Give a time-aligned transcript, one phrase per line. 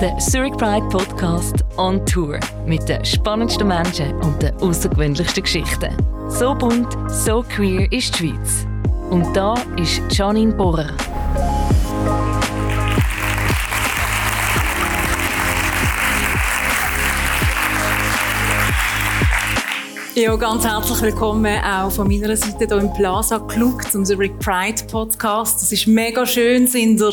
[0.00, 5.92] Der Zurich Pride Podcast on Tour mit den spannendsten Menschen und den außergewöhnlichsten Geschichten.
[6.28, 8.64] So bunt, so queer ist die Schweiz.
[9.10, 10.86] Und da ist Janine Bohrer.
[20.18, 24.82] Ja, ganz herzlich willkommen auch von meiner Seite hier im Plaza Club zum Zurich Pride
[24.90, 25.62] Podcast.
[25.62, 27.12] Es ist mega schön, sind ihr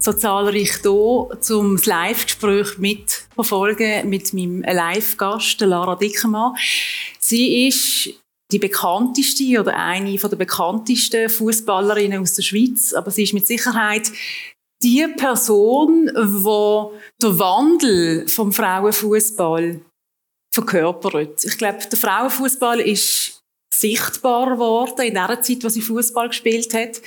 [0.00, 6.56] so zahlreich hier, zum das Live-Gespräch mitverfolgen mit meinem Live-Gast, Lara Dickermann.
[7.20, 8.14] Sie ist
[8.50, 14.10] die bekannteste oder eine der bekanntesten Fußballerinnen aus der Schweiz, aber sie ist mit Sicherheit
[14.82, 19.82] die Person, die der Wandel vom Frauenfußball
[20.60, 21.44] verkörpert.
[21.44, 23.42] Ich glaube, der Frauenfußball ist
[23.72, 27.00] sichtbar geworden in der Zeit, wo sie Fußball gespielt hat.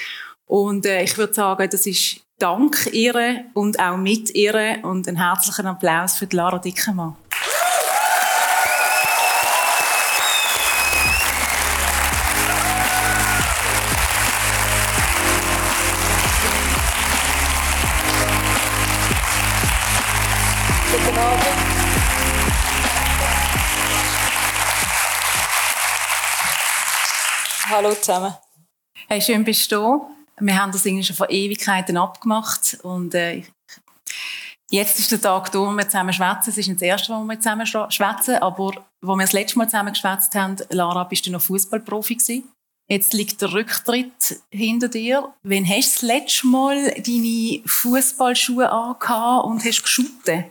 [0.46, 5.18] Und äh, ich würde sagen, das ist dank ihr und auch mit ihr und einen
[5.18, 7.16] herzlichen Applaus für Lara Dickemann.
[27.76, 28.36] Hallo zusammen.
[29.08, 30.06] Hey, schön bist du
[30.40, 33.42] Wir haben das irgendwie schon vor Ewigkeiten abgemacht und äh,
[34.70, 36.52] jetzt ist der Tag da, wo wir zusammen schwätzen.
[36.52, 39.58] Es ist nicht das erste Mal, wo wir zusammen schwätzen, aber wo wir das letzte
[39.58, 42.54] Mal zusammen geschwätzt haben, Lara, bist du noch Fußballprofi gewesen.
[42.88, 45.34] Jetzt liegt der Rücktritt hinter dir.
[45.42, 50.46] Wann hast du das letzte Mal deine Fußballschuhe angehabt und hast geschüttet?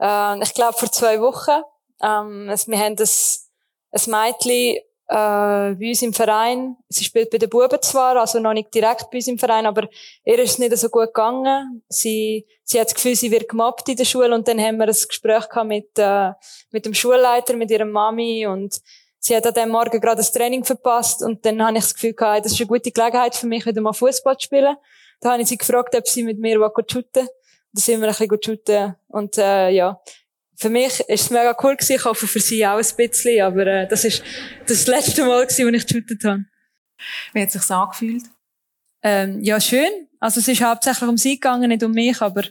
[0.00, 1.62] Äh, ich glaube vor zwei Wochen.
[2.00, 3.50] Ähm, wir haben das,
[3.92, 4.78] ein Mädchen
[5.14, 6.76] äh, bei uns im Verein.
[6.88, 9.88] Sie spielt bei den Buben zwar, also noch nicht direkt bei uns im Verein, aber
[10.24, 11.84] ihr ist es nicht so gut gegangen.
[11.88, 14.88] Sie, sie hat das Gefühl, sie wird gemobbt in der Schule und dann haben wir
[14.88, 16.32] ein Gespräch gehabt mit, äh,
[16.72, 18.80] mit dem Schulleiter, mit ihrer Mami und
[19.20, 22.14] sie hat an dem Morgen gerade das Training verpasst und dann habe ich das Gefühl
[22.14, 24.76] gehabt, das ist eine gute Gelegenheit für mich, wieder mal Fußball zu spielen.
[25.20, 26.58] Da habe ich sie gefragt, ob sie mit mir
[26.88, 27.28] shooten will.
[27.72, 30.00] Da sind wir ein bisschen shooten und äh, ja,
[30.56, 31.96] für mich ist es mega cool gewesen.
[31.96, 34.22] Ich hoffe für sie auch ein bisschen, aber äh, das ist
[34.66, 36.44] das letzte Mal gewesen, als ich geshootet habe.
[37.32, 38.24] Wie hat es sich angefühlt?
[39.02, 40.08] Ähm, ja, schön.
[40.20, 42.44] Also es ist hauptsächlich um sie gegangen, nicht um mich, aber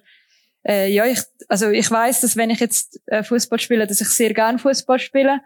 [0.68, 4.09] äh, ja, ich, also ich weiß, dass wenn ich jetzt äh, Fußball spiele, dass ich
[4.09, 5.42] sehr gerne Fußball spiele.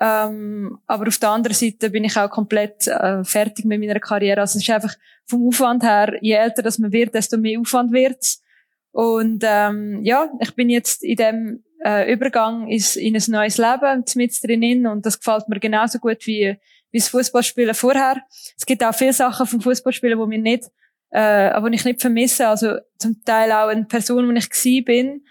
[0.00, 4.40] Ähm, aber auf der anderen Seite bin ich auch komplett äh, fertig mit meiner Karriere.
[4.40, 4.94] Also es ist einfach
[5.24, 8.42] vom Aufwand her, je älter das man wird, desto mehr Aufwand wird's.
[8.90, 14.04] Und ähm, ja, ich bin jetzt in dem äh, Übergang ist in ein neues Leben
[14.14, 16.56] mit drinnen und das gefällt mir genauso gut wie,
[16.90, 18.22] wie das Fußballspielen vorher.
[18.56, 20.64] Es gibt auch viele Sachen vom Fußballspielen, wo mir nicht,
[21.10, 22.48] äh, wo ich nicht vermisse.
[22.48, 25.24] Also zum Teil auch eine Person, wo ich gsi bin,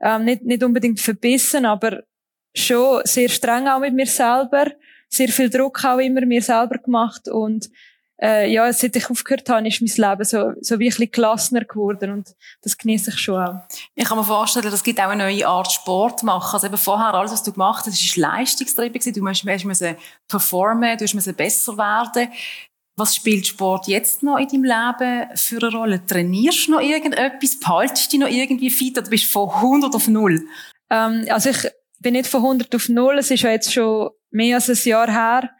[0.00, 2.02] ähm, nicht nicht unbedingt verbissen, aber
[2.54, 4.72] schon sehr streng auch mit mir selber,
[5.08, 7.70] sehr viel Druck auch immer mir selber gemacht und
[8.20, 11.64] äh, ja, seit ich aufgehört habe, ist mein Leben so, so wie ein bisschen gelassener
[11.64, 13.60] geworden und das genieße ich schon auch.
[13.94, 16.54] Ich kann mir vorstellen, das gibt auch eine neue Art Sport machen.
[16.54, 19.84] Also eben vorher, alles, was du gemacht hast, ist leistungstrieben Du musst, musst
[20.28, 22.28] performen, du musst besser werden.
[22.98, 26.06] Was spielt Sport jetzt noch in deinem Leben für eine Rolle?
[26.06, 27.60] Trainierst du noch irgendetwas?
[27.60, 30.46] Behaltest du dich noch irgendwie fit oder bist du von 100 auf 0?
[30.88, 31.68] Ähm, also ich
[32.00, 33.18] bin nicht von 100 auf 0.
[33.18, 35.50] Es ist ja jetzt schon mehr als ein Jahr her.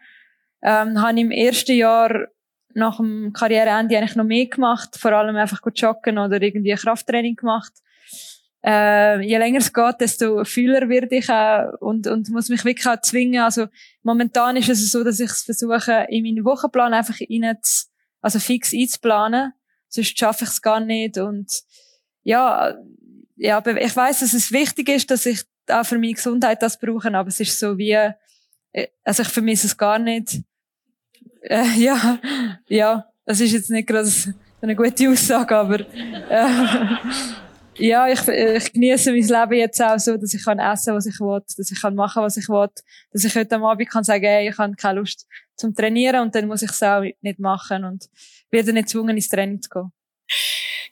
[0.63, 2.27] Ähm, habe im ersten Jahr
[2.77, 7.35] nach dem Karriereende eigentlich noch mehr gemacht, vor allem einfach gut joggen oder irgendwie Krafttraining
[7.35, 7.73] gemacht.
[8.63, 12.87] Äh, je länger es geht, desto fühler werde ich auch und, und muss mich wirklich
[12.87, 13.41] auch zwingen.
[13.41, 13.67] Also
[14.03, 17.87] momentan ist es so, dass ich es versuche, in meinen Wochenplan einfach rein zu,
[18.21, 19.53] also fix einzuplanen.
[19.89, 21.17] Sonst schaffe ich es gar nicht.
[21.17, 21.51] Und
[22.23, 22.75] ja,
[23.37, 27.13] ja, ich weiß, dass es wichtig ist, dass ich auch für meine Gesundheit das brauche,
[27.13, 30.41] aber es ist so wie, äh, also ich vermisse es gar nicht.
[31.41, 32.19] Äh, ja,
[32.67, 34.09] ja, das ist jetzt nicht gerade
[34.61, 36.97] eine gute Aussage, aber äh,
[37.79, 41.19] ja, ich, ich genieße mein Leben jetzt auch so, dass ich kann essen, was ich
[41.19, 42.67] will, dass ich kann machen, was ich will,
[43.11, 46.35] dass ich heute am Abend kann sagen, hey, ich habe keine Lust zum Trainieren und
[46.35, 48.09] dann muss ich es auch nicht machen und
[48.51, 49.91] werde nicht gezwungen, ins Training zu gehen.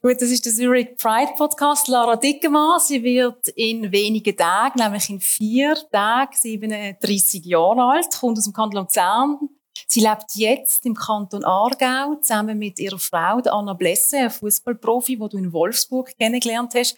[0.02, 1.88] Gut, das ist der Zurich Pride Podcast.
[1.88, 8.38] Lara Dickemann, sie wird in wenigen Tagen, nämlich in vier Tagen, 37 Jahre alt, kommt
[8.38, 9.40] aus dem Kanton Luzern,
[9.88, 15.30] Sie lebt jetzt im Kanton Aargau zusammen mit ihrer Frau, Anna Blesse, eine Fußballprofi, die
[15.30, 16.98] du in Wolfsburg kennengelernt hast.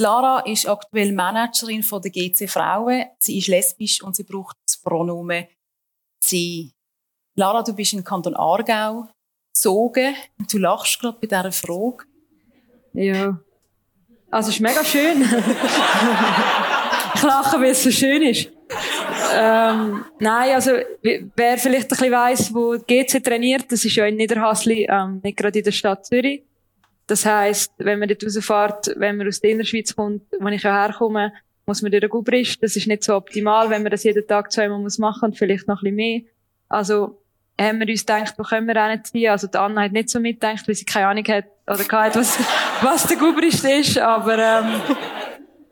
[0.00, 3.04] Lara ist aktuell Managerin von der GC Frauen.
[3.18, 5.46] Sie ist lesbisch und sie braucht das Pronomen
[6.32, 6.72] sie.
[7.36, 9.08] Lara, du bist im Kanton Aargau
[9.54, 10.14] gezogen
[10.50, 12.04] du lachst gerade bei dieser Frage.
[12.94, 13.38] Ja.
[14.30, 15.22] Also es ist mega schön.
[17.14, 18.50] ich lache, weil es so schön ist.
[19.34, 24.16] Ähm, nein, also wer vielleicht ein bisschen weiss, wo GC trainiert, das ist ja in
[24.16, 26.42] Niederhasli, ähm, nicht gerade in der Stadt Zürich.
[27.06, 30.72] Das heisst, wenn man dort rausfährt, wenn man aus der Innerschweiz kommt, wo ich ja
[30.72, 31.32] herkomme,
[31.66, 32.62] muss man durch den Gubrist.
[32.62, 35.68] Das ist nicht so optimal, wenn man das jeden Tag zweimal muss machen und vielleicht
[35.68, 36.20] noch ein bisschen mehr.
[36.68, 37.22] Also
[37.60, 39.30] haben wir uns gedacht, wo können wir auch nicht ziehen.
[39.30, 42.38] Also die Anna hat nicht so mitgedacht, weil sie keine Ahnung hat oder hat, was,
[42.82, 43.98] was der Gubrist ist.
[43.98, 44.80] Aber ähm,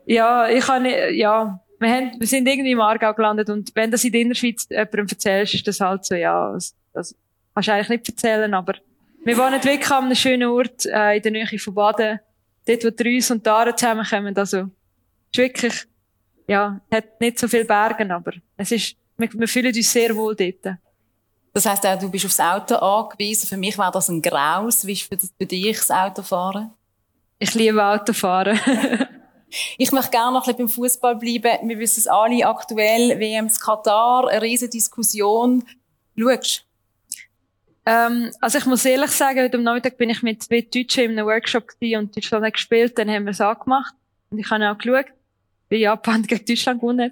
[0.05, 3.89] ja, ich kann nicht, ja, wir, haben, wir sind irgendwie im Aargau gelandet und wenn
[3.89, 7.15] das in der Innerschweiz jemandem erzählst, ist das halt so, ja, das, das
[7.55, 8.75] kannst du eigentlich nicht erzählen, aber
[9.23, 12.19] wir wohnen wirklich an einem schönen Ort äh, in der Nähe von Baden,
[12.67, 15.73] dort wo die Rüs und die Aare zusammenkommen, also ist wirklich,
[16.47, 20.35] ja, hat nicht so viele Berge, aber es ist, wir, wir fühlen uns sehr wohl
[20.35, 20.77] dort.
[21.53, 23.47] Das heisst auch, du bist aufs Auto angewiesen.
[23.47, 24.87] Für mich wäre das ein Graus.
[24.87, 26.71] Wie ist für dich das Autofahren?
[27.39, 28.57] Ich liebe Autofahren.
[29.77, 31.69] ich möchte gerne noch ein bisschen beim Fußball bleiben.
[31.69, 35.63] Wir wissen es alle aktuell, WM Katar, eine riesige Diskussion.
[36.17, 36.65] Schaust
[37.85, 41.11] ähm, also ich muss ehrlich sagen, heute am Nachmittag bin ich mit zwei Deutschen in
[41.11, 43.93] einem Workshop und Deutschland hat gespielt, dann haben wir es angemacht.
[44.29, 45.07] Und ich habe auch geschaut,
[45.69, 47.11] wie Japan gegen Deutschland gewonnen.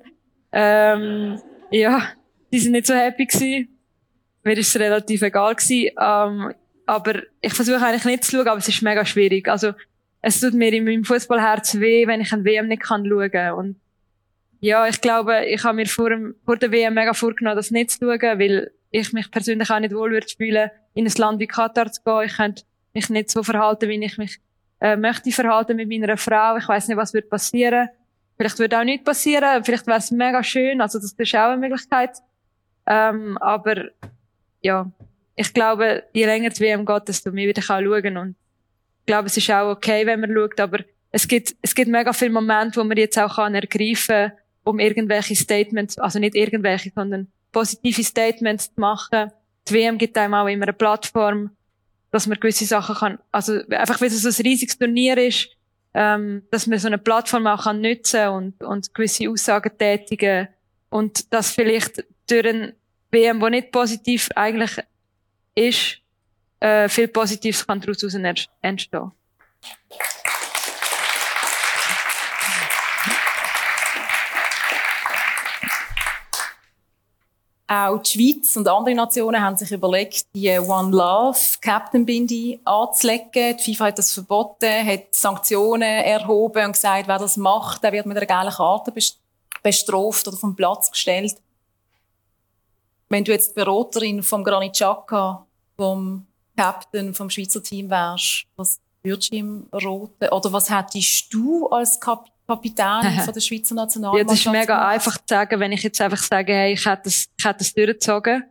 [0.52, 1.42] Ähm,
[1.72, 2.10] ja,
[2.52, 3.80] die sind nicht so happy gewesen.
[4.44, 5.92] Mir ist es relativ egal gewesen.
[6.00, 6.54] Ähm,
[6.86, 9.48] aber ich versuche eigentlich nicht zu schauen, aber es ist mega schwierig.
[9.48, 9.74] Also,
[10.22, 13.52] es tut mir in meinem Fußballherz weh, wenn ich ein WM nicht kann schauen.
[13.54, 13.76] Und
[14.60, 17.92] ja, ich glaube, ich habe mir vor, dem, vor der WM mega vorgenommen, das nicht
[17.92, 21.48] zu schauen, weil ich mich persönlich auch nicht wohl würde fühlen, in ein Land wie
[21.48, 22.24] Katar zu gehen.
[22.26, 22.64] Ich könnte
[22.94, 24.40] mich nicht so verhalten, wie ich mich
[24.82, 26.58] äh, möchte verhalten mit meiner Frau.
[26.58, 27.90] Ich weiß nicht, was wird passieren.
[28.38, 29.64] Vielleicht würde auch nichts passieren.
[29.64, 30.82] Vielleicht wäre es mega schön.
[30.82, 32.18] Also das ist auch eine Möglichkeit.
[32.86, 33.90] Ähm, aber
[34.62, 34.90] ja,
[35.36, 38.18] ich glaube, je länger die WM geht, desto mehr wieder kann schauen.
[38.18, 38.36] Und ich
[39.10, 40.60] glaube, es ist auch okay, wenn man schaut.
[40.60, 40.80] Aber
[41.12, 44.32] es gibt, es gibt mega viele Momente, wo man jetzt auch kann ergreifen,
[44.64, 49.32] um irgendwelche Statements, also nicht irgendwelche, sondern positive Statements zu machen.
[49.68, 51.50] Die WM gibt einem auch immer eine Plattform,
[52.12, 55.50] dass man gewisse Sachen kann, also einfach weil es so ein riesiges Turnier ist,
[55.94, 60.48] ähm, dass man so eine Plattform auch kann nutzen und, und gewisse Aussagen tätigen
[60.90, 62.74] und dass vielleicht durch ein
[63.12, 64.78] WM, wo nicht positiv eigentlich
[65.56, 66.00] ist,
[66.60, 68.04] äh, viel Positives kann daraus
[68.62, 69.12] entstehen.
[77.72, 83.58] Auch die Schweiz und andere Nationen haben sich überlegt, die One Love Captain Bindi anzulegen.
[83.58, 88.08] Die FIFA hat das verboten, hat Sanktionen erhoben und gesagt, wer das macht, der wird
[88.08, 88.92] mit einer gelben Karte
[89.62, 91.36] bestraft oder vom Platz gestellt.
[93.08, 95.46] Wenn du jetzt Beraterin vom Granit Xhaka,
[95.78, 96.26] vom
[96.60, 100.30] Captain vom Schweizer Team wärst, was würdest du ihm raten?
[100.30, 104.30] Oder was hättest du als Kapitän Kapitän von der Schweizer Nationalmannschaft.
[104.30, 107.04] Ja, das ist mega einfach zu sagen, wenn ich jetzt einfach sage, hey, ich hätte
[107.04, 108.44] das, ich hätte das durchgezogen.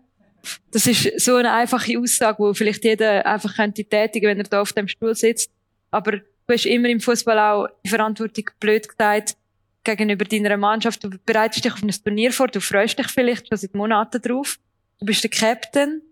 [0.71, 4.63] Das ist so eine einfache Aussage, wo vielleicht jeder einfach könnte tätigen, wenn er da
[4.63, 5.51] auf dem Stuhl sitzt.
[5.91, 9.37] Aber du hast immer im Fußball auch die Verantwortung blöd gesagt
[9.83, 11.03] gegenüber deiner Mannschaft.
[11.03, 14.59] Du bereitest dich auf ein Turnier vor, du freust dich vielleicht schon seit Monaten drauf.
[15.01, 16.03] Du bist der Captain.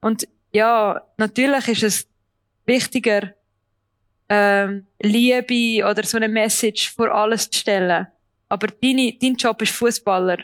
[0.00, 2.08] Und ja, natürlich ist es
[2.66, 3.34] wichtiger,
[4.28, 8.06] ähm, Liebe oder so eine Message vor alles zu stellen.
[8.48, 10.38] Aber deine, dein Job ist Fußballer.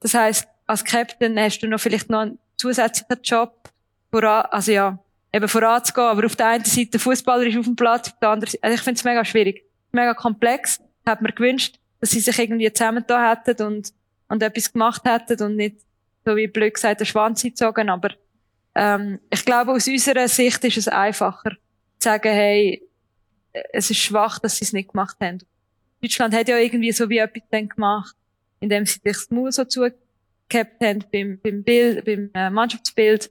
[0.00, 3.70] Das heißt, als Captain hast du noch vielleicht noch einen zusätzlichen Job,
[4.10, 4.98] voran, also ja,
[5.32, 6.06] eben voranzugehen.
[6.06, 8.64] Aber auf der einen Seite der Fußballer ist auf dem Platz, auf der anderen Seite,
[8.64, 10.80] also ich finde es mega schwierig, mega komplex.
[11.04, 13.92] Hat mir gewünscht, dass sie sich irgendwie zusammengetan hätten und,
[14.28, 15.76] und etwas gemacht hätten und nicht,
[16.24, 17.90] so wie blöd gesagt, den Schwanz gezogen.
[17.90, 18.10] Aber,
[18.76, 21.50] ähm, ich glaube, aus unserer Sicht ist es einfacher,
[21.98, 22.82] zu sagen, hey,
[23.72, 25.38] es ist schwach, dass sie es nicht gemacht haben.
[26.02, 28.14] Deutschland hat ja irgendwie so wie etwas dann gemacht,
[28.60, 29.96] indem sie sich das Maul so zugehabt
[30.82, 33.30] haben beim, beim Bild, beim äh, Mannschaftsbild.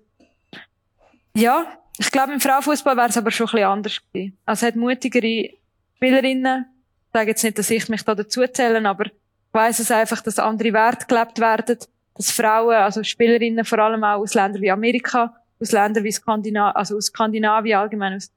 [1.36, 4.38] Ja, ich glaube, im Frauenfußball wäre es aber schon ein bisschen anders gewesen.
[4.46, 5.50] Also hat mutigere
[5.98, 6.66] Spielerinnen.
[7.08, 9.14] Ich sage jetzt nicht, dass ich mich da dazu zähle, aber ich
[9.52, 11.78] weiss es einfach, dass andere Werte gelebt werden,
[12.15, 16.75] dass Frauen, also Spielerinnen vor allem auch aus Ländern wie Amerika, aus Ländern wie Skandinavien,
[16.75, 18.31] also aus Skandinavien allgemein, aus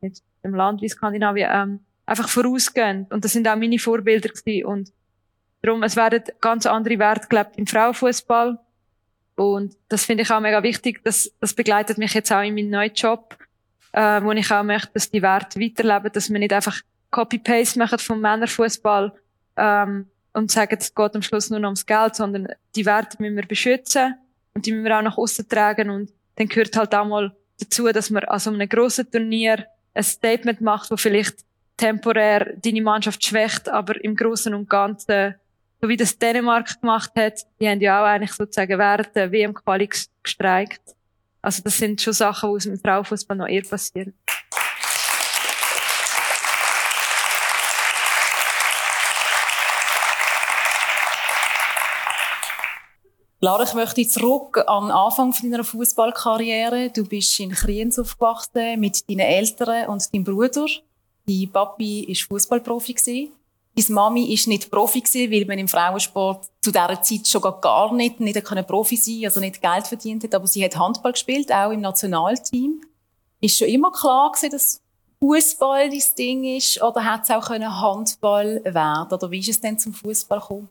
[0.00, 3.06] dem Land wie Skandinavien, ähm, einfach vorausgehen.
[3.10, 4.66] Und das sind auch meine Vorbilder gewesen.
[4.66, 4.92] Und
[5.62, 8.58] darum, es werden ganz andere Werte gelebt im Frauenfußball.
[9.36, 11.02] Und das finde ich auch mega wichtig.
[11.04, 13.36] Das, das begleitet mich jetzt auch in meinem neuen Job,
[13.92, 17.98] äh, wo ich auch möchte, dass die Werte weiterleben, dass wir nicht einfach Copy-Paste machen
[17.98, 19.12] vom Männerfußball
[19.56, 23.36] ähm, und sagen, es geht am Schluss nur noch ums Geld, sondern die Werte müssen
[23.36, 24.14] wir beschützen
[24.54, 25.90] und die müssen wir auch nach außen tragen.
[25.90, 30.02] Und dann gehört halt auch mal dazu, dass man an so einem grossen Turnier ein
[30.02, 31.36] Statement macht, wo vielleicht
[31.76, 35.34] temporär deine Mannschaft schwächt, aber im Großen und Ganzen,
[35.80, 39.88] so wie das Dänemark gemacht hat, die haben ja auch eigentlich sozusagen während der WM-Quali
[40.22, 40.80] gestreikt.
[41.40, 44.14] Also das sind schon Sachen, die aus dem Frauenfußball noch eher passieren.
[53.44, 56.90] Lara, ich möchte zurück am Anfang deiner Fußballkarriere.
[56.90, 60.66] Du bist in Kriens aufgewachsen mit deinen Eltern und deinem Bruder.
[61.26, 63.32] Dein Papi war Fußballprofi.
[63.74, 68.20] Deine Mami war nicht Profi, weil man im Frauensport zu dieser Zeit schon gar nicht,
[68.20, 70.36] nicht Profi sein also nicht Geld verdient hat.
[70.36, 72.80] Aber sie hat Handball gespielt, auch im Nationalteam.
[73.40, 74.80] Ist schon immer klar gewesen, dass
[75.18, 76.80] Fußball dein Ding ist?
[76.80, 79.12] Oder hat es auch Handball werden?
[79.12, 80.68] Oder wie ist es denn zum Fußball gekommen?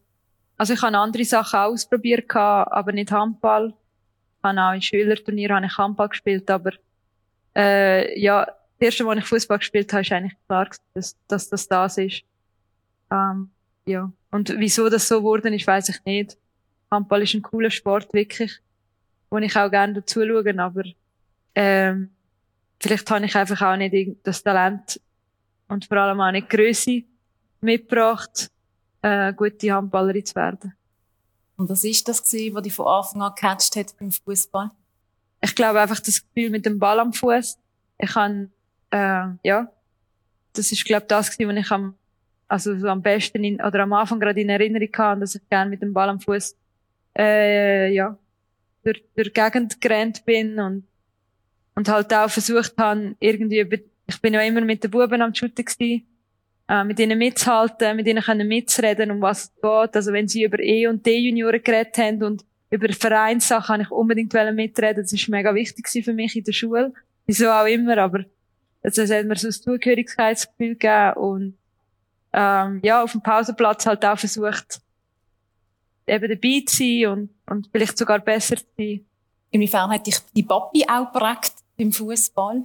[0.61, 3.69] Also ich habe andere Sachen ausprobiert, aber nicht Handball.
[3.69, 6.73] Ich habe auch in Schülerturnieren habe ich Handball gespielt, aber
[7.55, 11.49] äh, ja, das erste Mal, als ich Fußball gespielt habe, ist eigentlich klar, dass, dass
[11.49, 12.21] das das ist.
[13.11, 13.49] Ähm,
[13.87, 14.11] ja.
[14.29, 16.37] Und wieso das so geworden ist, weiß ich nicht.
[16.91, 18.59] Handball ist ein cooler Sport, wirklich,
[19.31, 20.83] wo ich auch gerne dazu schaue, aber
[21.55, 22.11] ähm,
[22.79, 25.01] vielleicht habe ich einfach auch nicht das Talent
[25.69, 27.01] und vor allem auch nicht Größe
[27.61, 28.51] mitgebracht,
[29.01, 30.73] äh, gute Handballerin zu werden.
[31.57, 34.71] Und was ist das gewesen, was dich von Anfang an gecatcht hat beim Fußball?
[35.41, 37.57] Ich glaube einfach das Gefühl mit dem Ball am Fuß.
[37.97, 38.51] Ich kann,
[38.91, 39.71] äh, ja,
[40.53, 41.95] das ist glaube das gewesen, was ich am,
[42.47, 45.69] also so am besten in, oder am Anfang gerade in Erinnerung hatte, dass ich gerne
[45.69, 46.55] mit dem Ball am Fuß,
[47.17, 48.17] äh, ja,
[48.83, 50.83] durch, durch die Gegend gerannt bin und
[51.75, 53.59] und halt auch versucht habe, irgendwie,
[54.07, 56.05] ich bin ja immer mit den Buben am Shooten gewesen,
[56.71, 59.95] äh, mit ihnen mitzuhalten, mit ihnen können mitzureden, um was es geht.
[59.95, 64.33] Also wenn sie über E- und D-Junioren geredet haben und über Vereinssachen habe ich unbedingt
[64.53, 65.03] mitreden.
[65.03, 66.93] Das ist mega wichtig für mich in der Schule.
[67.25, 68.23] Wieso auch immer, aber
[68.83, 71.57] es hat mir so ein Zugehörigkeitsgefühl gegeben und
[72.31, 74.79] ähm, ja, auf dem Pausenplatz halt auch versucht,
[76.07, 79.05] eben dabei zu sein und, und vielleicht sogar besser zu sein.
[79.49, 82.63] Inwiefern hat dich die Papi auch geprägt im Fußball?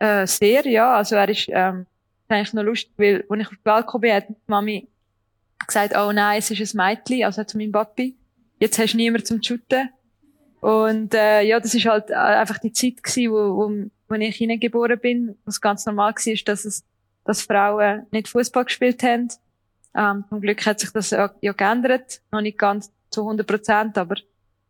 [0.00, 0.96] Äh, sehr, ja.
[0.96, 1.86] Also er ist ähm,
[2.28, 4.88] ist eigentlich noch lustig, weil, als ich auf die Welt gekommen bin, hat die Mami
[5.66, 8.16] gesagt, oh nein, es ist ein Mädchen, also zu meinem Papi.
[8.60, 9.90] Jetzt hast du niemanden zum Shooten.
[10.60, 14.36] Und, äh, ja, das ist halt äh, einfach die Zeit gewesen, wo, wo, wo ich
[14.36, 16.84] hineingeboren bin, wo es ganz normal war, dass es,
[17.24, 19.28] dass Frauen nicht Fußball gespielt haben.
[19.94, 22.20] Ähm, zum Glück hat sich das ja, ja geändert.
[22.32, 24.16] Noch nicht ganz zu 100 Prozent, aber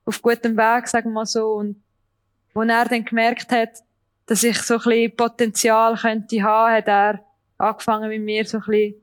[0.04, 1.54] auf gutem Weg, sagen wir mal so.
[1.54, 1.82] Und,
[2.54, 3.82] wo er dann gemerkt hat,
[4.26, 7.27] dass ich so ein bisschen Potenzial könnte haben, hat er
[7.58, 8.94] angefangen mit mir so ein bisschen,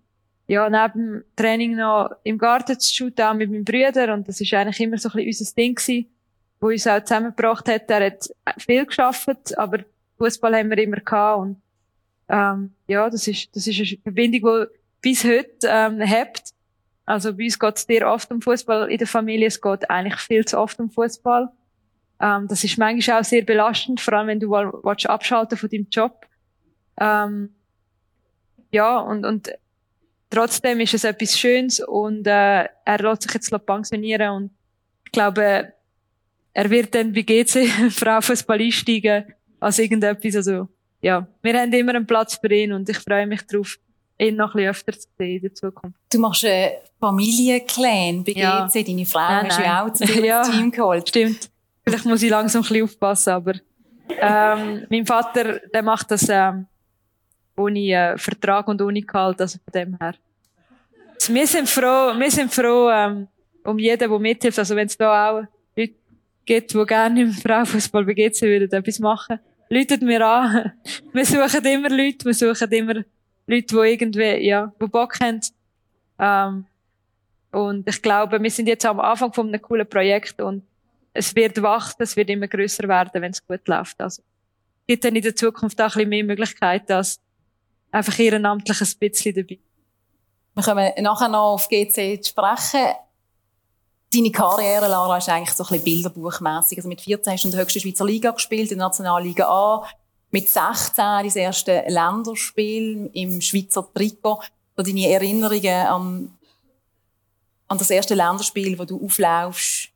[0.47, 4.13] ja, neben dem Training noch im Garten zu shooten, auch mit meinem Bruder.
[4.13, 6.05] Und das ist eigentlich immer so ein bisschen unser Ding gewesen,
[6.59, 7.89] wo uns auch zusammengebracht hat.
[7.89, 9.79] Er hat viel geschafft, aber
[10.17, 11.41] Fußball haben wir immer gehabt.
[11.41, 11.61] Und,
[12.29, 16.53] ähm, ja, das ist, das ist eine Verbindung, die bis heute, ähm, hebt.
[17.05, 19.47] Also bei uns geht es sehr oft um Fußball in der Familie.
[19.47, 21.49] Es geht eigentlich viel zu oft um Fußball.
[22.19, 25.87] Ähm, das ist manchmal auch sehr belastend, vor allem wenn du willst, abschalten von deinem
[25.91, 26.25] Job.
[26.99, 27.54] Ähm,
[28.75, 29.51] ja, und, und
[30.29, 34.51] trotzdem ist es etwas Schönes und äh, er lässt sich jetzt pensionieren und
[35.05, 35.71] ich glaube,
[36.53, 40.35] er wird dann bei GC Frauenfußball einsteigen als irgendetwas.
[40.35, 40.67] Also,
[41.01, 43.77] ja, wir haben immer einen Platz für ihn und ich freue mich darauf,
[44.17, 45.97] ihn noch ein bisschen öfter zu sehen in der Zukunft.
[46.11, 48.67] Du machst einen Familienclan bei ja.
[48.67, 51.07] GC, deine Frau nein, hast du ja auch zu dir ja, Team geholt.
[51.07, 51.49] Stimmt.
[51.87, 53.53] Vielleicht muss ich langsam ein bisschen aufpassen, aber
[54.09, 56.67] ähm, mein Vater, der macht das ähm,
[57.55, 60.15] ohne äh, Vertrag und ohne Gehalt, also von dem her.
[61.13, 63.27] Also wir sind froh, wir sind froh ähm,
[63.63, 64.59] um jeden, der mithilft.
[64.59, 65.43] Also wenn es da auch
[65.75, 65.93] Leute
[66.45, 70.73] gibt, die gerne im Frauenfußball begehen würden, etwas machen, läutet mir an.
[71.13, 72.93] Wir suchen immer Leute, wir suchen immer
[73.47, 75.41] Leute, die irgendwie, ja, die Bock haben.
[76.19, 76.65] Ähm,
[77.51, 80.63] und ich glaube, wir sind jetzt am Anfang von einem coolen Projekt und
[81.13, 83.99] es wird wachsen, es wird immer größer werden, wenn es gut läuft.
[84.01, 87.19] Also, es gibt dann in der Zukunft auch ein bisschen mehr Möglichkeiten, dass
[87.95, 89.59] einfach ehrenamtlich ein bisschen dabei.
[90.53, 92.93] Wir kommen nachher noch auf GC zu sprechen.
[94.13, 96.77] Deine Karriere, Lara, ist eigentlich so ein bisschen bilderbuchmässig.
[96.77, 99.87] Also mit 14 hast du in der höchsten Schweizer Liga gespielt, in der Nationalliga A.
[100.31, 104.41] Mit 16 das erste Länderspiel im Schweizer Trikot.
[104.77, 106.37] So deine Erinnerungen an,
[107.67, 109.89] an das erste Länderspiel, wo du auflaufst.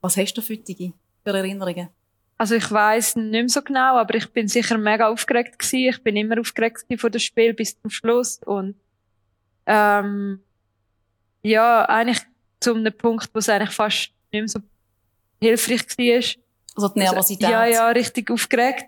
[0.00, 0.92] Was hast du für, für
[1.24, 1.88] Erinnerungen?
[2.36, 5.90] Also ich weiß nicht mehr so genau, aber ich bin sicher mega aufgeregt gewesen.
[5.90, 8.74] Ich bin immer aufgeregt vor dem Spiel bis zum Schluss und
[9.66, 10.40] ähm,
[11.42, 12.20] ja, eigentlich
[12.60, 14.60] zu einem Punkt, wo es eigentlich fast nicht mehr so
[15.40, 16.42] hilfreich war.
[16.76, 17.50] Also die Nervosität?
[17.50, 18.86] Ja, ja, richtig aufgeregt.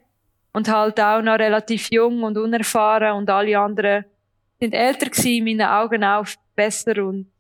[0.56, 4.06] und halt auch noch relativ jung und unerfahren und alle anderen
[4.58, 7.30] sind älter gewesen, in meinen Augen auch besser und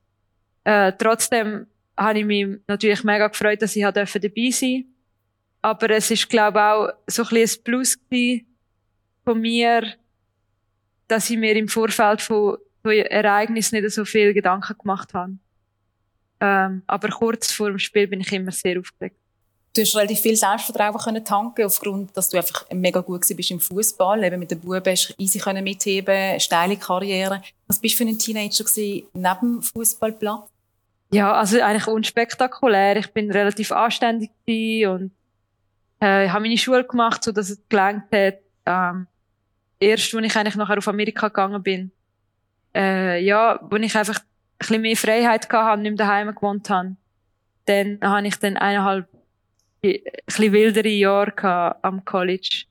[0.64, 4.84] äh, trotzdem habe ich mich natürlich mega gefreut, dass ich dabei sein durfte.
[5.66, 7.98] Aber es ist, glaube ich, auch so ein ein Plus
[9.24, 9.94] von mir,
[11.08, 15.32] dass ich mir im Vorfeld von, von Ereignissen nicht so viel Gedanken gemacht habe.
[16.38, 19.16] Ähm, aber kurz vor dem Spiel bin ich immer sehr aufgeregt.
[19.74, 23.58] Du hast relativ viel Selbstvertrauen können tanken aufgrund, dass du einfach mega gut bist im
[23.58, 24.22] Fußball.
[24.22, 27.42] Eben mit den Buben hast du easy können mitheben, steile Karriere.
[27.66, 30.48] Was bist du für ein Teenager gewesen, neben dem Fußballplatz?
[31.10, 32.98] Ja, also eigentlich unspektakulär.
[32.98, 34.30] Ich bin relativ anständig
[34.86, 35.10] und
[36.00, 38.38] äh, habe meine Schule gemacht, so dass es gelangt hat.
[38.66, 39.06] Ähm,
[39.78, 41.90] erst, als ich eigentlich nachher auf Amerika gegangen bin,
[42.74, 46.68] äh, ja, wo ich einfach ein bisschen mehr Freiheit hatte und nicht mehr daheim gewohnt
[46.70, 46.96] habe,
[47.66, 49.08] dann habe ich dann eineinhalb
[49.84, 52.64] ein bisschen wildere Jahre am College.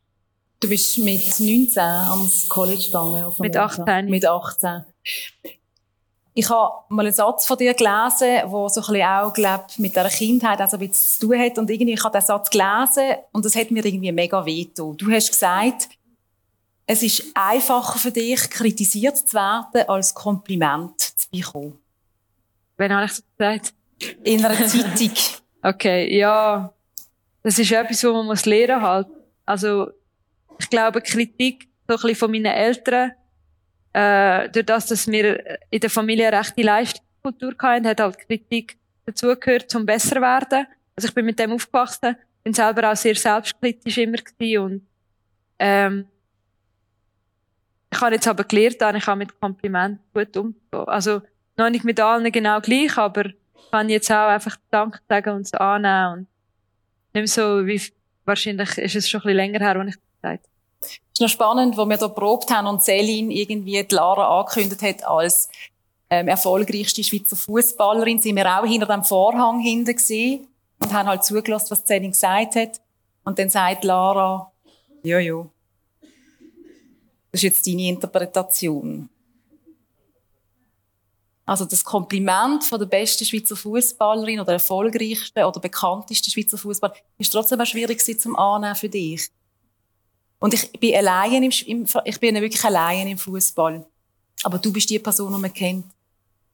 [0.59, 3.31] Du bist mit 19 ans College gegangen?
[3.39, 4.05] mit 18.
[4.07, 4.85] Mit 18.
[6.37, 9.95] Ich habe mal einen Satz von dir gelesen, der so ein bisschen auch, glaub, mit
[9.95, 11.57] dieser Kindheit also ein bisschen zu tun hat.
[11.57, 14.97] Und irgendwie, ich habe diesen Satz gelesen und das hat mir irgendwie mega wehgetan.
[14.97, 15.87] Du hast gesagt,
[16.85, 21.79] es ist einfacher für dich, kritisiert zu werden, als Kompliment zu bekommen.
[22.77, 23.73] Wann habe ich das gesagt?
[24.23, 25.11] In einer Zeitung.
[25.63, 26.71] okay, ja.
[27.43, 29.07] Das ist etwas, was man muss lernen halt.
[29.45, 29.87] Also,
[30.59, 33.13] ich glaube, Kritik so ein bisschen von meinen Eltern,
[33.95, 38.77] äh, durch das, dass wir in der Familie eine rechte Leistungskultur hatten, hat halt Kritik
[39.05, 40.67] dazugehört, zum besser werden.
[40.97, 44.87] Also ich bin mit dem aufgewachsen, bin selber auch sehr selbstkritisch immer gewesen und
[45.59, 46.07] ähm,
[47.89, 50.59] ich habe jetzt aber gelernt, ich auch mit Komplimenten gut umgehen.
[50.87, 51.21] Also
[51.55, 55.41] noch nicht mit allen genau gleich, aber ich kann jetzt auch einfach Danke sagen und
[55.43, 56.27] es annehmen und
[57.13, 57.81] nicht mehr so wie
[58.25, 60.54] wahrscheinlich ist es schon ein bisschen länger her, als ich das gesagt habe.
[60.85, 64.81] Es ist noch spannend, wo wir hier probt haben und Celine irgendwie die Lara angekündigt
[64.81, 65.49] hat als
[66.09, 70.47] ähm, erfolgreichste Schweizer Fußballerin, sind wir auch hinter dem Vorhang hinten gesehen
[70.79, 72.81] und haben halt zugelassen, was Celine gesagt hat.
[73.23, 74.51] Und dann sagt Lara,
[75.03, 75.45] ja, ja.
[77.31, 79.09] Das ist jetzt deine Interpretation.
[81.45, 87.31] Also das Kompliment von der besten Schweizer Fußballerin oder erfolgreichsten oder bekanntesten Schweizer Fußballer ist
[87.31, 89.29] trotzdem auch schwierig zum Annehmen für dich.
[90.39, 93.85] Und ich bin allein im, im ich bin wirklich allein im Fußball.
[94.43, 95.85] Aber du bist die Person, die man kennt.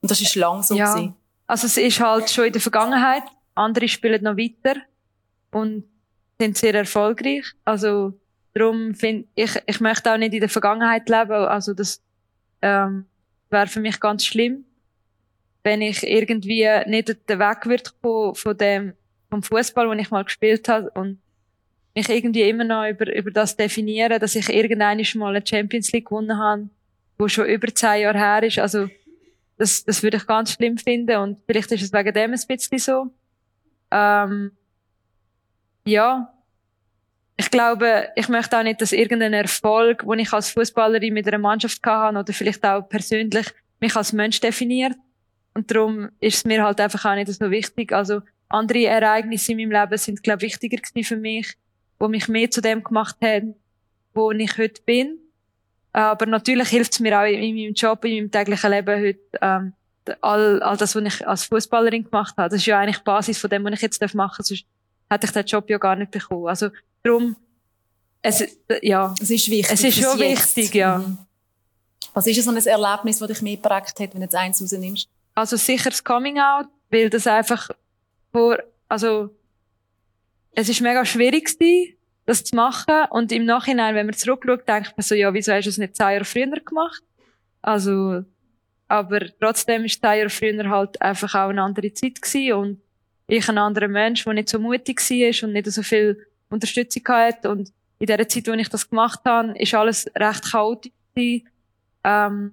[0.02, 0.94] Und das ist lang so ja.
[0.94, 1.15] Gewesen.
[1.48, 3.24] Also es ist halt schon in der Vergangenheit.
[3.56, 4.80] Andere spielen noch weiter
[5.52, 5.84] und
[6.39, 7.46] sind sehr erfolgreich.
[7.65, 8.13] Also
[8.54, 11.32] darum finde ich, ich möchte auch nicht in der Vergangenheit leben.
[11.32, 12.02] Also das
[12.62, 13.06] ähm,
[13.50, 14.65] wäre für mich ganz schlimm,
[15.63, 18.94] wenn ich irgendwie nicht den Weg würde kommen von dem
[19.30, 21.20] vom Fußball, den ich mal gespielt habe und
[21.95, 26.06] mich irgendwie immer noch über, über das definieren, dass ich irgendwann mal eine Champions League
[26.06, 26.69] gewonnen habe,
[27.17, 28.60] wo schon über zehn Jahre her ist.
[28.60, 28.89] Also,
[29.58, 32.80] das, das würde ich ganz schlimm finden und vielleicht ist es wegen dem ein bisschen
[32.80, 33.13] so.
[33.91, 34.51] Ähm,
[35.86, 36.34] ja.
[37.38, 41.39] Ich glaube, ich möchte auch nicht, dass irgendein Erfolg, den ich als Fußballerin mit einer
[41.39, 43.47] Mannschaft hatte oder vielleicht auch persönlich
[43.80, 44.93] mich als Mensch definiert.
[45.54, 47.91] Und darum ist es mir halt einfach auch nicht so wichtig.
[47.91, 51.56] Also, andere Ereignisse in meinem Leben sind, glaube ich, wichtiger für mich
[52.02, 53.54] wo mich mehr zu dem gemacht haben,
[54.16, 55.20] wo ich heute bin.
[55.94, 59.74] Aber natürlich hilft es mir auch in meinem Job, in meinem täglichen Leben heute, ähm,
[60.22, 62.50] all, all das, was ich als Fußballerin gemacht habe.
[62.50, 64.48] Das ist ja eigentlich die Basis von dem, was ich jetzt machen darf.
[64.48, 64.66] Sonst
[65.10, 66.48] hätte ich den Job ja gar nicht bekommen.
[66.48, 66.70] Also,
[67.04, 67.36] darum,
[68.24, 68.44] es,
[68.82, 69.14] ja.
[69.22, 69.72] Es ist wichtig.
[69.72, 70.98] Es ist schon wichtig, ja.
[70.98, 71.20] Mhm.
[72.14, 75.08] Was ist so ein Erlebnis, das dich mehr geprägt hat, wenn du jetzt eins rausnimmst?
[75.36, 77.70] Also sicher das Coming Out, weil das einfach
[78.32, 78.58] vor,
[78.90, 79.30] also
[80.54, 83.06] es ist mega schwierig gewesen, das zu machen.
[83.10, 85.96] Und im Nachhinein, wenn man zurückschaut, denkt man so, ja, wieso hast du es nicht
[85.96, 87.04] zwei Jahre früher gemacht?
[87.62, 88.24] Also,
[88.88, 92.82] aber trotzdem ist zwei Jahre früher halt einfach auch eine andere Zeit gewesen und
[93.28, 97.50] ich ein anderer Mensch, der nicht so mutig war und nicht so viel Unterstützung hatte.
[97.50, 100.92] Und in der Zeit, wo ich das gemacht habe, ist alles recht chaotisch.
[102.04, 102.52] Ähm,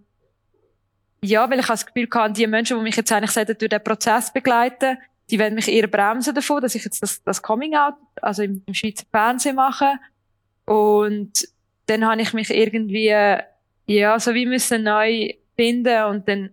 [1.20, 4.32] ja, weil ich das Gefühl hatte, die Menschen, die mich jetzt eigentlich durch den Prozess
[4.32, 4.98] begleiten,
[5.30, 8.62] die werden mich eher bremsen davon, dass ich jetzt das, das Coming Out, also im,
[8.66, 9.94] im Schweizer Fernsehen mache.
[10.64, 11.48] Und
[11.86, 13.14] dann habe ich mich irgendwie,
[13.86, 16.50] ja, so wie müssen neu finden und dann,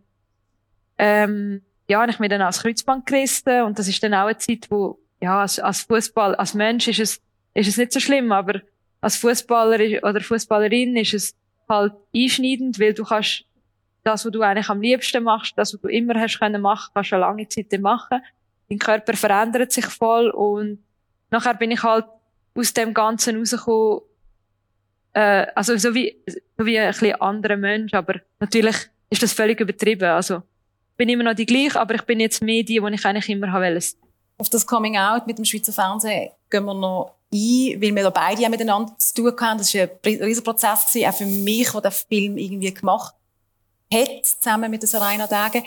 [0.97, 4.37] ähm, ja, habe ich mich dann als Kreuzband gerissen und das ist dann auch eine
[4.37, 7.21] Zeit, wo, ja, als, als Fußball, als Mensch ist es,
[7.53, 8.61] ist es nicht so schlimm, aber
[9.01, 11.35] als Fußballer oder Fußballerin ist es
[11.69, 13.45] halt einschneidend, weil du kannst
[14.03, 17.11] das, was du eigentlich am liebsten machst, das, was du immer hast können machen, kannst
[17.11, 18.21] du eine lange Zeit machen
[18.69, 20.83] dein Körper verändert sich voll und
[21.31, 22.05] nachher bin ich halt
[22.55, 24.01] aus dem Ganzen rausgekommen,
[25.13, 26.17] äh, also so wie,
[26.57, 28.75] so wie ein bisschen anderer Mensch, aber natürlich
[29.09, 30.09] ist das völlig übertrieben.
[30.09, 30.41] Also
[30.97, 33.51] bin immer noch die gleiche, aber ich bin jetzt mehr die, die ich eigentlich immer
[33.51, 33.95] haben wollte.
[34.37, 38.09] Auf das Coming Out mit dem Schweizer Fernsehen gehen wir noch ein, weil wir da
[38.09, 39.57] beide ja miteinander zu tun haben.
[39.57, 43.13] Das war ein riesiger Prozess, gewesen, auch für mich, der den Film irgendwie gemacht
[43.93, 45.63] hat, zusammen mit den Sarayna Tagen.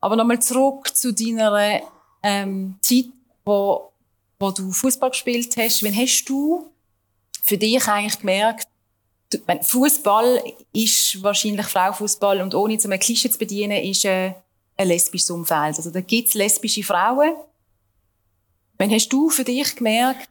[0.00, 1.82] Aber nochmal zurück zu deiner
[2.22, 3.06] ähm, Zeit,
[3.44, 3.92] wo,
[4.38, 5.82] wo du Fußball gespielt hast.
[5.82, 6.70] Wann hast du
[7.42, 8.68] für dich eigentlich gemerkt,
[9.62, 14.34] Fußball ist wahrscheinlich Frauenfußball und ohne zum Klischee zu bedienen, ist äh,
[14.76, 15.76] ein lesbisches Umfeld.
[15.76, 17.34] Also da gibt es lesbische Frauen.
[18.78, 20.28] Wann hast du für dich gemerkt,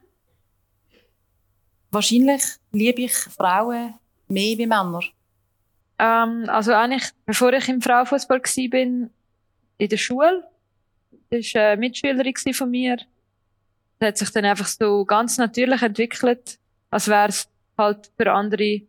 [1.92, 3.94] wahrscheinlich liebe ich Frauen
[4.28, 5.02] mehr wie Männer?
[5.98, 9.10] Ähm, also eigentlich, bevor ich im Frauenfußball war, in
[9.90, 10.44] der Schule,
[11.30, 12.98] das war eine Mitschülerin von mir.
[14.00, 16.58] Das hat sich dann einfach so ganz natürlich entwickelt,
[16.90, 18.82] als wäre es halt für andere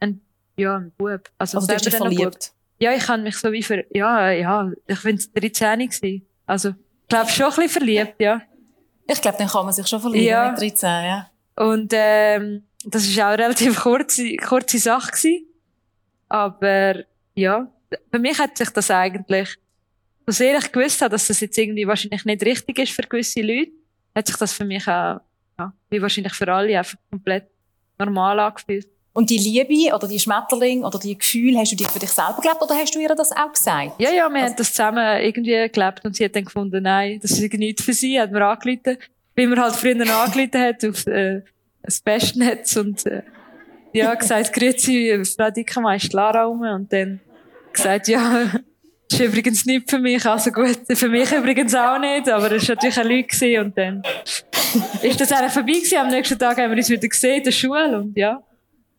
[0.00, 0.20] ein,
[0.56, 1.28] ja, ein Bub.
[1.38, 2.52] Also, also du hast dich verliebt?
[2.80, 6.26] Ja, ich habe mich so wie für, ja, ja, ich bin 13 gewesen.
[6.46, 8.40] Also, ich glaube schon ein bisschen verliebt, ja.
[9.06, 10.50] Ich glaube, dann kann man sich schon verlieben ja.
[10.50, 11.30] mit 13, ja.
[11.56, 15.46] Und, ähm, das war auch eine relativ kurze, kurze Sache gewesen.
[16.28, 17.02] Aber,
[17.34, 17.66] ja,
[18.12, 19.58] für mich hat sich das eigentlich,
[20.28, 23.40] so sehr ich gewusst habe, dass das jetzt irgendwie wahrscheinlich nicht richtig ist für gewisse
[23.40, 23.70] Leute,
[24.14, 25.20] hat sich das für mich auch,
[25.58, 27.46] ja, wie wahrscheinlich für alle, einfach komplett
[27.98, 28.86] normal angefühlt.
[29.14, 32.38] Und die Liebe oder die Schmetterling oder die Gefühle, hast du die für dich selber
[32.42, 33.98] gelebt oder hast du ihr das auch gesagt?
[33.98, 37.18] Ja, ja, wir also, haben das zusammen irgendwie gelebt und sie hat dann gefunden, nein,
[37.22, 38.98] das ist nichts für sie, hat mir angerufen,
[39.34, 41.40] wie man halt früher angerufen hat auf äh,
[41.82, 43.22] das Bestnetz und äh,
[43.94, 47.20] ja, gesagt, grüezi, Frau Dickermann, ist Lara rum und dann
[47.72, 48.60] gesagt, ja,
[49.08, 52.68] das ist übrigens nicht für mich, also gut, für mich übrigens auch nicht, aber es
[52.68, 54.02] war natürlich eine Lüge und dann
[55.02, 55.98] ist das eigentlich vorbei gewesen.
[55.98, 58.42] Am nächsten Tag haben wir uns wieder gesehen in der Schule und ja,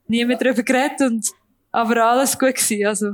[0.07, 1.27] nie mehr darüber geredet und,
[1.71, 2.87] aber alles gut gewesen.
[2.87, 3.11] Also,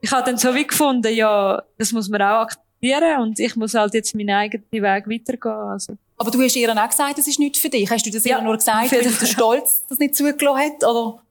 [0.00, 3.74] ich habe dann so wie gefunden, ja, das muss man auch akzeptieren und ich muss
[3.74, 5.96] halt jetzt meinen eigenen Weg weitergehen, also.
[6.18, 7.90] Aber du hast ihr auch gesagt, das ist nichts für dich.
[7.90, 11.22] Hast du das ja, ihr nur gesagt, weil der Stolz das nicht zugelassen hat, oder?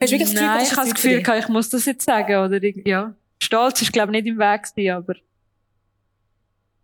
[0.00, 2.36] Hast du wirklich das Gefühl, Nein, ich habe das Gefühl, ich muss das jetzt sagen,
[2.36, 3.14] oder, ja.
[3.42, 5.14] Stolz ist, glaube ich, nicht im Weg gewesen, aber,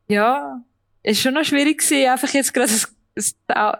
[0.08, 0.62] ja,
[1.02, 2.70] es ist schon noch schwierig gewesen, einfach jetzt gerade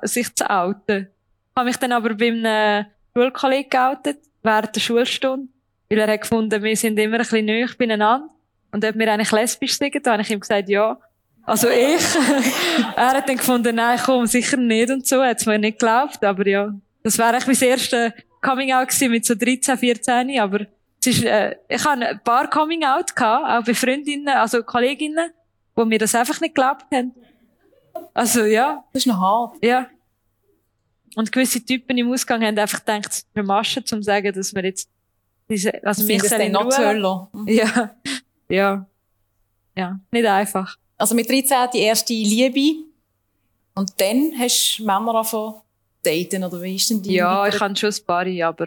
[0.03, 1.09] sich zu outen.
[1.09, 5.49] Ich habe mich dann aber bei einem Schulkollegen geoutet, während der Schulstunde,
[5.89, 8.29] weil er hat gefunden, wir sind immer ein bisschen näher beieinander.
[8.73, 10.99] Und ob wir eigentlich lesbisch sind, da habe ich ihm gesagt, ja.
[11.45, 12.03] Also ich.
[12.97, 15.23] er hat dann gefunden, nein, komm, sicher nicht und so.
[15.23, 16.73] Hat es mir nicht geglaubt, aber ja.
[17.03, 20.67] Das wäre eigentlich mein erstes Coming-out gewesen mit so 13, 14, aber
[21.05, 25.33] es ist, äh, ich habe ein paar Coming-out gehabt, auch bei Freundinnen, also Kolleginnen,
[25.75, 27.13] wo mir das einfach nicht geglaubt haben.
[28.15, 28.85] Also, ja.
[28.93, 29.57] Das ist noch hart.
[29.65, 29.89] Ja.
[31.17, 34.33] Und gewisse Typen im Ausgang haben einfach gedacht, es ist eine Masche, um zu sagen,
[34.33, 34.89] dass wir jetzt
[35.49, 37.49] diese, also mich noch mhm.
[37.49, 37.95] Ja.
[38.49, 38.87] Ja.
[39.77, 40.01] Ja.
[40.11, 40.77] Nicht einfach.
[40.97, 42.85] Also mit 13 die erste Liebe.
[43.75, 45.55] Und dann hast du Männer angefangen
[46.03, 47.15] daten, oder wie ist denn die?
[47.15, 48.67] Ja, ich habe schon ein paar, aber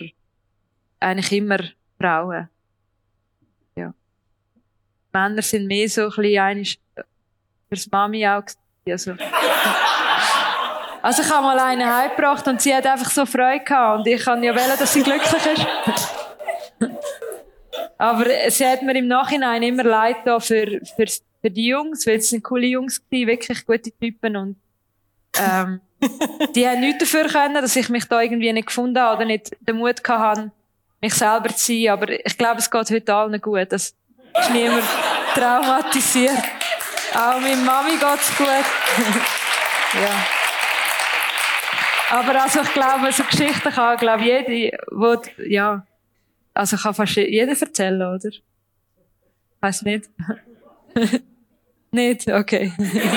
[0.99, 1.59] eigentlich immer
[1.99, 2.49] Frauen.
[3.75, 3.93] Ja.
[5.11, 6.79] Männer sind mehr so ein bisschen einig
[7.69, 8.43] fürs Mami auch
[8.87, 9.15] also,
[11.01, 14.23] also ich habe mal eine heimgebracht und sie hat einfach so Freude gehabt und ich
[14.23, 15.65] kann ja wählen, dass sie glücklich ist.
[17.97, 21.05] Aber sie hat mir im Nachhinein immer leid da für, für,
[21.41, 24.55] für die Jungs, weil es sind coole Jungs gewesen, wirklich gute Typen und
[25.39, 25.81] ähm,
[26.55, 29.55] die haben nichts dafür können, dass ich mich da irgendwie nicht gefunden habe oder nicht
[29.61, 30.51] den Mut hatte,
[31.05, 31.89] mich selber zu sein.
[31.89, 33.71] Aber ich glaube, es geht heute allen gut.
[33.71, 33.95] Das ist
[34.51, 34.83] niemand
[35.35, 36.43] traumatisiert.
[37.13, 38.47] Auch meiner Mami geht's gut.
[39.93, 40.25] ja.
[42.11, 45.15] Aber also ich glaube, so Geschichten kann, glaube jede, wo,
[45.47, 45.85] ja,
[46.53, 48.29] also kann fast jeder erzählen, oder?
[49.59, 50.09] Weiß nicht.
[51.91, 52.29] nicht?
[52.29, 52.71] Okay.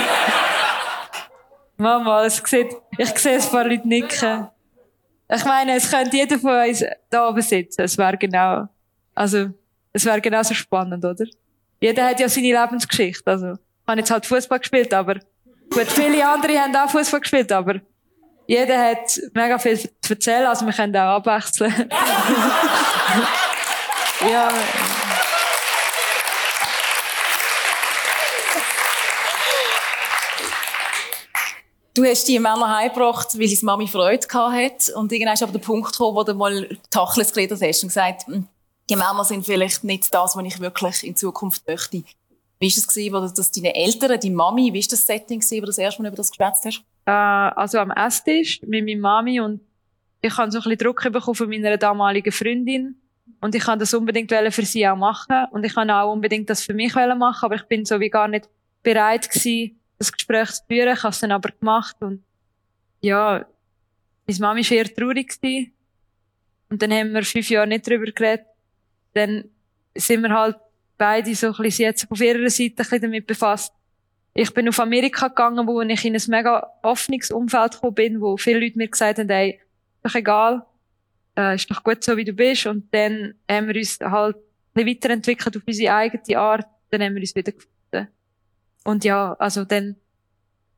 [1.77, 4.49] Mama, es sieht, ich sehe ein paar Leute nicken.
[5.31, 7.83] Ich meine, es könnte jeder von uns da oben sitzen.
[7.83, 8.69] Es wäre genau,
[9.15, 9.51] also,
[9.93, 11.27] es wäre genauso spannend, oder?
[11.81, 13.55] Jeder hat ja seine Lebensgeschichte, also
[13.87, 15.15] habe jetzt halt Fußball gespielt, aber
[15.71, 17.81] gut, viele andere haben auch Fußball gespielt, aber
[18.47, 21.73] jeder hat mega viel zu erzählen, also wir können auch abwechseln.
[24.31, 24.51] ja.
[31.99, 34.95] Du hast die Männer heimgebracht, weil deine Mami Freude hatte.
[34.95, 38.29] Und irgendwann ist aber der Punkt gekommen, wo du mal Tachles geredet hast und gesagt,
[38.29, 38.47] hm,
[38.89, 42.05] die Männer sind vielleicht nicht das, was ich wirklich in Zukunft möchte.
[42.61, 45.57] Wie war das, gewesen, wo das deine Eltern, deine Mami, wie war das Setting, gewesen,
[45.57, 46.85] wo du das erste Mal über das geschwätzt hast?
[47.05, 49.61] Äh, also am Esstisch mit meiner Mami und
[50.21, 52.95] ich habe so ein bisschen Druck bekommen von meiner damaligen Freundin
[53.41, 56.63] und ich kann das unbedingt für sie auch machen und ich kann auch unbedingt das
[56.63, 58.49] für mich machen, aber ich bin so wie gar nicht
[58.85, 60.95] bereit gewesen, das Gespräch zu führen.
[60.95, 62.23] Ich habe es dann aber gemacht und
[63.01, 63.47] ja,
[64.27, 65.39] meine Mami war eher traurig
[66.71, 68.47] und dann haben wir fünf Jahre nicht drüber geredet.
[69.15, 69.45] Dann
[69.95, 70.57] sind wir halt
[70.97, 73.73] beide so ein bisschen jetzt auf ihrer Seite ein bisschen damit befasst.
[74.35, 78.37] Ich bin auf Amerika gegangen, wo ich in ein mega offenes Umfeld gekommen bin, wo
[78.37, 79.61] viele Leute mir gesagt haben, ey,
[80.03, 80.65] doch egal,
[81.37, 82.67] äh, ist doch gut so, wie du bist.
[82.67, 84.43] Und dann haben wir uns halt ein
[84.75, 86.67] bisschen weiterentwickelt auf unsere eigene Art.
[86.91, 87.78] Dann haben wir uns wieder gefunden.
[88.85, 89.97] Und ja, also dann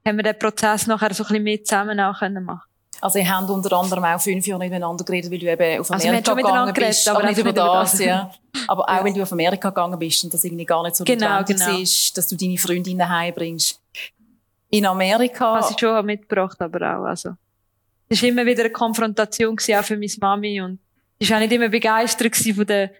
[0.06, 3.28] haben wir den Prozess nachher so ein bisschen mehr zusammen auch können machen also ihr
[3.28, 6.74] habt unter anderem auch fünf Jahre miteinander geredet, weil du eben auf Amerika also gegangen
[6.74, 7.08] bist.
[7.08, 8.30] aber, aber nicht über das, das, ja.
[8.66, 9.04] Aber auch, ja.
[9.04, 11.78] weil du auf Amerika gegangen bist und das irgendwie gar nicht so genau, notwendig genau.
[11.80, 13.80] ist, dass du deine Freundinnen heimbringst.
[14.70, 15.54] In Amerika...
[15.54, 17.30] Was ich schon mitgebracht, aber auch, also.
[18.08, 20.78] Es war immer wieder eine Konfrontation gewesen, auch für meine Mami und
[21.18, 22.90] ich war auch nicht immer begeistert von den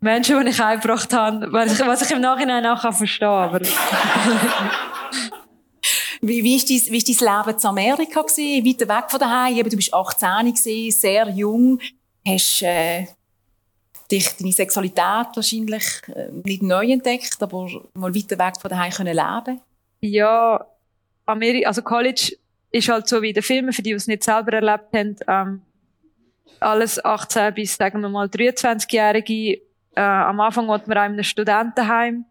[0.00, 3.60] Menschen, die ich heimgebracht habe, was ich, was ich im Nachhinein auch verstehen kann, aber...
[6.22, 8.64] Wie, wie, ist dein, wie ist dein Leben in Amerika gewesen?
[8.64, 9.54] Weiter weg von daheim?
[9.54, 11.78] Eben, du bist 18 gewesen, sehr jung.
[12.26, 13.06] Hast, äh,
[14.10, 19.14] dich, deine Sexualität wahrscheinlich äh, nicht neu entdeckt, aber mal weiter weg von daheim können
[19.14, 19.60] leben?
[20.00, 20.66] Ja,
[21.26, 22.36] Amerika, also College
[22.70, 25.16] ist halt so wie in den Filmen, für die, die es nicht selber erlebt haben,
[25.28, 25.62] ähm,
[26.60, 29.60] alles 18 bis, sagen wir mal, 23-Jährige.
[29.96, 32.26] Äh, am Anfang wohnt man einem Studentenheim.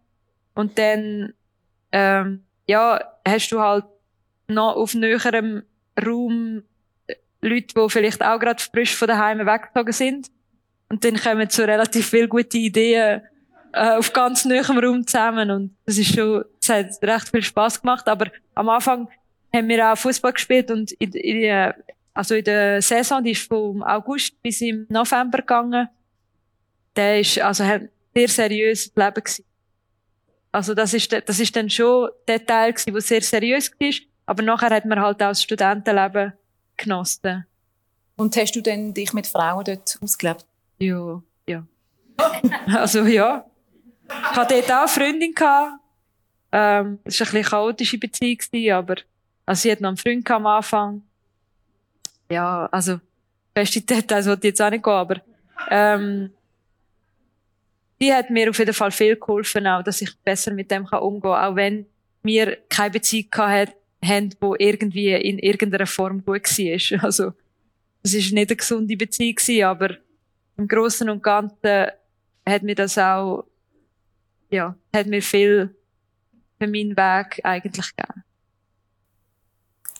[0.53, 1.33] Und dann,
[1.91, 3.85] ähm, ja, hast du halt
[4.47, 5.63] noch auf näherem
[6.03, 6.63] Raum
[7.41, 10.31] Leute, die vielleicht auch gerade frisch von daheim weggezogen sind.
[10.89, 13.21] Und dann kommen so relativ viele gute Ideen
[13.73, 15.51] äh, auf ganz näherem Raum zusammen.
[15.51, 18.07] Und das ist schon, das hat recht viel Spaß gemacht.
[18.07, 19.09] Aber am Anfang
[19.53, 21.73] haben wir auch Fußball gespielt und in, in,
[22.13, 25.89] also in der Saison, die ist vom August bis im November gegangen.
[26.95, 29.45] Der ist also ein sehr seriöses Leben gewesen.
[30.51, 33.91] Also das ist, das ist dann schon der Teil gewesen, der sehr seriös war.
[34.25, 36.33] Aber nachher hat man halt auch das Studentenleben
[36.77, 37.45] genossen.
[38.15, 40.45] Und hast du denn dich mit Frauen dort ausgelebt?
[40.79, 41.65] Ja, ja.
[42.67, 43.45] also ja.
[44.07, 45.33] Ich hatte dort auch eine Freundin.
[45.33, 45.79] Gehabt.
[46.51, 48.95] Ähm, es war eine bisschen chaotische Beziehung, aber
[49.45, 51.01] also sie hat noch einen Freund am Anfang.
[52.29, 52.99] Ja, also
[53.53, 55.21] beste Details wollte ich jetzt auch nicht gehen, aber
[55.69, 56.31] ähm,
[58.01, 60.99] die hat mir auf jeden Fall viel geholfen, auch, dass ich besser mit dem kann
[60.99, 61.85] umgehen kann, auch wenn
[62.23, 67.03] wir keine Beziehung hatten, die irgendwie in irgendeiner Form gut war.
[67.03, 67.33] Also,
[68.03, 69.97] es war nicht eine gesunde Beziehung, aber
[70.57, 71.87] im Großen und Ganzen
[72.45, 73.45] hat mir das auch,
[74.49, 75.75] ja, hat mir viel
[76.59, 78.23] für meinen Weg eigentlich gegeben.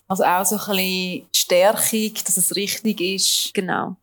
[0.07, 3.53] Also auch so ein bisschen Stärkung, dass es richtig ist.
[3.53, 3.97] Genau.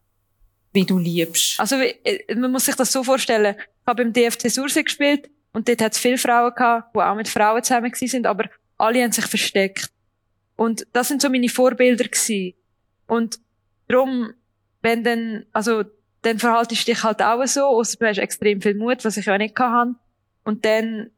[0.72, 1.60] Wie du liebst.
[1.60, 3.54] Also, äh, man muss sich das so vorstellen.
[3.82, 7.16] Ich habe beim DFC Surse gespielt und dort hat es viele Frauen gehabt, die auch
[7.16, 9.90] mit Frauen zusammen sind, aber alle haben sich versteckt.
[10.56, 12.54] Und das sind so meine Vorbilder gewesen.
[13.06, 13.40] Und
[13.88, 14.32] darum,
[14.82, 15.82] wenn dann, also,
[16.22, 19.28] dann verhaltest du dich halt auch so, außer du hast extrem viel Mut, was ich
[19.28, 19.94] auch nicht hatte.
[20.44, 21.10] Und dann,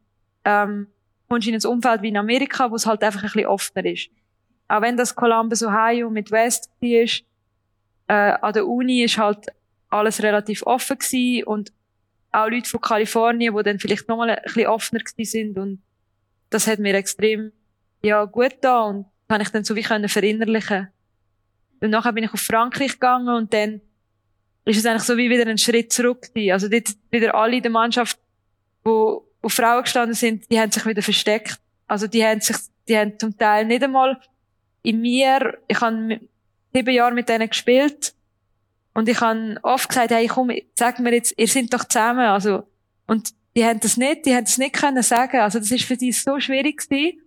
[0.44, 0.86] ähm,
[1.28, 3.84] kommst du in ein Umfeld wie in Amerika, wo es halt einfach ein bisschen offener
[3.84, 4.08] ist.
[4.68, 7.08] Auch wenn das Columbus, Ohio mit West war,
[8.08, 9.46] äh, an der Uni ist halt
[9.90, 11.72] alles relativ offen gewesen und
[12.34, 15.82] auch Leute von Kalifornien, die dann vielleicht nochmal ein bisschen offener sind und
[16.50, 17.52] das hat mir extrem,
[18.02, 20.88] ja, gut da und kann ich dann so wie können verinnerlichen.
[21.80, 23.80] Und nachher bin ich auf Frankreich gegangen und dann
[24.64, 26.30] ist es eigentlich so wie wieder ein Schritt zurück.
[26.50, 28.18] Also dort wieder alle in der Mannschaft,
[28.82, 31.58] wo auf Frauen gestanden sind, die haben sich wieder versteckt.
[31.86, 32.56] Also die haben sich,
[32.88, 34.20] die haben zum Teil nicht einmal
[34.82, 36.20] in mir, ich habe
[36.72, 38.13] sieben Jahre mit denen gespielt
[38.94, 42.62] und ich habe oft gesagt, hey, komm, sag mir jetzt, ihr seid doch zusammen, also,
[43.06, 45.96] und die haben das nicht, die haben das nicht können sagen, also das ist für
[45.96, 47.20] die so schwierig gewesen.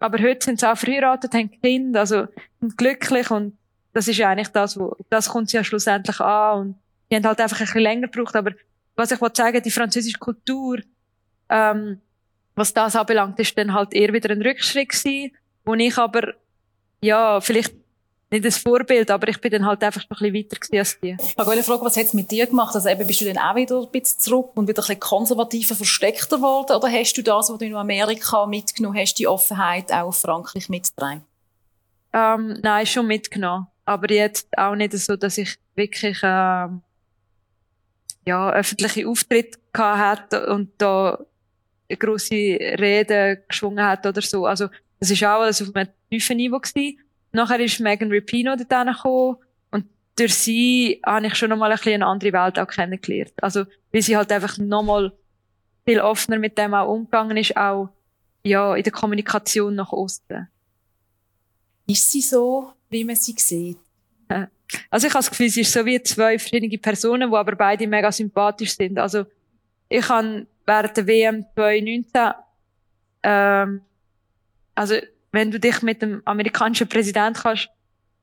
[0.00, 2.26] Aber heute sind sie auch verheiratet, haben Kinder, also,
[2.60, 3.56] sind glücklich und
[3.92, 6.74] das ist ja eigentlich das, wo, das kommt ja schlussendlich an und
[7.10, 8.52] die haben halt einfach ein bisschen länger gebraucht, aber
[8.96, 10.80] was ich wollte sagen, die französische Kultur,
[11.48, 12.00] ähm,
[12.54, 15.32] was das anbelangt, ist dann halt eher wieder ein Rückschritt gewesen,
[15.64, 16.34] wo ich aber
[17.00, 17.74] ja, vielleicht
[18.30, 21.16] nicht das Vorbild, aber ich bin dann halt einfach ein bisschen weiter als die.
[21.18, 22.74] Ich wollte fragen, was hat es mit dir gemacht?
[22.74, 25.74] Also eben, bist du dann auch wieder ein bisschen zurück und wieder ein bisschen konservativer,
[25.74, 26.76] versteckter geworden?
[26.76, 30.68] Oder hast du das, was du in Amerika mitgenommen hast, die Offenheit auch auf Frankreich
[30.68, 31.24] mitgetragen?
[32.12, 33.66] Ähm, nein, schon mitgenommen.
[33.86, 36.82] Aber jetzt auch nicht so, dass ich wirklich, ähm,
[38.26, 41.18] ja, öffentliche Auftritte gehabt hätte und da
[41.98, 44.44] grosse Reden geschwungen hat oder so.
[44.44, 44.68] Also,
[45.00, 46.98] das ist auch alles auf einem tiefen Niveau gewesen.
[47.32, 49.36] Nachher ist Megan Rapino dort gekommen
[49.70, 49.86] und
[50.16, 53.34] durch sie habe ich schon nochmal ein bisschen eine andere Welt auch kennengelernt.
[53.42, 55.12] Also, weil sie halt einfach nochmal
[55.84, 57.90] viel offener mit dem auch umgegangen ist, auch,
[58.42, 60.48] ja, in der Kommunikation nach Osten.
[61.86, 63.78] Ist sie so, wie man sie sieht?
[64.90, 67.86] Also ich habe das Gefühl, sie ist so wie zwei verschiedene Personen, die aber beide
[67.86, 68.98] mega sympathisch sind.
[68.98, 69.24] Also
[69.88, 72.32] ich habe während der WM 2019,
[73.22, 73.80] ähm,
[74.74, 74.94] also
[75.32, 77.68] wenn du dich mit dem amerikanischen Präsident kannst,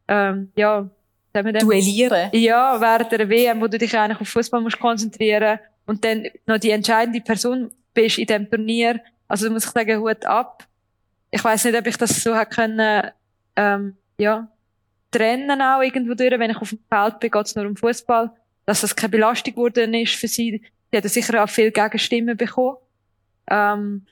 [0.07, 0.89] ähm, ja,
[1.33, 2.29] duellieren.
[2.33, 6.57] Ja, während der WM, wo du dich eigentlich auf Fußball musst konzentrieren und dann noch
[6.57, 9.01] die entscheidende Person bist in dem Turnier.
[9.27, 10.65] Also muss ich sagen, Hut ab.
[11.31, 13.11] Ich weiß nicht, ob ich das so hätte können,
[13.55, 14.47] ähm, ja,
[15.11, 16.31] trennen auch irgendwo durch.
[16.31, 18.31] Wenn ich auf dem Feld bin, geht es nur um Fußball.
[18.65, 20.61] Dass das keine Belastung geworden ist für sie.
[20.91, 22.77] Sie hat sicher auch viel Gegenstimmen bekommen.
[23.49, 24.05] Ähm,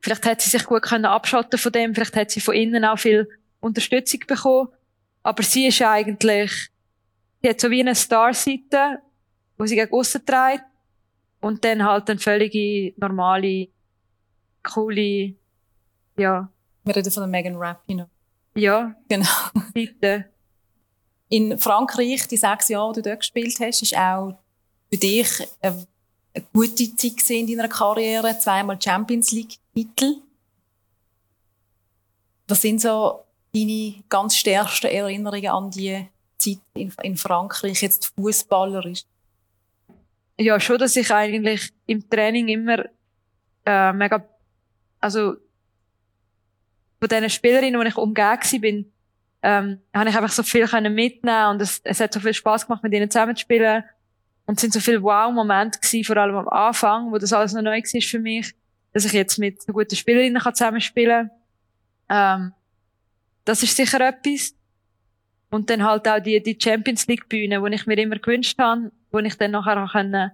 [0.00, 1.94] vielleicht hat sie sich gut können abschalten von dem.
[1.94, 3.28] Vielleicht hat sie von innen auch viel
[3.60, 4.68] Unterstützung bekommen.
[5.22, 6.70] Aber sie ist eigentlich,
[7.42, 9.00] sie hat so wie eine Star-Seite,
[9.56, 10.64] wo sie gegen aussen trägt.
[11.40, 13.68] Und dann halt eine völlige, normale,
[14.62, 15.34] coole,
[16.16, 16.50] ja.
[16.84, 18.08] Wir reden von der Megan Rapinoe.
[18.54, 18.94] Ja.
[19.08, 19.28] Genau.
[19.74, 20.30] Seite.
[21.28, 24.38] In Frankreich, die sechs Jahre, die du dort gespielt hast, ist auch
[24.90, 25.86] für dich eine,
[26.38, 28.38] eine gute Zeit in deiner Karriere.
[28.38, 30.16] Zweimal Champions League-Titel.
[32.46, 33.24] Was sind so
[33.54, 36.06] deine ganz stärksten Erinnerungen an die
[36.38, 39.04] Zeit in, in Frankreich, jetzt fußballerisch?
[40.38, 42.84] Ja, schon, dass ich eigentlich im Training immer
[43.66, 44.24] äh, mega,
[45.00, 45.34] also
[47.00, 48.92] von diesen Spielerinnen, die ich umgeben bin,
[49.42, 52.82] ähm, habe ich einfach so viel mitnehmen und es, es hat so viel Spaß gemacht,
[52.82, 53.84] mit ihnen zusammenzuspielen.
[54.48, 57.60] Und es sind so viele Wow-Momente gewesen, vor allem am Anfang, wo das alles noch
[57.60, 58.54] neu war für mich,
[58.94, 61.30] dass ich jetzt mit so guten Spielerinnen zusammenspielen
[62.08, 62.44] kann.
[62.44, 62.52] Ähm,
[63.44, 64.54] das ist sicher etwas.
[65.50, 68.90] Und dann halt auch die, die Champions League Bühne, die ich mir immer gewünscht habe,
[69.10, 70.30] wo ich dann nachher auch können,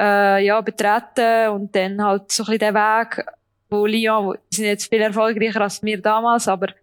[0.00, 3.24] äh, ja, betreten und dann halt so ein bisschen den Weg,
[3.70, 6.74] wo Lyon, die sind jetzt viel erfolgreicher als wir damals, aber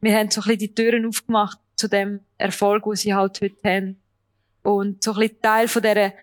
[0.00, 3.56] wir haben so ein bisschen die Türen aufgemacht zu dem Erfolg, wo sie halt heute
[3.62, 4.00] haben.
[4.64, 6.14] Und so ein bisschen Teil von der,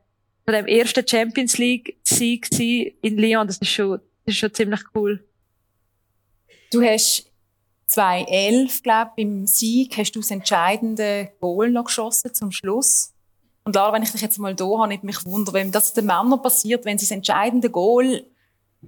[0.43, 4.82] von dem ersten Champions League Sieg in Lyon, das ist schon, das ist schon ziemlich
[4.93, 5.23] cool.
[6.71, 7.32] Du hast
[7.86, 13.13] 2011, glaube beim Sieg hast du das entscheidende Goal noch geschossen zum Schluss.
[13.63, 16.06] Und Lara, wenn ich dich jetzt mal da habe, nicht mich wundern, wenn das den
[16.06, 18.25] Männern passiert, wenn sie das entscheidende Goal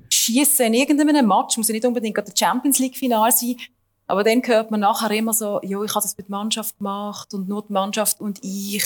[0.09, 3.57] schießen in irgendeinem Match, muss ja nicht unbedingt der Champions League Final sein,
[4.07, 7.33] aber dann hört man nachher immer so, ja, ich habe das mit der Mannschaft gemacht
[7.33, 8.83] und nur die Mannschaft und ich.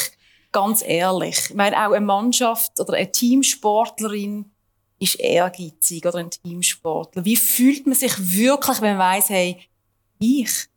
[0.57, 4.49] Ganz ehrlich, ich meine, auch eine Mannschaft oder eine Teamsportlerin
[4.97, 7.23] ist ehrgeizig oder ein Teamsportler.
[7.23, 9.59] Wie fühlt man sich wirklich, wenn man weiss, hey,
[10.17, 10.67] ich,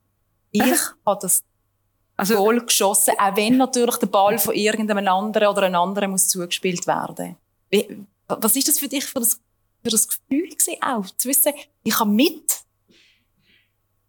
[0.50, 0.62] ich
[1.06, 1.42] habe das
[2.14, 6.28] also, Goal geschossen, auch wenn natürlich der Ball von irgendeinem anderen oder einem anderen muss
[6.28, 7.36] zugespielt werden.
[7.70, 9.40] Wie, was ist das für dich für das,
[9.82, 12.58] für das Gefühl gewesen, auch zu wissen, ich habe mit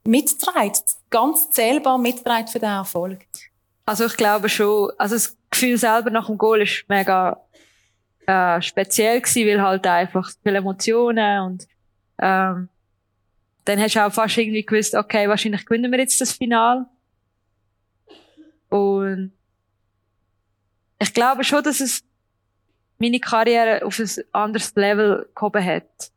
[0.03, 0.73] mitgetragen,
[1.09, 3.25] ganz zählbar mitgetragen für den Erfolg?
[3.85, 7.39] Also ich glaube schon, also das Gefühl selber nach dem Goal ist mega
[8.25, 11.67] äh, speziell gewesen, weil halt einfach viele Emotionen und
[12.19, 12.69] ähm,
[13.65, 16.87] dann hast du auch fast irgendwie gewusst, okay, wahrscheinlich gewinnen wir jetzt das Final.
[18.69, 19.33] Und
[20.99, 22.03] ich glaube schon, dass es
[22.97, 26.11] meine Karriere auf ein anderes Level gehoben hat.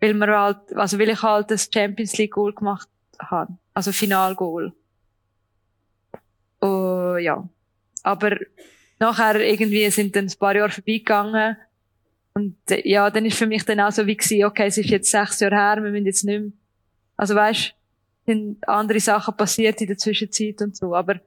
[0.00, 3.56] Weil wir halt, also weil ich halt das Champions League Goal gemacht habe.
[3.74, 4.72] Also Final Goal.
[6.60, 7.48] Oh, ja.
[8.02, 8.36] Aber
[9.00, 11.56] nachher irgendwie sind dann ein paar Jahre vorbeigegangen.
[12.34, 15.10] Und ja, dann ist für mich dann auch so wie gewesen, okay, es ist jetzt
[15.10, 16.52] sechs Jahre her, wir müssen jetzt nicht mehr
[17.20, 17.74] also weißt,
[18.24, 20.94] sind andere Sachen passiert in der Zwischenzeit und so.
[20.94, 21.20] Aber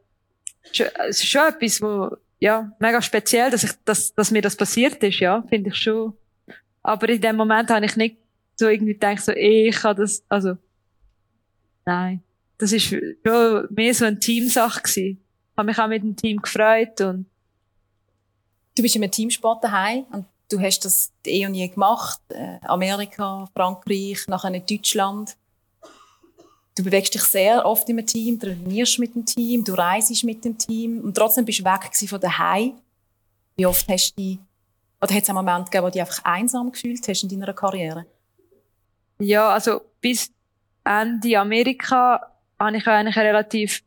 [0.72, 5.04] es ist schon etwas, wo, ja, mega speziell, dass ich, dass, dass mir das passiert
[5.04, 6.14] ist, ja, finde ich schon.
[6.82, 8.18] Aber in dem Moment habe ich nicht
[8.56, 10.58] so irgendwie gedacht, so, eh, ich kann das, also,
[11.86, 12.24] nein.
[12.58, 15.22] Das ist schon mehr so eine Teamsache gewesen.
[15.52, 17.28] Ich habe mich auch mit dem Team gefreut und.
[18.76, 22.20] Du bist in einem Teamsport daheim und du hast das eh und je gemacht.
[22.30, 25.36] Äh, Amerika, Frankreich, nachher Deutschland.
[26.76, 30.58] Du bewegst dich sehr oft im Team, trainierst mit dem Team, du reist mit dem
[30.58, 32.74] Team und trotzdem bist du weg von daheim.
[33.56, 34.40] Wie oft hast du dich,
[35.00, 37.54] oder hat es einen Moment gegeben, wo du dich einfach einsam gefühlt hast in deiner
[37.54, 38.08] Karriere?
[39.20, 40.32] Ja, also bis
[40.84, 43.84] Ende Amerika hatte ich eigentlich einen relativ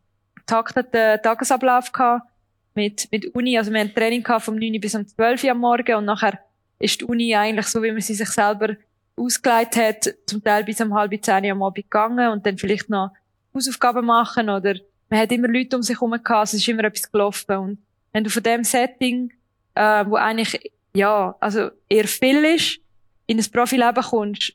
[0.47, 2.31] takteten Tagesablauf gehabt
[2.77, 3.59] mit, mit Uni.
[3.59, 6.39] Also wir hatten Training vom 9 bis um 12 Uhr am Morgen und nachher
[6.79, 8.77] ist die Uni eigentlich so, wie man sie sich selber
[9.17, 13.11] ausgelegt hat, zum Teil bis um halb zehn am Abend gegangen und dann vielleicht noch
[13.55, 14.75] Hausaufgaben machen oder
[15.09, 17.79] man hat immer Leute um sich herum gehabt, es ist immer etwas gelaufen und
[18.13, 19.33] wenn du von dem Setting,
[19.75, 22.79] äh, wo eigentlich, ja, also eher viel ist,
[23.27, 24.53] in ein Profileben kommst,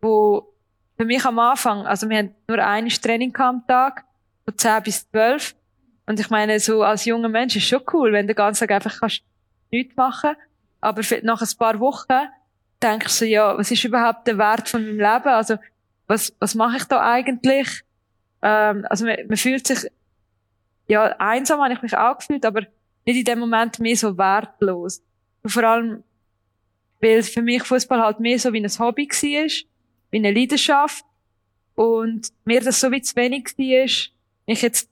[0.00, 0.52] wo
[0.96, 4.04] für mich am Anfang, also wir haben nur ein Training am Tag,
[4.44, 5.54] von 10 bis 12.
[6.06, 8.76] Und ich meine, so als junger Mensch ist schon cool, wenn du den ganzen Tag
[8.76, 9.22] einfach kannst
[9.70, 10.36] nichts machen.
[10.80, 12.28] Aber nach ein paar Wochen
[12.82, 15.28] denkst du ja, was ist überhaupt der Wert von meinem Leben?
[15.28, 15.56] Also,
[16.06, 17.82] was, was mache ich da eigentlich?
[18.42, 19.90] Ähm, also man, man fühlt sich,
[20.86, 22.62] ja, einsam habe ich mich auch gefühlt, aber
[23.04, 25.02] nicht in dem Moment mehr so wertlos.
[25.42, 26.04] Und vor allem,
[27.00, 29.68] weil für mich Fußball halt mehr so wie ein Hobby war,
[30.10, 31.04] wie eine Leidenschaft.
[31.74, 34.12] Und mir das so wie zu wenig war,
[34.46, 34.88] ich jetzt,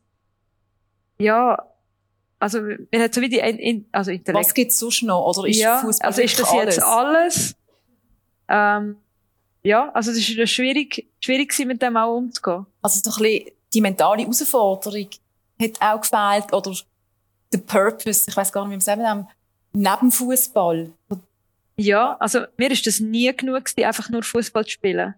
[1.19, 1.63] ja,
[2.39, 4.47] also, mir hat so wie die, in, also Intellekt.
[4.47, 5.25] Was gibt's sonst noch?
[5.25, 7.57] Oder ist ja, Fußball also ist das jetzt alles?
[8.49, 8.97] Ähm,
[9.63, 12.67] ja, also es ist schwierig, schwierig gewesen, mit dem auch umzugehen.
[12.83, 15.09] Also so ein bisschen die mentale Herausforderung
[15.61, 16.77] hat auch gefehlt, oder
[17.53, 20.91] der Purpose, ich weiß gar nicht, wie man es eben nennt, neben Fußball.
[21.77, 25.15] Ja, also mir ist das nie genug einfach nur Fußball zu spielen.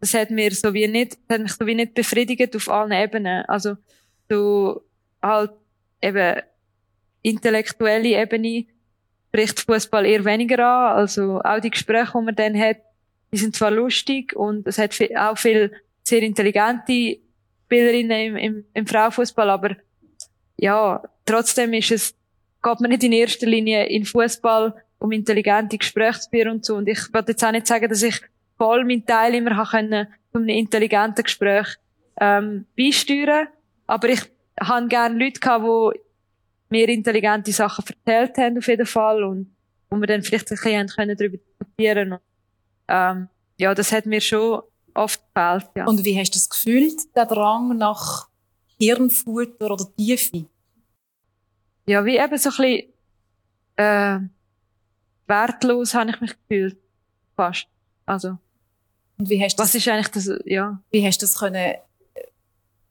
[0.00, 3.44] Das hat mir so wie nicht, hat mich so wie nicht befriedigt auf allen Ebenen.
[3.46, 3.76] Also
[4.28, 4.82] so
[5.22, 5.52] halt
[6.00, 6.42] eben
[7.22, 8.66] intellektuelle Ebene
[9.28, 10.96] spricht Fußball eher weniger an.
[10.96, 12.78] Also auch die Gespräche, die man dann hat,
[13.32, 17.18] die sind zwar lustig und es hat auch viel sehr intelligente
[17.66, 19.76] Spielerinnen im, im, im Frauenfußball, aber
[20.56, 22.14] ja, trotzdem ist es,
[22.62, 26.76] geht man nicht in erster Linie in Fußball um intelligente Gespräche zu führen und so.
[26.76, 28.20] Und ich wollte jetzt auch nicht sagen, dass ich
[28.56, 31.66] voll meinen Teil immer haben können, um ein intelligentes Gespräch
[32.20, 33.48] ähm, beisteuern.
[33.86, 34.22] Aber ich
[34.60, 36.00] habe gerne Leute gehabt, die
[36.70, 39.54] mir intelligente Sachen erzählt haben, auf jeden Fall, und
[39.90, 42.20] wo wir dann vielleicht ein bisschen können darüber diskutieren und,
[42.88, 43.28] ähm,
[43.58, 44.62] ja, das hat mir schon
[44.94, 45.86] oft gefällt, ja.
[45.86, 48.28] Und wie hast du das gefühlt, der Drang nach
[48.78, 50.46] Hirnfutter oder Tiefe?
[51.86, 52.92] Ja, wie eben so ein bisschen,
[53.76, 54.20] äh,
[55.26, 56.76] wertlos habe ich mich gefühlt.
[57.36, 57.66] Fast.
[58.06, 58.38] Also.
[59.18, 60.80] Und wie hast du Was das, ist eigentlich das, ja.
[60.90, 61.74] Wie hast du das können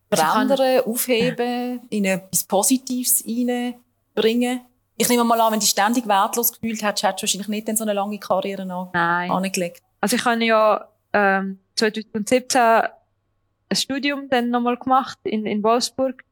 [0.10, 4.62] verändern, aufheben, in etwas Positives reinbringen.
[4.98, 7.84] Ich nehme mal an, wenn du ständig wertlos gefühlt hättest, hättest du wahrscheinlich nicht so
[7.84, 9.32] eine lange Karriere an Nein.
[9.32, 9.84] angelegt.
[10.02, 16.24] Also ich habe ja ähm, 2017 ein Studium dann nochmal gemacht in, in Wolfsburg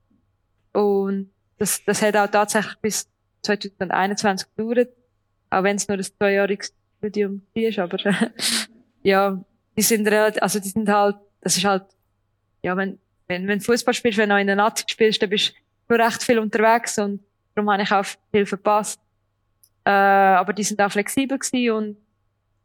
[0.73, 3.07] und das, das hat auch tatsächlich bis
[3.43, 4.89] 2021 gedauert,
[5.49, 7.97] auch wenn es nur ein zweijähriges Studium ist, aber
[9.03, 9.39] ja,
[9.77, 11.85] die sind relativ, also die sind halt, das ist halt,
[12.61, 15.53] ja, wenn wenn, wenn du Fußball spielst, wenn du in der Nazi spielst, dann bist
[15.87, 17.23] du recht viel unterwegs und
[17.53, 18.99] darum habe ich auch viel verpasst.
[19.85, 21.97] Äh, aber die sind auch flexibel gewesen und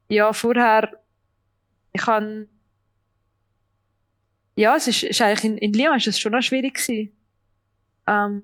[0.08, 0.90] ja, vorher,
[1.92, 2.48] ich kann
[4.61, 7.12] ja, es ist, ist eigentlich in, in Lyon ist es schon noch schwierig gewesen.
[8.06, 8.42] Ähm,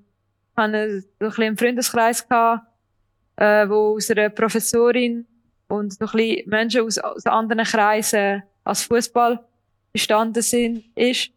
[0.51, 2.65] ich hatte ein bisschen einen Freundeskreis gehabt,
[3.35, 5.27] äh, wo aus einer Professorin
[5.67, 9.45] und noch ein bisschen Menschen aus, aus anderen Kreisen als Fußball
[9.93, 11.29] bestanden sind, ist.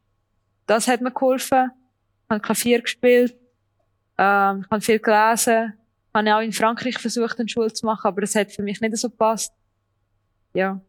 [0.71, 1.73] Das hat mir geholfen.
[2.23, 3.35] Ich habe Klavier gespielt.
[4.17, 5.73] Ähm, ich habe viel gelesen.
[5.75, 8.81] Ich habe auch in Frankreich versucht, eine Schule zu machen, aber es hat für mich
[8.81, 9.53] nicht so gepasst.
[10.55, 10.81] Ja.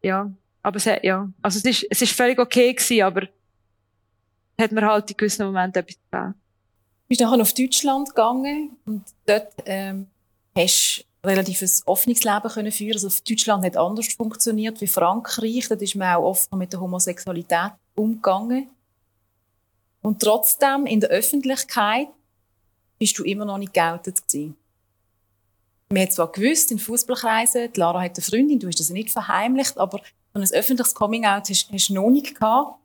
[0.00, 0.30] Ja.
[0.62, 1.28] Aber es hat, ja.
[1.42, 3.26] Also es ist, es ist völlig okay gewesen, aber
[4.60, 6.34] hat mir halt in gewissen Momenten etwas gefällt.
[6.34, 10.06] Du bist nachher auf Deutschland gegangen und dort, ähm,
[10.56, 12.94] hast relativ ein offenes Leben können führen.
[12.94, 15.68] Also Deutschland hat anders funktioniert wie Frankreich.
[15.68, 18.68] Dort ist man auch oft mit der Homosexualität umgegangen.
[20.02, 22.08] Und trotzdem, in der Öffentlichkeit,
[22.98, 24.56] bist du immer noch nicht geoutet gewesen.
[25.90, 29.76] Man hat zwar gewusst, in Fußballkreisen, Lara hat eine Freundin, du hast das nicht verheimlicht,
[29.76, 30.00] aber
[30.32, 32.78] so ein öffentliches Coming-out hast du noch nicht gehabt.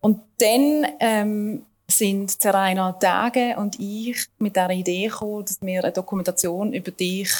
[0.00, 5.92] Und dann ähm, sind Zeraina Tage und ich mit der Idee gekommen, dass wir eine
[5.92, 7.30] Dokumentation über dich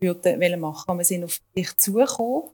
[0.00, 0.98] würden machen.
[0.98, 2.50] Wir sind auf dich zugekommen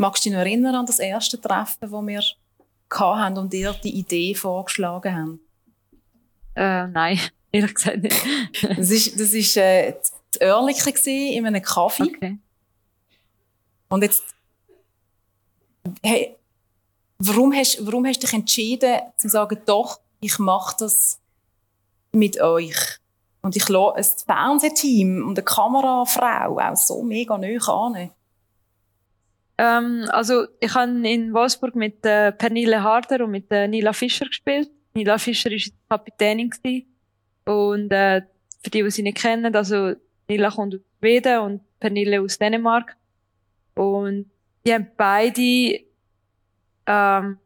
[0.00, 2.22] Magst du dich noch erinnern an das erste Treffen, das wir
[3.00, 5.40] hatten und dir die Idee vorgeschlagen haben?
[6.54, 7.20] Äh, nein,
[7.52, 8.16] ehrlich gesagt nicht.
[8.62, 12.04] das ist, das ist äh, das Örliche in einem Kaffee.
[12.04, 12.38] Okay.
[13.88, 14.22] Und jetzt,
[16.04, 16.37] hey,
[17.18, 21.20] warum hast, warum hast du dich entschieden, zu sagen, doch, ich mache das
[22.12, 22.98] mit euch?
[23.42, 28.10] Und ich lasse ein Fernsehteam und eine Kamerafrau auch so mega nahe an.
[29.58, 34.26] Ähm, also ich habe in Wolfsburg mit äh, Pernille Harder und mit äh, Nila Fischer
[34.26, 34.70] gespielt.
[34.94, 36.86] Nila Fischer war Kapitänin gewesen.
[37.44, 38.22] und äh,
[38.60, 39.94] für die, die sie nicht kennen, also
[40.28, 42.96] Nila kommt aus Schweden und Pernille aus Dänemark
[43.74, 44.30] und
[44.66, 45.80] die haben beide
[46.88, 47.38] ähm,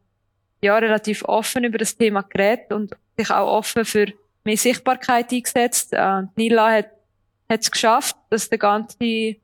[0.61, 4.07] ja relativ offen über das Thema geredet und sich auch offen für
[4.43, 5.93] mehr Sichtbarkeit eingesetzt.
[5.93, 6.89] Äh, Nila hat
[7.49, 9.35] es geschafft, dass der ganze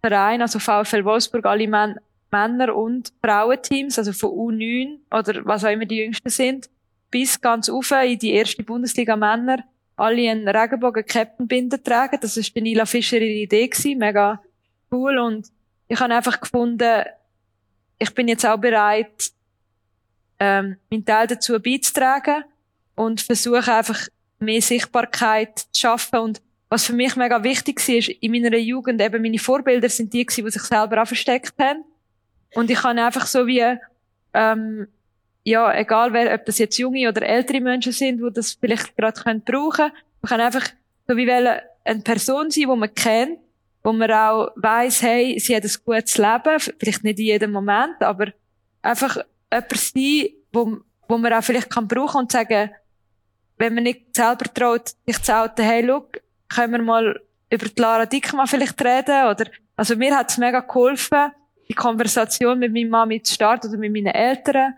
[0.00, 1.96] Verein, also VfL Wolfsburg, alle Män
[2.30, 6.70] Männer- und Frauenteams, also von U9 oder was auch immer die Jüngsten sind,
[7.10, 9.58] bis ganz auf in die erste Bundesliga Männer,
[9.96, 12.18] alle einen Regenbogen-Captain-Binder tragen.
[12.22, 14.40] Das war Nila Fischer ihre Idee gewesen, mega
[14.90, 15.48] cool und
[15.88, 17.04] ich habe einfach gefunden,
[18.02, 19.30] ich bin jetzt auch bereit,
[20.40, 22.44] ähm, meinen Teil dazu beizutragen
[22.96, 24.08] und versuche einfach
[24.40, 29.00] mehr Sichtbarkeit zu schaffen und was für mich mega wichtig war, ist in meiner Jugend
[29.00, 31.84] eben meine Vorbilder sind die die sich selber auch versteckt haben.
[32.54, 33.62] Und ich kann einfach so wie,
[34.32, 34.88] ähm,
[35.44, 39.20] ja, egal wer, ob das jetzt junge oder ältere Menschen sind, die das vielleicht gerade
[39.20, 39.92] können brauchen,
[40.22, 40.66] man kann einfach
[41.06, 41.62] so wie eine
[42.02, 43.38] Person sein, die man kennt,
[43.82, 48.00] wo man auch weiss, hey, sie hat ein gutes Leben, vielleicht nicht in jedem Moment,
[48.00, 48.32] aber
[48.80, 49.16] einfach
[49.50, 50.78] jemand sein, wo,
[51.08, 52.70] wo man auch vielleicht kann brauchen und sagen,
[53.58, 57.20] wenn man nicht selber traut, sich zu outen, hey, look, können wir mal
[57.50, 59.26] über die Lara Dickmann vielleicht reden?
[59.26, 61.32] Oder, also mir hat es mega geholfen,
[61.68, 64.74] die Konversation mit meiner Mami zu starten oder mit meinen Eltern.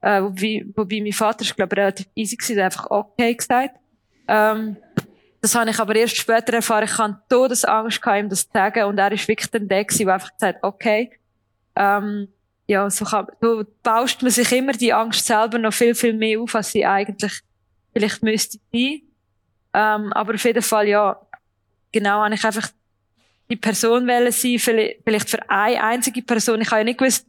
[0.00, 3.76] Äh, wobei, wobei mein Vater ist, glaube ich, relativ easy gewesen, einfach okay gesagt.
[4.28, 4.76] Ähm,
[5.40, 6.84] das habe ich aber erst später erfahren.
[6.84, 8.84] Ich hatte Todesangst, ihm das zu sagen.
[8.84, 11.10] Und er ist wirklich der der einfach gesagt okay.
[11.74, 12.28] Ähm,
[12.66, 16.40] ja, so, kann, so baust man sich immer die Angst selber noch viel, viel mehr
[16.40, 17.40] auf, als sie eigentlich
[17.92, 19.02] vielleicht müsste sein.
[19.72, 21.20] Ähm, aber auf jeden Fall, ja,
[21.92, 22.68] genau, habe ich einfach
[23.48, 26.60] die Person wählen sein, vielleicht für eine einzige Person.
[26.60, 27.26] Ich habe ja nicht gewusst,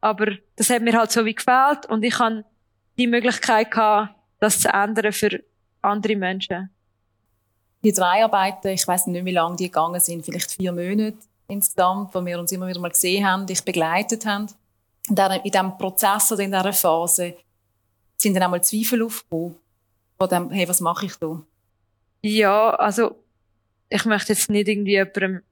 [0.00, 2.44] aber das hat mir halt so wie gefällt und ich habe
[2.98, 5.42] die Möglichkeit gehabt, das zu ändern für
[5.80, 6.70] andere Menschen.
[7.84, 11.18] Die drei Arbeiten, ich weiß nicht, wie lange die gegangen sind, vielleicht vier Monate
[11.48, 14.46] insgesamt, wo wir uns immer wieder mal gesehen haben, dich begleitet haben.
[15.08, 17.36] In diesem Prozess oder in dieser Phase
[18.16, 19.56] sind dann einmal Zweifel aufgekommen,
[20.18, 21.42] von dem, hey, was mache ich da?
[22.22, 23.22] Ja, also
[23.90, 25.42] ich möchte jetzt nicht irgendwie jemandem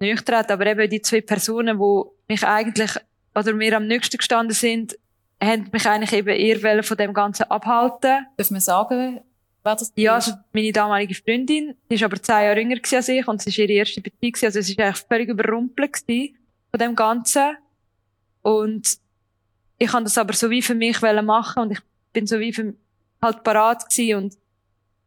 [0.00, 2.90] treten, aber eben die zwei Personen, die mich eigentlich
[3.32, 4.98] oder mir am nächsten gestanden sind,
[5.40, 8.26] haben mich eigentlich eben eher von dem Ganzen abhalten.
[8.36, 9.20] Darf man sagen,
[9.62, 13.28] wer das Ja, also meine damalige Freundin, die ist aber zehn Jahre jünger als ich
[13.28, 17.56] und es ist ihre erste Beziehung, also es ist eigentlich völlig überrumpelt von dem Ganzen.
[18.42, 18.98] Und
[19.78, 21.80] ich kann das aber so wie für mich machen und ich
[22.12, 22.74] bin so wie für
[23.22, 24.38] halt parat gewesen und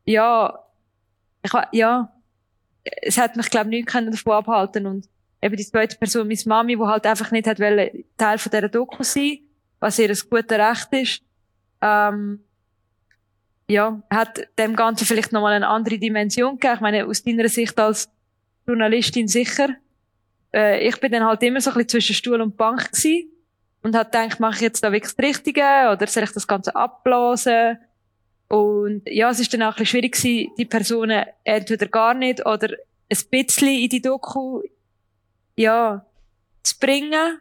[0.05, 0.59] ja,
[1.41, 2.11] ich, ja,
[2.83, 5.07] es hat mich, glaube ich, nichts davon abhalten und
[5.41, 8.69] eben die zweite Person, meine Mami, die halt einfach nicht hat wollen, Teil von dieser
[8.69, 9.39] Doku sein,
[9.79, 11.21] was ihr ein gutes Recht ist,
[11.81, 12.43] ähm,
[13.67, 16.75] ja, hat dem Ganzen vielleicht nochmal eine andere Dimension gegeben.
[16.75, 18.09] Ich meine, aus deiner Sicht als
[18.67, 19.69] Journalistin sicher.
[20.53, 23.29] Äh, ich bin dann halt immer so ein bisschen zwischen Stuhl und Bank gewesen
[23.81, 25.61] und hat gedacht, mache ich jetzt da wirklich das Richtige
[25.91, 27.77] oder soll ich das Ganze abblasen?
[28.47, 32.45] Und ja, es ist dann auch ein bisschen schwierig gewesen, die Personen entweder gar nicht
[32.45, 34.61] oder ein bisschen in die Doku,
[35.55, 36.05] ja,
[36.63, 37.39] zu bringen,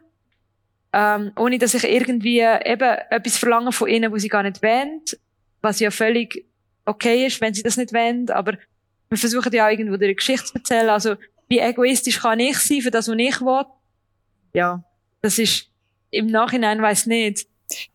[0.91, 5.01] ähm, ohne dass ich irgendwie eben etwas verlange von ihnen, wo sie gar nicht wollen,
[5.63, 6.45] was ja völlig
[6.85, 8.57] okay ist, wenn sie das nicht wollen, aber
[9.09, 11.15] wir versuchen ja auch irgendwo eine Geschichte zu erzählen, also
[11.47, 13.65] wie egoistisch kann ich sein für das, was ich will?
[14.53, 14.83] Ja,
[15.21, 15.69] das ist
[16.11, 17.47] im Nachhinein weiß nicht.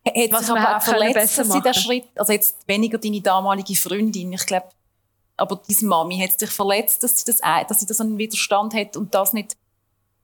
[0.04, 4.32] Hat was aber auch verletzt, dass sie den Schritt, also jetzt weniger deine damalige Freundin,
[4.32, 4.68] ich glaube,
[5.36, 7.38] aber diese Mami hat sich verletzt, dass sie das,
[7.68, 9.56] dass sie das einen Widerstand hat und das nicht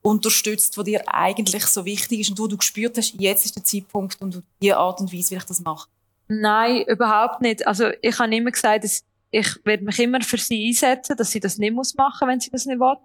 [0.03, 3.65] unterstützt, was dir eigentlich so wichtig ist und wo du gespürt hast, jetzt ist der
[3.65, 5.89] Zeitpunkt und die Art und Weise, wie ich das mache?
[6.29, 7.67] Nein, überhaupt nicht.
[7.67, 11.41] Also ich habe immer gesagt, dass ich werde mich immer für sie einsetzen, dass sie
[11.41, 12.97] das nicht muss machen, wenn sie das nicht will.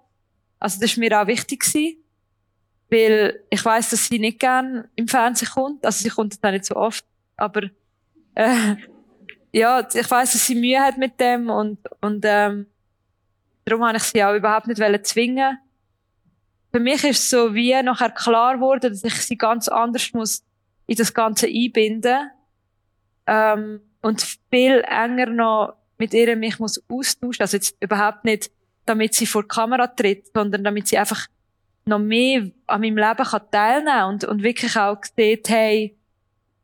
[0.60, 2.04] Also das ist mir auch wichtig gewesen.
[2.92, 5.86] Weil ich weiß, dass sie nicht gern im Fernsehen kommt.
[5.86, 7.04] Also sie kommt dann nicht so oft.
[7.36, 7.64] Aber
[8.36, 8.76] äh,
[9.52, 12.68] ja, ich weiß, dass sie Mühe hat mit dem und, und ähm,
[13.66, 15.58] darum habe ich sie auch überhaupt nicht zwingen.
[16.72, 20.44] Für mich ist es so wie nachher klar geworden, dass ich sie ganz anders muss
[20.86, 22.30] in das Ganze einbinden
[23.30, 27.42] ähm, und viel enger noch mit ihr mich muss austauschen.
[27.42, 28.50] Also jetzt überhaupt nicht,
[28.86, 31.28] damit sie vor die Kamera tritt, sondern damit sie einfach
[31.86, 35.96] noch mehr an meinem Leben kann teilnehmen und, und wirklich auch sieht, hey,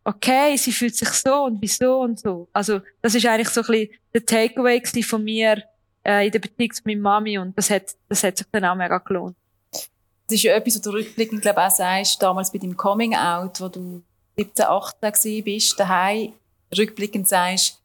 [0.04, 2.48] okay, sie fühlt sich so und wieso und so.
[2.54, 5.64] Also, das ist eigentlich so ein bisschen der Takeaway von mir,
[6.04, 8.76] äh, in der Beziehung zu meiner Mami und das hat, das hat sich dann auch
[8.76, 9.36] mega gelohnt.
[9.72, 13.16] Das ist ja etwas, was du rückblickend, glaube ich, auch sagst, damals bei deinem Coming
[13.16, 14.04] Out, wo du
[14.38, 16.34] 17, 18 bist, daheim,
[16.78, 17.82] rückblickend sagst,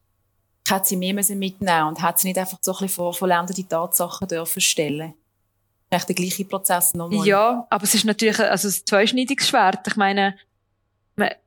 [0.65, 3.67] ich hätte sie mehr mitnehmen und hätte sie nicht einfach so ein bisschen vor vollendete
[3.67, 5.15] Tatsachen dürfen stellen
[5.91, 7.27] echt der gleiche Prozess nochmal.
[7.27, 9.85] Ja, aber es ist natürlich also ein zweischneidiges Schwert.
[9.87, 10.35] Ich meine,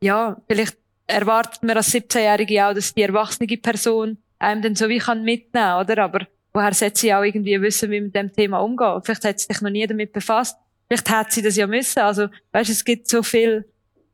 [0.00, 0.76] ja, vielleicht
[1.06, 5.80] erwartet man als 17-Jährige auch, dass die erwachsene Person einem dann so wie kann mitnehmen,
[5.80, 6.04] oder?
[6.04, 9.00] Aber woher sollte sie auch irgendwie wissen, wie mit dem Thema umgehen?
[9.02, 10.58] Vielleicht hat sie sich noch nie damit befasst.
[10.88, 12.00] Vielleicht hätte sie das ja müssen.
[12.00, 13.64] Also, weißt, es gibt so viele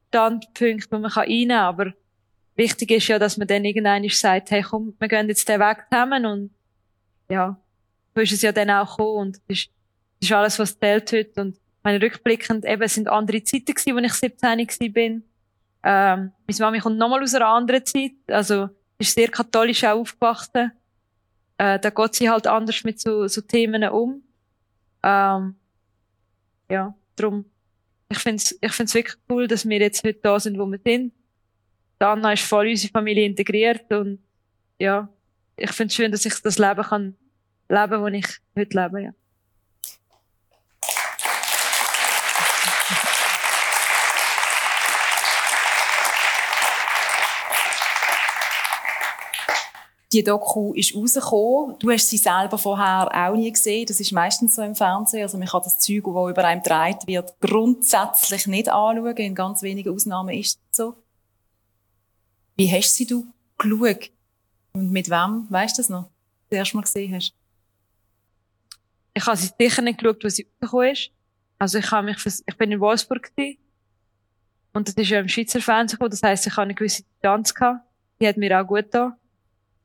[0.09, 1.93] Standpunkte, die man einnehmen kann, aber
[2.61, 5.87] wichtig ist ja, dass man dann irgendwann sagt, hey, komm, wir gehen jetzt den Weg
[5.91, 6.51] zusammen und,
[7.29, 7.59] ja,
[8.15, 9.71] so ist es ja dann auch gekommen und das ist,
[10.21, 14.23] das ist alles, was zählt heute und meine rückblickend eben sind andere Zeiten gewesen, als
[14.23, 14.89] ich 17 war.
[14.91, 15.25] bin.
[15.83, 20.73] Ähm, meine Mami kommt nochmal aus einer anderen Zeit, also ist sehr katholisch auch aufgewachsen.
[21.57, 24.23] Äh, da geht sie halt anders mit so, so Themen um.
[25.03, 25.55] Ähm,
[26.71, 27.47] ja, darum,
[28.11, 31.15] ich find's, ich find's wirklich cool, dass wir jetzt heute da sind, wo wir sind.
[32.03, 34.21] Anna ist voll in unsere Familie integriert und
[34.79, 35.09] ja,
[35.57, 37.17] ich find's schön, dass ich das Leben kann
[37.71, 39.11] leben, das ich heute lebe, ja.
[50.13, 51.77] die Doku ist rausgekommen.
[51.79, 53.87] Du hast sie selber vorher auch nie gesehen.
[53.87, 55.23] Das ist meistens so im Fernsehen.
[55.23, 59.17] Also man kann das Zeug, das über einem gedreht wird, grundsätzlich nicht anschauen.
[59.17, 60.70] In ganz wenigen Ausnahmen ist es.
[62.61, 64.11] Wie hast sie du geschaut?
[64.73, 65.47] Und mit wem?
[65.49, 66.11] Weißt du das noch?
[66.51, 67.33] Das erste Mal gesehen hast?
[69.15, 71.11] Ich habe sie sicher nicht geschaut, was sie rausgekommen ist.
[71.59, 73.57] Also ich habe mich, ich bin in Wolfsburg gewesen.
[74.75, 76.11] Und das ist ja im Schweizer Fernsehen gekommen.
[76.11, 77.81] Das heisst, ich habe eine gewisse Distanz gehabt.
[78.21, 79.15] Die hat mir auch gut getan.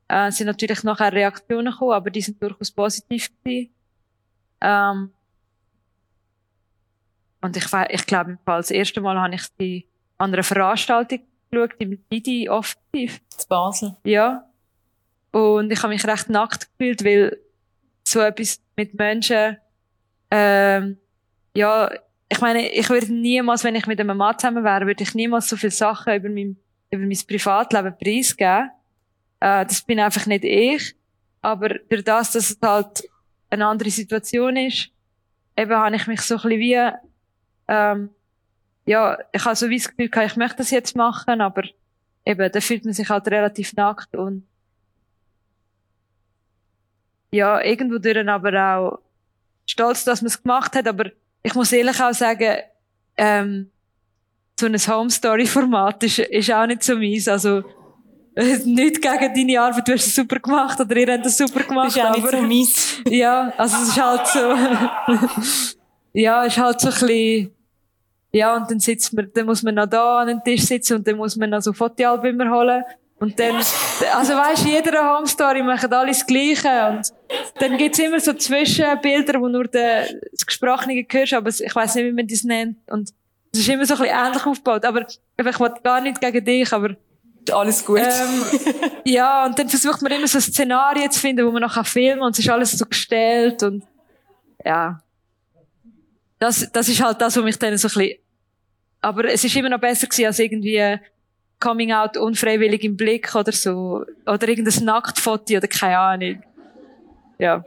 [0.10, 3.74] Äh, sind natürlich nachher Reaktionen gekommen, aber die sind durchaus positiv gewesen.
[4.60, 5.14] Ähm,
[7.40, 11.22] und ich, ich glaube, im das erste Mal habe ich die an einer Veranstaltung
[11.56, 13.20] geschaut, im Didi offensiv.
[13.20, 13.96] In Basel.
[14.04, 14.46] Ja.
[15.32, 17.38] Und ich habe mich recht nackt gefühlt, weil
[18.04, 19.58] so etwas mit Menschen,
[20.32, 20.98] ähm,
[21.56, 21.90] ja,
[22.30, 25.50] ich meine, ich würde niemals, wenn ich mit einem Mann zusammen wäre, würde ich niemals
[25.50, 26.58] so viele Sachen über mein,
[26.90, 28.72] über mein Privatleben preisgeben.
[29.40, 30.96] Äh, das bin einfach nicht ich.
[31.42, 33.08] Aber durch das, dass es halt
[33.50, 34.90] eine andere Situation ist,
[35.56, 36.92] eben habe ich mich so ein bisschen wie,
[37.68, 38.10] ähm,
[38.86, 41.64] ja, ich habe so wie das Gefühl gehabt, ich möchte das jetzt machen, aber
[42.26, 44.48] eben, da fühlt man sich halt relativ nackt und
[47.32, 49.00] ja, irgendwo durch aber auch
[49.66, 51.12] stolz, dass man es gemacht hat, aber
[51.44, 52.58] ich muss ehrlich auch sagen,
[53.18, 53.70] ähm,
[54.60, 57.64] so ein Home-Story-Format ist, ist auch nicht so meins, also
[58.66, 61.88] nicht gegen deine Arbeit, du hast es super gemacht oder ihr habt es super gemacht.
[61.88, 63.02] Das ist auch aber, nicht so mies.
[63.10, 64.40] Ja, also es ist halt so,
[66.14, 67.55] ja, es ist halt so ein bisschen,
[68.36, 71.08] ja, und dann sitzt man, dann muss man noch da an den Tisch sitzen und
[71.08, 72.84] dann muss man noch so Fotoalbum holen.
[73.18, 76.68] Und dann, also weißt, jeder Home Story macht alles Gleiche.
[76.90, 77.14] Und
[77.60, 82.06] dann gibt's immer so Zwischenbilder, wo nur der, das Gesprochene hörst, aber ich weiß nicht,
[82.08, 82.78] wie man das nennt.
[82.90, 83.14] Und
[83.54, 84.84] es ist immer so ein bisschen ähnlich aufgebaut.
[84.84, 86.90] Aber ich wollte gar nicht gegen dich, aber
[87.54, 88.00] alles gut.
[88.00, 88.44] Ähm,
[89.06, 92.28] ja, und dann versucht man immer so Szenarien zu finden, wo man noch filmen kann
[92.28, 93.82] und es ist alles so gestellt und
[94.66, 95.02] ja.
[96.38, 98.25] Das, das ist halt das, was mich dann so ein bisschen,
[99.06, 101.00] aber es ist immer noch besser gewesen als irgendwie
[101.60, 106.44] Coming Out unfreiwillig im Blick oder so, oder irgendein Nacktfoto oder keine Ahnung.
[107.38, 107.64] Ja.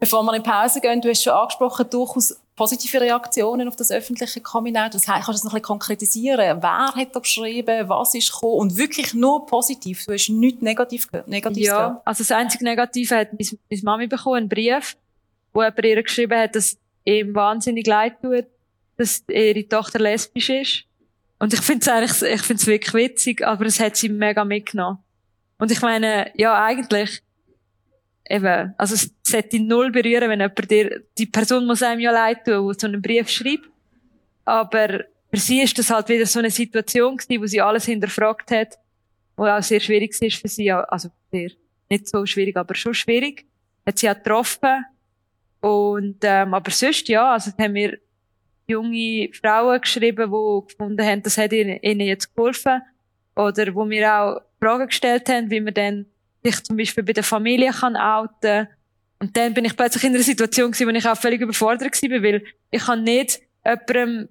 [0.00, 4.40] Bevor wir in Pause gehen, du hast schon angesprochen, durchaus positive Reaktionen auf das öffentliche
[4.40, 4.94] Coming Out?
[4.94, 6.60] Was kannst du das noch ein bisschen konkretisieren?
[6.60, 7.88] Wer hat da geschrieben?
[7.88, 8.54] Was ist gekommen?
[8.54, 10.06] Und wirklich nur positiv.
[10.06, 11.28] Du hast nichts negativ gehört.
[11.28, 12.02] Negativ ja, gehört.
[12.04, 14.96] also das einzige Negative hat meine, meine Mami bekommen, einen Brief,
[15.52, 18.46] wo jemand ihr geschrieben hat, dass ihm wahnsinnig leid tut,
[19.00, 20.84] dass ihre Tochter lesbisch ist.
[21.38, 24.98] Und ich finde es eigentlich, ich finde wirklich witzig, aber es hat sie mega mitgenommen.
[25.58, 27.22] Und ich meine, ja, eigentlich,
[28.28, 32.44] eben, also es sollte null berühren, wenn jemand dir, die Person muss einem ja leid
[32.44, 33.70] tun, die so einen Brief schreibt.
[34.44, 38.50] Aber für sie ist das halt wieder so eine Situation gewesen, wo sie alles hinterfragt
[38.50, 38.78] hat,
[39.34, 41.52] wo auch sehr schwierig ist für sie, also sehr,
[41.88, 43.46] nicht so schwierig, aber schon schwierig.
[43.86, 44.84] Hat sie auch getroffen.
[45.60, 47.98] Und, ähm, aber sonst, ja, also haben wir
[48.70, 52.82] junge Frauen geschrieben, die gefunden haben, das hat ihnen jetzt geholfen.
[53.36, 56.06] Oder wo wir auch Fragen gestellt haben, wie man dann
[56.42, 58.68] sich zum Beispiel bei der Familie kann outen
[59.18, 62.22] Und dann bin ich plötzlich in einer Situation gewesen, wo ich auch völlig überfordert war,
[62.22, 64.28] weil ich kann nicht jemandem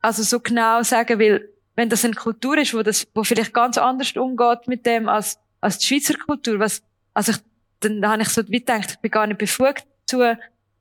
[0.00, 3.78] also so genau sagen, weil wenn das eine Kultur ist, wo das, wo vielleicht ganz
[3.78, 6.82] anders umgeht mit dem als, als die Schweizer Kultur, was,
[7.14, 7.38] also ich,
[7.80, 10.36] dann habe ich so wie gedacht, ich bin gar nicht befugt zu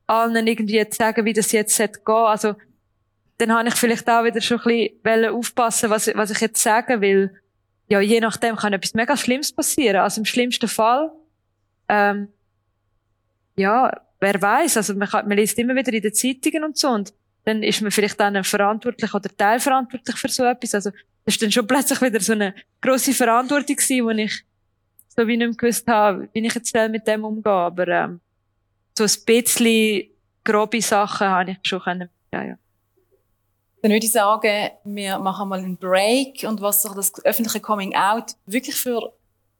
[0.07, 2.55] allen irgendwie zu sagen, wie das jetzt gehen Also,
[3.41, 7.01] dann habe ich vielleicht auch wieder schon ein bisschen aufpassen, was, was ich jetzt sagen
[7.01, 7.31] will
[7.91, 9.97] ja, je nachdem kann etwas mega Schlimmes passieren.
[9.97, 11.11] Also im schlimmsten Fall,
[11.89, 12.29] ähm,
[13.57, 16.87] ja, wer weiß, also man, kann, man liest immer wieder in den Zeitungen und so
[16.87, 17.13] und
[17.43, 20.73] dann ist man vielleicht dann verantwortlich oder teilverantwortlich für so etwas.
[20.73, 20.91] Also
[21.25, 24.41] das ist dann schon plötzlich wieder so eine grosse Verantwortung gewesen, wo ich
[25.09, 27.51] so wie nicht gewusst habe, wie ich jetzt mit dem umgehe.
[27.51, 28.21] Aber ähm,
[28.97, 30.03] so ein bisschen
[30.45, 32.09] grobe Sachen habe ich schon können.
[32.33, 32.55] Ja, ja.
[33.81, 37.95] Dann würde ich sagen, wir machen mal einen Break und was sich das öffentliche Coming
[37.95, 39.13] Out wirklich für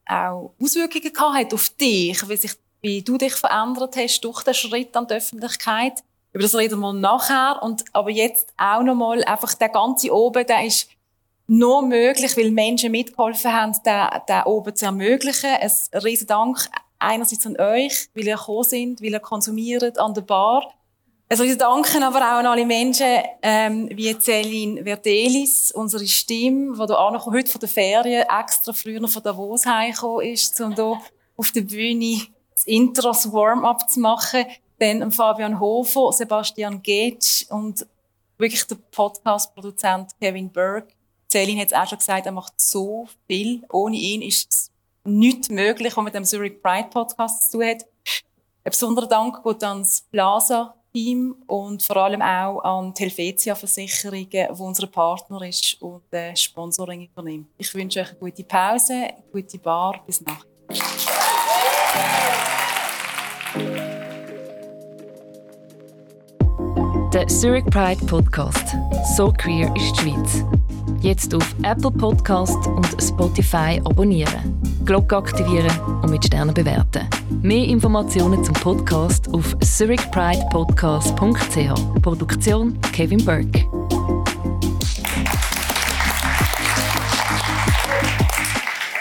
[0.06, 4.54] auch Auswirkungen gehabt hat auf dich, wie, sich, wie du dich verändert hast durch den
[4.54, 6.04] Schritt an die Öffentlichkeit.
[6.34, 7.62] Über das reden wir nachher.
[7.64, 10.90] Und, aber jetzt auch nochmal, einfach der ganze oben, der ist
[11.48, 15.50] nur möglich, weil Menschen mitgeholfen haben, den, den oben zu ermöglichen.
[15.50, 16.58] Ein riesen Dank
[17.00, 20.74] einerseits an euch, weil ihr gekommen sind, weil ihr konsumiert an der Bar.
[21.32, 23.08] Also wir danken aber auch an alle Menschen,
[23.42, 29.08] ähm, wie Celine Verdelis, unsere Stimme, die auch noch heute von der Ferien extra früher
[29.08, 31.00] von Davos heimgekommen ist, um hier
[31.38, 32.20] auf der Bühne
[32.54, 34.44] das Intro, das Warm-up zu machen.
[34.78, 37.88] Dann Fabian Hofer, Sebastian Getsch und
[38.38, 40.94] wirklich der Podcast-Produzent Kevin Burke.
[41.32, 43.64] Celine hat es auch schon gesagt, er macht so viel.
[43.72, 44.72] Ohne ihn ist es
[45.06, 47.86] nicht möglich, was mit dem Zurich Pride Podcast zu tun hat.
[48.66, 54.48] Ein besonderer Dank geht ans Plaza Team und vor allem auch an die Helvetia Versicherungen,
[54.52, 57.48] wo unser Partner ist und äh, Sponsoring übernimmt.
[57.58, 60.04] Ich wünsche euch eine gute Pause, eine gute Bar.
[60.06, 60.46] Bis nachher.
[67.14, 68.78] Der Zurich Pride Podcast.
[69.18, 70.45] So queer ist die Schweiz.
[71.01, 77.05] Jetzt auf Apple Podcast und Spotify abonnieren, Glocke aktivieren und mit Sternen bewerten.
[77.41, 82.01] Mehr Informationen zum Podcast auf zurichpridepodcast.ch.
[82.01, 83.66] Produktion Kevin Burke.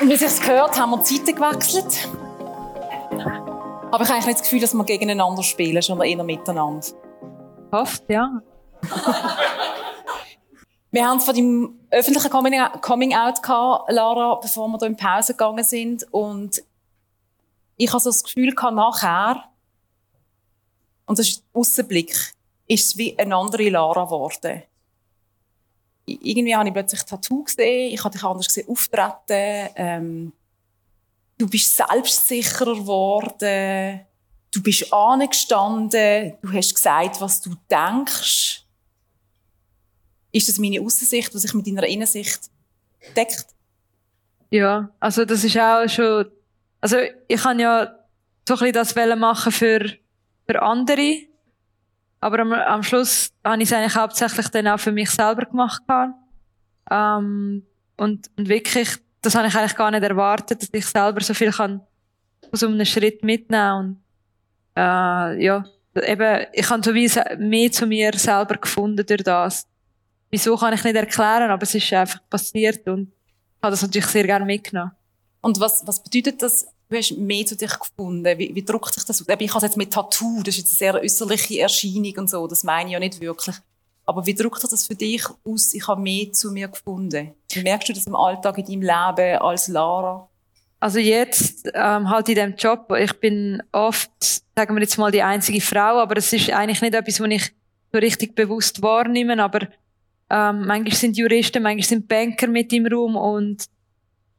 [0.00, 2.08] Und wie sich gehört, haben wir die Zeiten gewechselt.
[3.92, 6.88] Aber ich habe eigentlich nicht das Gefühl, dass wir gegeneinander spielen, sondern eher miteinander.
[7.73, 8.43] Hofft, ja.
[10.93, 15.35] Wir haben es von deinem öffentlichen Coming Out gehabt, Lara, bevor wir hier in Pause
[15.35, 16.05] gegangen sind.
[16.12, 16.64] Und
[17.77, 19.45] ich habe so das Gefühl gehabt, nachher,
[21.07, 22.35] und das ist der Aussenblick,
[22.66, 24.64] ist es wie eine andere Lara geworden.
[26.07, 30.33] Irgendwie habe ich plötzlich Tattoo gesehen, ich habe dich anders gesehen auftreten, ähm,
[31.39, 34.07] du bist selbstsicherer geworden,
[34.53, 38.64] du bist angestanden, du hast gesagt, was du denkst.
[40.32, 42.51] Ist das meine Aussicht, was sich mit deiner Innensicht
[43.16, 43.46] deckt?
[44.51, 46.26] Ja, also das ist auch schon,
[46.80, 46.96] also
[47.28, 47.94] ich kann ja
[48.46, 49.96] so ein bisschen das machen für,
[50.46, 51.20] für andere,
[52.20, 55.82] aber am, am Schluss habe ich es eigentlich hauptsächlich dann auch für mich selber gemacht.
[56.90, 57.64] Ähm,
[57.96, 58.88] und, und wirklich,
[59.22, 61.80] das habe ich eigentlich gar nicht erwartet, dass ich selber so viel kann
[62.53, 64.03] aus einem Schritt mitnehmen und
[64.77, 65.64] äh, ja,
[65.95, 69.66] eben, ich habe so wie mehr zu mir selber gefunden durch das.
[70.31, 74.07] Wieso kann ich nicht erklären, aber es ist einfach passiert und ich habe das natürlich
[74.07, 74.93] sehr gerne mitgenommen.
[75.43, 78.39] Und was, was bedeutet das, du hast mehr zu dich gefunden?
[78.39, 79.27] Wie, wie drückt sich das aus?
[79.39, 82.62] Ich habe jetzt mit Tattoo, das ist jetzt eine sehr äußerliche Erscheinung und so, das
[82.62, 83.57] meine ich ja nicht wirklich.
[84.07, 87.35] Aber wie drückt sich das für dich aus, ich habe mehr zu mir gefunden?
[87.53, 90.29] Wie merkst du das im Alltag, in deinem Leben als Lara?
[90.81, 94.11] Also jetzt ähm, halt in dem Job, ich bin oft,
[94.57, 97.53] sagen wir jetzt mal, die einzige Frau, aber es ist eigentlich nicht etwas, was ich
[97.93, 99.68] so richtig bewusst wahrnehme, aber
[100.31, 103.66] ähm, manchmal sind Juristen, manchmal sind Banker mit im Raum und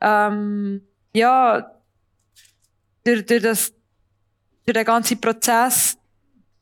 [0.02, 0.82] ähm,
[1.14, 1.72] ja,
[3.04, 3.74] durch, durch, das,
[4.66, 5.96] durch den ganzen Prozess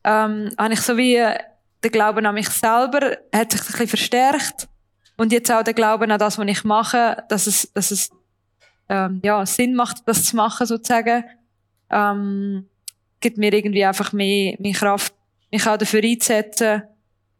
[0.04, 1.24] ähm, habe ich so wie
[1.82, 4.68] den Glauben an mich selber hat sich ein bisschen verstärkt
[5.16, 8.10] und jetzt auch der Glauben an das, was ich mache, dass es, dass es
[8.90, 11.24] ähm, ja, Sinn macht, das zu machen sozusagen,
[11.88, 12.66] ähm,
[13.20, 15.14] gibt mir irgendwie einfach mehr, mehr Kraft,
[15.50, 16.82] mich auch dafür einzusetzen,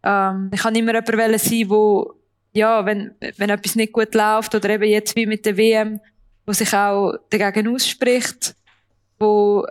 [0.03, 2.15] ähm, ich kann immer jemand sein, wo,
[2.53, 6.01] ja, wenn, wenn etwas nicht gut läuft, oder eben jetzt wie mit der WM,
[6.47, 8.55] wo sich auch dagegen ausspricht,
[9.19, 9.67] wo,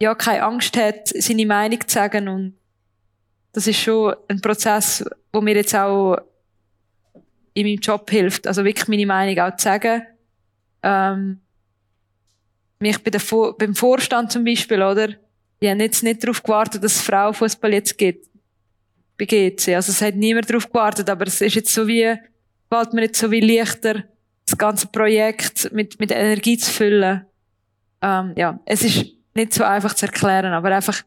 [0.00, 2.28] ja, keine Angst hat, seine Meinung zu sagen.
[2.28, 2.54] Und
[3.52, 6.18] das ist schon ein Prozess, wo mir jetzt auch
[7.54, 10.02] in meinem Job hilft, also wirklich meine Meinung auch zu sagen.
[10.84, 11.40] Ähm,
[12.78, 13.22] mich bei der
[13.58, 15.08] beim Vorstand zum Beispiel, oder?
[15.62, 18.28] Die haben jetzt nicht darauf gewartet, dass Frauenfußball jetzt gibt
[19.16, 19.74] bei GC.
[19.74, 22.14] Also es hat niemand darauf gewartet, aber es ist jetzt so wie,
[22.68, 24.04] fällt mir jetzt so wie leichter,
[24.44, 27.24] das ganze Projekt mit, mit Energie zu füllen.
[28.02, 31.02] Ähm, ja, es ist nicht so einfach zu erklären, aber einfach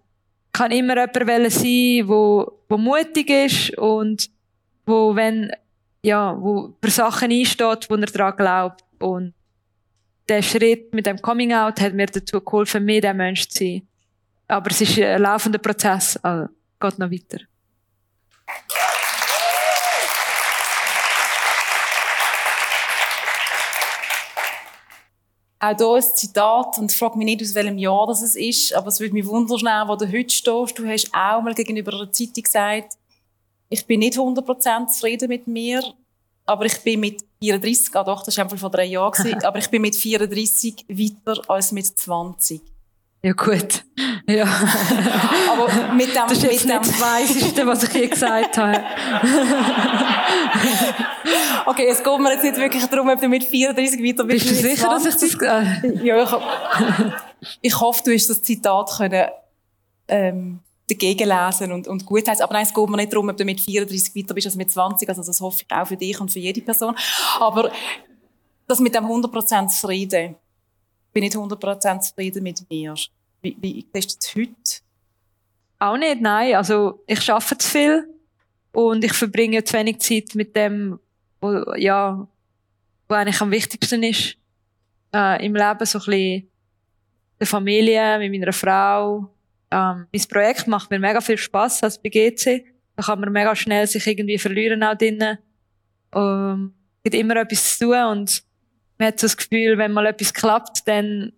[0.52, 4.30] kann immer jemand sein, wo, wo mutig ist und
[4.86, 5.52] wo, wenn,
[6.02, 8.84] ja, wo für Sachen einsteht, wo er daran glaubt.
[9.00, 9.34] Und
[10.28, 13.88] der Schritt mit dem Coming Out hat mir dazu geholfen, mehr der Mensch zu sein.
[14.48, 16.50] Aber es ist ein laufender Prozess, also
[16.80, 17.40] geht noch weiter.
[25.60, 28.88] auch hier ein Zitat, und ich frage mich nicht, aus welchem Jahr das ist, aber
[28.88, 30.78] es würde mich wundern, wo du heute stehst.
[30.78, 32.94] Du hast auch mal gegenüber einer Zeitung gesagt,
[33.70, 35.82] ich bin nicht 100% zufrieden mit mir,
[36.48, 39.70] aber ich bin mit 34, ah doch, das war einfach vor drei Jahren, aber ich
[39.70, 42.62] bin mit 34 weiter als mit 20.
[43.24, 43.84] Ja, gut.
[44.30, 44.46] Ja.
[45.52, 48.58] Aber mit dem, das ist jetzt mit dem nicht das Weiseste, was ich je gesagt
[48.58, 48.84] habe.
[51.66, 54.48] okay, es geht mir jetzt nicht wirklich darum, ob du mit 34 weiter bist.
[54.48, 55.14] Bist du sicher, 20?
[55.14, 56.04] dass ich das...
[56.04, 56.30] Ja, ich,
[57.62, 59.26] ich hoffe, du hast das Zitat können,
[60.08, 62.44] ähm, dagegen lesen und, und gut heißen.
[62.44, 64.72] Aber nein, es geht mir nicht darum, ob du mit 34 weiter bist als mit
[64.72, 65.08] 20.
[65.10, 66.96] Also das hoffe ich auch für dich und für jede Person.
[67.40, 67.72] Aber
[68.68, 70.36] das mit dem 100% Frieden
[71.14, 72.96] bin nicht 100% zufrieden mit mir.
[73.42, 74.82] Wie, wie siehst du das heute?
[75.80, 76.56] Auch nicht, nein.
[76.56, 78.08] Also, ich arbeite zu viel
[78.72, 81.00] und ich verbringe zu wenig Zeit mit dem,
[81.40, 82.28] wo, ja,
[83.08, 84.38] wo eigentlich am wichtigsten ist
[85.14, 85.86] äh, im Leben.
[85.86, 86.52] So ein bisschen
[87.40, 89.30] der Familie, mit meiner Frau.
[89.72, 92.66] Ähm, mein Projekt macht mir mega viel Spaß als bei GC.
[92.96, 95.38] Da kann man mega schnell sich irgendwie verlieren auch drinnen.
[96.16, 98.44] Ähm, gibt immer etwas zu tun und
[98.98, 101.32] man hat so das Gefühl, wenn mal etwas klappt, dann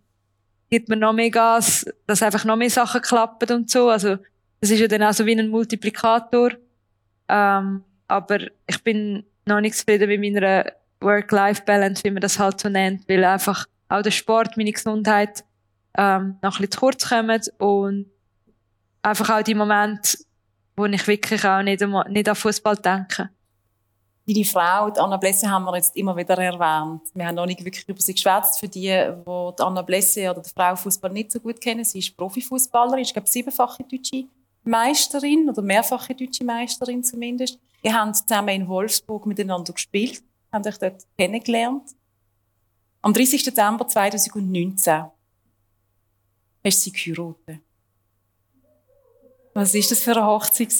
[0.69, 3.89] gibt man noch mehr Gas, dass einfach noch mehr Sachen klappen und so.
[3.89, 4.17] Also,
[4.61, 6.51] das ist ja dann auch so wie ein Multiplikator.
[7.27, 10.71] Ähm, aber ich bin noch nicht zufrieden mit meiner
[11.01, 15.43] Work-Life-Balance, wie man das halt so nennt, weil einfach auch der Sport, meine Gesundheit,
[15.97, 18.05] ähm, noch ein bisschen zu kurz kommen und
[19.01, 20.17] einfach auch die Momente,
[20.75, 23.29] wo ich wirklich auch nicht, nicht an Fußball denke.
[24.27, 27.01] Deine Frau, die Anna Blesse, haben wir jetzt immer wieder erwähnt.
[27.15, 28.59] Wir haben noch nicht wirklich über sie geschwätzt.
[28.59, 31.99] Für die, die, die Anna Blesse oder die Frau Fußball nicht so gut kennen, sie
[31.99, 34.25] ist Profifußballerin, ist, glaube ich, siebenfache deutsche
[34.63, 37.57] Meisterin oder mehrfache deutsche Meisterin zumindest.
[37.81, 40.21] Wir haben zusammen in Wolfsburg miteinander gespielt,
[40.51, 41.89] haben euch dort kennengelernt.
[43.01, 43.43] Am 30.
[43.43, 45.05] Dezember 2019
[46.63, 47.63] hast sie geheiratet.
[49.59, 50.73] Was war das für eine Hochzeit?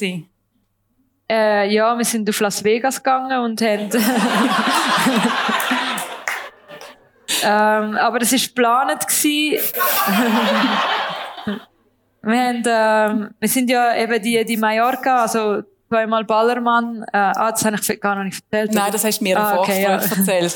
[1.30, 3.90] Äh, ja, wir sind auf Las Vegas gegangen und haben.
[7.44, 9.06] ähm, aber das war geplant.
[9.22, 9.60] wir,
[12.24, 17.04] haben, ähm, wir sind ja eben die, die Mallorca, also zweimal Ballermann.
[17.12, 18.74] Äh, ah, das habe ich gar noch nicht erzählt.
[18.74, 19.90] Nein, das hast du mir im ah, okay, ja.
[19.98, 20.56] erzählt.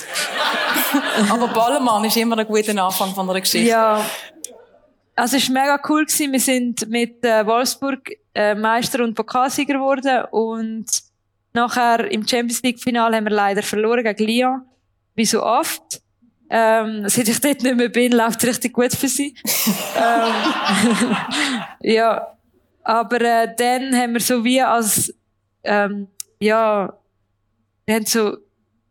[1.30, 3.68] aber Ballermann ist immer ein guter Anfang von einer Geschichte.
[3.68, 4.00] Ja.
[5.16, 6.06] Also es war mega cool.
[6.06, 6.32] Gewesen.
[6.32, 10.86] Wir sind mit äh, Wolfsburg äh, Meister und Pokalsieger geworden und
[11.54, 14.62] nachher im Champions League Finale haben wir leider verloren gegen Lyon,
[15.16, 16.02] wie so oft.
[16.50, 19.36] Ähm, seit ich dort nicht mehr bin, läuft es richtig gut für sie.
[19.98, 21.16] ähm,
[21.82, 22.28] ja,
[22.84, 25.14] aber äh, dann haben wir so wie als
[25.64, 26.08] ähm,
[26.40, 26.94] ja,
[27.86, 28.38] wir haben so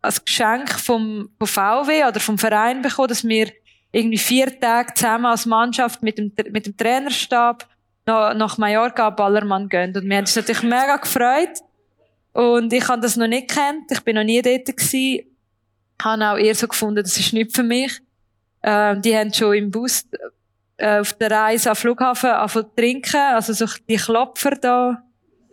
[0.00, 3.52] als Geschenk vom, vom VW oder vom Verein bekommen, dass wir
[3.92, 7.68] irgendwie vier Tage zusammen als Mannschaft mit dem, mit dem Trainerstab
[8.06, 9.94] nach, nach Mallorca Ballermann gehen.
[9.94, 11.60] Und wir haben uns natürlich mega gefreut.
[12.32, 13.90] Und ich habe das noch nicht kennt.
[13.90, 15.26] Ich bin noch nie dort gewesen.
[16.02, 18.00] Habe auch eher so gefunden, das ist nicht für mich.
[18.62, 20.06] Ähm, die haben schon im Bus
[20.78, 23.20] äh, auf der Reise am Flughafen angefangen zu trinken.
[23.20, 25.02] Also so die Klopfer da.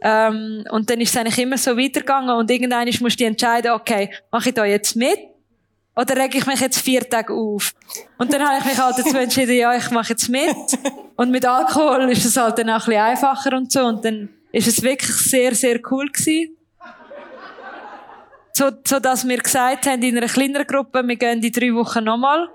[0.01, 2.33] Ähm, und dann ist es eigentlich immer so weitergegangen.
[2.35, 5.19] Und irgendwann musst du entscheiden, okay, mache ich da jetzt mit?
[5.99, 7.73] Oder reg ich mich jetzt vier Tage auf?
[8.17, 10.55] Und dann habe ich mich halt dazu entschieden, ja, ich mache jetzt mit.
[11.17, 13.81] Und mit Alkohol ist es halt dann auch ein bisschen einfacher und so.
[13.81, 16.55] Und dann ist es wirklich sehr, sehr cool gewesen.
[18.53, 22.05] So, so dass wir gesagt haben, in einer kleineren Gruppe, wir gehen die drei Wochen
[22.05, 22.47] nochmal.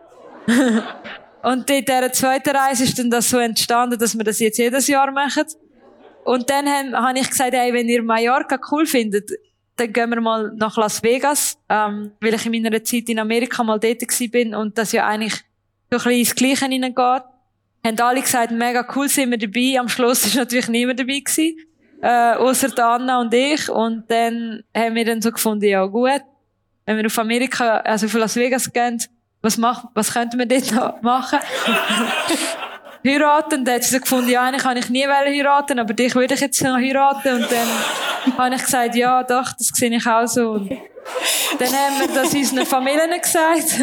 [1.43, 4.87] und in dieser zweiten Reise ist dann das so entstanden, dass wir das jetzt jedes
[4.87, 5.45] Jahr machen.
[6.25, 6.67] Und dann
[6.97, 9.31] habe ich gesagt, hey, wenn ihr Mallorca cool findet,
[9.77, 13.63] dann gehen wir mal nach Las Vegas, ähm, weil ich in meiner Zeit in Amerika
[13.63, 15.35] mal dort bin und das ja eigentlich
[15.91, 17.23] so ein bisschen ins Gleiche hineingeht.
[17.85, 19.79] Haben alle gesagt, mega cool sind wir dabei.
[19.79, 21.59] Am Schluss ist natürlich niemand dabei gewesen,
[22.01, 23.69] äh, außer Anna und ich.
[23.69, 26.23] Und dann haben wir dann so gefunden, ja gut,
[26.87, 29.03] wenn wir auf Amerika, also auf Las Vegas gehen,
[29.43, 31.39] was machen, was könnten wir dort noch machen?
[33.05, 33.65] heiraten.
[33.65, 36.63] Dann hat sie gefunden, ja, eigentlich kann ich nie heiraten, aber dich würde ich jetzt
[36.63, 37.35] noch heiraten.
[37.35, 40.53] Und dann habe ich gesagt, ja, doch, das sehe ich auch so.
[40.53, 40.71] Und
[41.59, 43.81] dann haben wir das unseren Familien gesagt.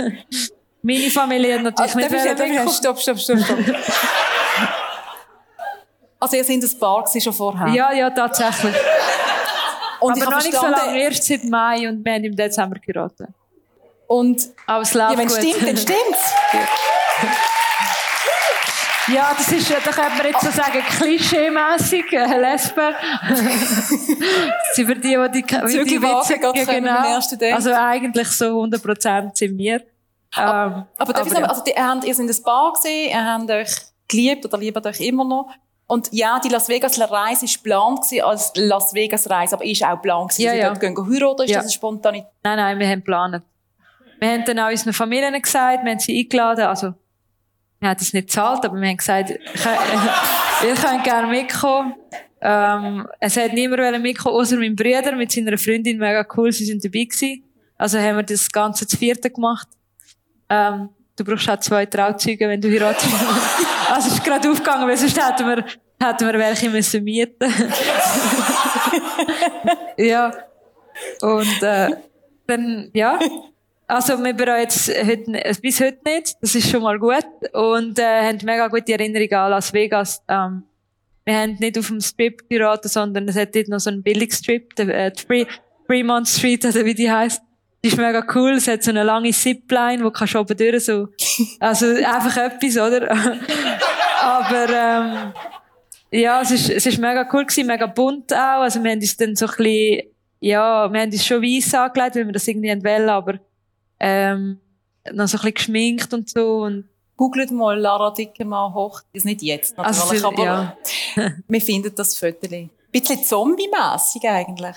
[0.83, 2.69] Meine Familie hat natürlich also, nicht wollen.
[2.69, 3.59] Stopp, stopp, stopp, stopp.
[6.19, 7.67] also ihr seid ein Paar schon vorher?
[7.67, 8.75] Ja, ja, tatsächlich.
[9.99, 13.27] Und aber noch nicht so lange, erst seit Mai und wir haben im Dezember geheiratet.
[14.07, 16.33] Und, aber es läuft ja, wenn es stimmt, dann stimmt's.
[19.13, 22.95] Ja, das ist, da könnte man jetzt so sagen, klischee-mässig, äh, Lesben.
[24.73, 27.53] sind für die, die die, die Witze, ja, genau.
[27.55, 29.81] Also eigentlich so 100% sind wir.
[30.37, 32.73] Ähm, aber darf ich aber sagen, also die, ihr, habt, ihr seid in ein Bar
[32.73, 33.71] gesehen, ihr habt euch
[34.07, 35.49] geliebt oder liebt euch immer noch.
[35.87, 39.91] Und ja, die Las Vegas Reise war geplant als Las Vegas Reise, aber ist auch
[39.91, 40.67] geplant gewesen, Ja, dass ihr ja.
[40.69, 41.61] dort gehen heiraten, oder ist Ja.
[41.61, 42.29] das Spontanität?
[42.43, 43.43] Nein, nein, wir haben geplant.
[44.19, 46.93] Wir haben dann auch unseren Familien gesagt, wir haben sie eingeladen, also,
[47.81, 51.95] wir haben das nicht gezahlt, aber wir haben gesagt, ihr könnt gerne mitkommen.
[52.39, 56.85] Ähm, es hat niemand mitkommen, außer mein Bruder mit seiner Freundin, mega cool, sie sind
[56.85, 57.43] dabei gewesen.
[57.77, 59.67] Also haben wir das Ganze zu vierten gemacht.
[60.47, 63.11] Ähm, du brauchst auch zwei Trauzeuge, wenn du heiratest.
[63.89, 65.65] also es ist gerade aufgegangen, weil sonst hätten wir,
[65.99, 67.51] hätten wir welche müssen mieten.
[69.97, 70.31] ja.
[71.21, 71.89] Und, äh,
[72.45, 73.17] dann, ja.
[73.91, 76.35] Also, wir bereuen jetzt heute, n- bis heute nicht.
[76.41, 77.25] Das ist schon mal gut.
[77.53, 80.21] Und, äh, haben mega gute Erinnerungen an Las Vegas.
[80.29, 80.63] Ähm,
[81.25, 84.75] wir haben nicht auf dem Strip geraten, sondern es hat dort noch so einen Billigstrip,
[84.75, 85.11] der, äh,
[85.87, 87.41] Fremont Street, oder wie die heisst.
[87.83, 88.51] Die ist mega cool.
[88.53, 91.07] Es hat so eine lange Zipline, wo kannst du oben durch so,
[91.59, 93.11] also einfach etwas, oder?
[94.21, 95.33] Aber, ähm,
[96.11, 98.61] ja, es ist, es ist mega cool gewesen, mega bunt auch.
[98.61, 100.01] Also wir haben uns dann so ein bisschen,
[100.39, 103.39] ja, wir haben uns schon weiss angelegt, weil wir das irgendwie wollen, aber,
[104.01, 104.59] ähm,
[105.11, 106.85] noch so ein bisschen geschminkt und so und,
[107.17, 109.01] Googelt mal Lara Dickemann hoch.
[109.13, 110.77] Das nicht jetzt natürlich, Also, aber ja.
[111.47, 112.47] wir finden das Foto.
[112.51, 114.75] Ein bisschen zombie-mässig eigentlich.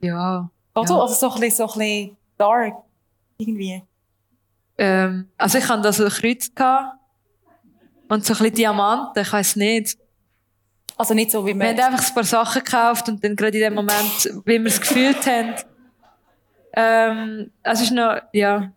[0.00, 0.48] ja.
[0.74, 0.88] Oder?
[0.88, 0.98] Ja.
[1.00, 2.74] Also so ein bisschen, so ein bisschen dark.
[3.36, 3.82] Irgendwie.
[4.78, 6.96] Ähm, also ich hatte da so ein Kreuz gehabt.
[8.08, 9.98] Und so ein bisschen Diamanten, ich weiss nicht.
[10.96, 11.68] Also nicht so wie Wir man...
[11.68, 14.80] haben einfach ein paar Sachen gekauft und dann gerade in dem Moment, wie wir es
[14.80, 15.54] gefühlt haben.
[16.76, 18.72] Ähm, also es ist noch, ja.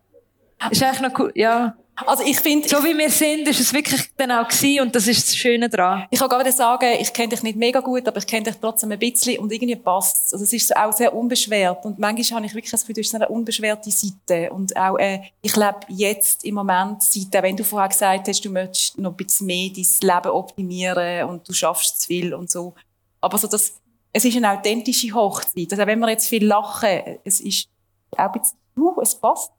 [0.70, 1.76] Ist eigentlich noch cool, ja.
[2.06, 2.68] Also ich finde...
[2.68, 5.68] So wie wir sind, ist es wirklich dann auch gewesen und das ist das Schöne
[5.68, 6.06] dran.
[6.10, 8.92] Ich kann gerade sagen, ich kenne dich nicht mega gut, aber ich kenne dich trotzdem
[8.92, 12.54] ein bisschen und irgendwie passt Also es ist auch sehr unbeschwert und manchmal habe ich
[12.54, 16.54] wirklich das Gefühl, du hast eine unbeschwerte Seite und auch, äh, ich lebe jetzt im
[16.54, 20.14] Moment Seite, auch wenn du vorher gesagt hast, du möchtest noch ein bisschen mehr dein
[20.14, 22.74] Leben optimieren und du schaffst zu viel und so.
[23.20, 23.74] Aber so das,
[24.12, 25.70] es ist eine authentische Hochzeit.
[25.70, 27.68] Also wenn wir jetzt viel lachen, es ist
[28.16, 29.52] auch ein bisschen, uh, es passt.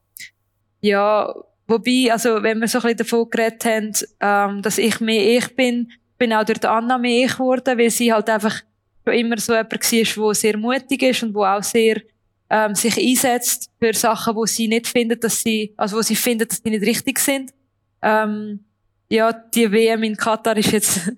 [0.81, 1.33] Ja,
[1.67, 5.55] wobei, also, wenn wir so ein bisschen davon geredet haben, ähm, dass ich mehr ich
[5.55, 8.61] bin, bin auch durch die Anna mehr ich geworden, weil sie halt einfach
[9.05, 12.01] schon immer so jemand war, der sehr mutig ist und wo auch sehr
[12.49, 16.51] ähm, sich einsetzt für Sachen, wo sie nicht findet, dass sie, also wo sie findet,
[16.51, 17.53] dass die nicht richtig sind.
[18.01, 18.65] Ähm,
[19.09, 21.11] ja, die WM in Katar ist jetzt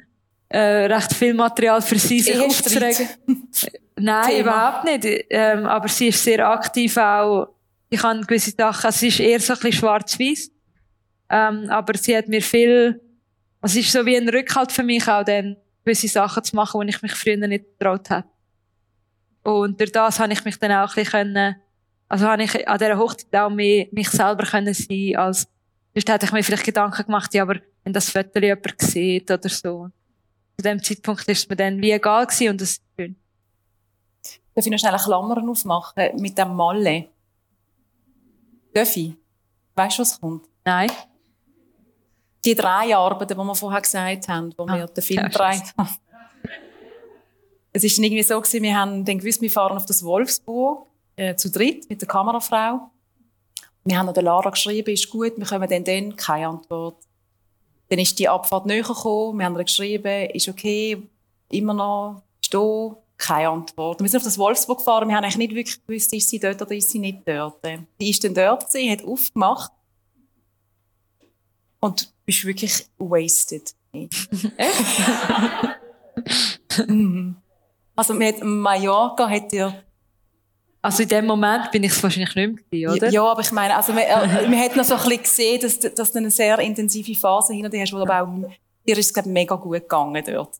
[0.53, 3.07] äh, recht viel Material für sie, sich aufzuregen.
[3.95, 4.39] Nein, Thema.
[4.39, 5.25] überhaupt nicht.
[5.31, 7.55] Ähm, aber sie ist sehr aktiv auch.
[7.89, 10.51] Ich kann gewisse Sachen, also sie ist eher so ein bisschen schwarz-weiß.
[11.29, 13.01] Ähm, aber sie hat mir viel,
[13.61, 16.81] also es ist so wie ein Rückhalt für mich auch dann, gewisse Sachen zu machen,
[16.81, 18.27] die ich mich früher nicht getraut habe.
[19.43, 21.55] Und durch das habe ich mich dann auch ein bisschen können,
[22.09, 25.47] also habe ich an dieser Hochzeit auch mehr mich selber können sein, als,
[25.95, 29.49] sonst hätte ich mir vielleicht Gedanken gemacht, ja, aber wenn das Foto jemand sieht oder
[29.49, 29.89] so.
[30.57, 33.15] Zu dem Zeitpunkt ist es mir dann wie egal gewesen und das ist schön.
[34.55, 37.09] Darf ich noch schnell eine Klammer aufmachen mit dem Malle?
[38.73, 39.13] Darf ich?
[39.75, 40.47] Weißt du, was kommt?
[40.63, 40.91] Nein.
[42.45, 45.89] Die drei Arbeiten, die wir vorher gesagt haben, wo wir Ah, den Film gedreht haben.
[47.71, 50.87] Es ist dann irgendwie so gewesen, wir haben dann gewusst, wir fahren auf das Wolfsburg,
[51.15, 52.91] äh, zu dritt, mit der Kamerafrau.
[53.85, 56.97] Wir haben an der Lara geschrieben, ist gut, wir kommen dann dann, keine Antwort.
[57.93, 60.97] Dann ist die Abfahrt näher gekommen, wir haben ihr geschrieben, ist okay,
[61.51, 64.01] immer noch, stehen, keine Antwort.
[64.01, 66.59] Wir sind auf das Wolfsburg gefahren, wir haben eigentlich nicht wirklich gewusst, ist sie dort
[66.59, 67.63] oder ist sie nicht dort.
[68.01, 69.71] Die ist dann dort gewesen, hat aufgemacht
[71.81, 73.75] und du bist wirklich wasted.
[76.87, 77.35] Mhm.
[77.95, 79.83] Also mit Mallorca hat ihr
[80.83, 83.09] Also in dem Moment bin ich es wahrscheinlich nicht mehr gewesen, oder?
[83.09, 85.79] Ja, aber ich meine, also man, äh, man hat noch so ein bisschen gesehen, dass,
[85.79, 88.27] dass du eine sehr intensive Phase hinter dir hast, wo aber auch,
[88.85, 90.57] dir ist es, glaube ich, mega gut gegangen dort.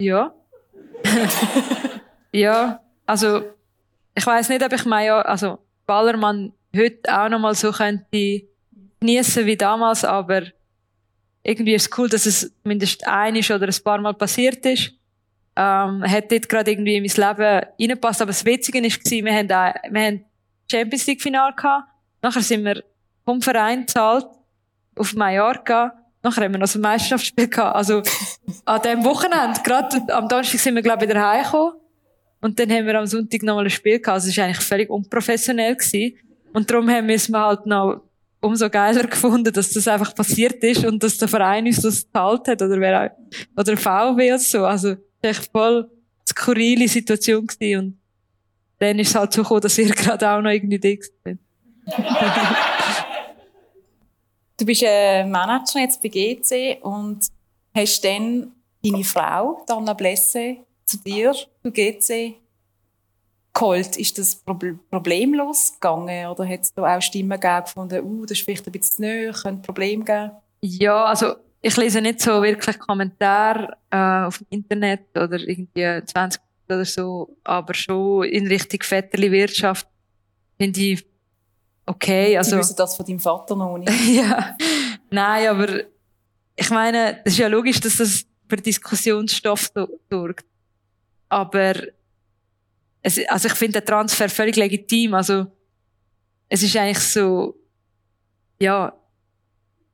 [0.00, 0.34] Ja.
[2.32, 3.42] ja, also
[4.16, 8.48] ich weiß nicht, ob ich mein, also Ballermann heute auch noch mal so könnte
[8.98, 10.42] genießen wie damals, aber
[11.44, 14.92] irgendwie ist es cool, dass es mindestens einisch oder ein paar Mal passiert ist.
[15.60, 18.22] Ähm, hat dort gerade irgendwie in mein Leben reingepasst.
[18.22, 20.24] Aber das Witzige war, wir haben, auch, wir haben
[20.70, 21.88] Champions League Final gehabt.
[22.22, 22.84] Nachher sind wir
[23.24, 24.26] vom Verein gezahlt
[24.94, 25.94] auf Mallorca.
[26.22, 27.74] Nachher haben wir noch ein Meisterschaftsspiel gehabt.
[27.74, 28.02] Also,
[28.66, 31.74] an dem Wochenende, gerade am Donnerstag sind wir, glaube ich, wieder heimgekommen.
[32.40, 34.14] Und dann haben wir am Sonntag noch mal ein Spiel gehabt.
[34.14, 36.18] Also, es war eigentlich völlig unprofessionell gewesen.
[36.52, 38.02] Und darum haben wir es halt noch
[38.40, 42.46] umso geiler gefunden, dass das einfach passiert ist und dass der Verein uns das gezahlt
[42.46, 44.64] hat oder wer auch, oder VW oder so.
[44.64, 45.90] Also, echt voll eine
[46.28, 47.78] skurrile Situation gewesen.
[47.80, 47.98] Und
[48.78, 51.40] dann ist es halt so gekommen, dass ihr gerade auch noch irgendwie dick sind.
[54.60, 57.28] Du bist ein Manager jetzt bei GC und
[57.72, 58.50] hast dann
[58.82, 62.34] deine Frau, Dana Blesse, zu dir, zu GC,
[63.54, 63.96] geholt.
[63.96, 64.42] Ist das
[64.90, 68.72] problemlos gegangen oder hat es da auch Stimmen gegeben, gefunden, uh, das ist vielleicht ein
[68.72, 70.30] bisschen zu nahe, könnte Probleme geben?
[70.60, 76.40] Ja, also ich lese nicht so wirklich Kommentare äh, auf dem Internet oder irgendwie 20
[76.68, 79.86] oder so, aber schon in Richtung Vetterli Wirtschaft
[80.58, 81.06] finde ich
[81.86, 82.36] okay.
[82.36, 83.92] Also, Sie wissen das von deinem Vater noch nicht.
[84.14, 84.56] ja,
[85.10, 85.80] nein, aber
[86.54, 89.70] ich meine, es ist ja logisch, dass das für Diskussionsstoff
[90.10, 90.46] sorgt.
[91.28, 91.74] Aber
[93.02, 95.14] es, also ich finde den Transfer völlig legitim.
[95.14, 95.46] Also
[96.48, 97.54] es ist eigentlich so,
[98.58, 98.97] ja,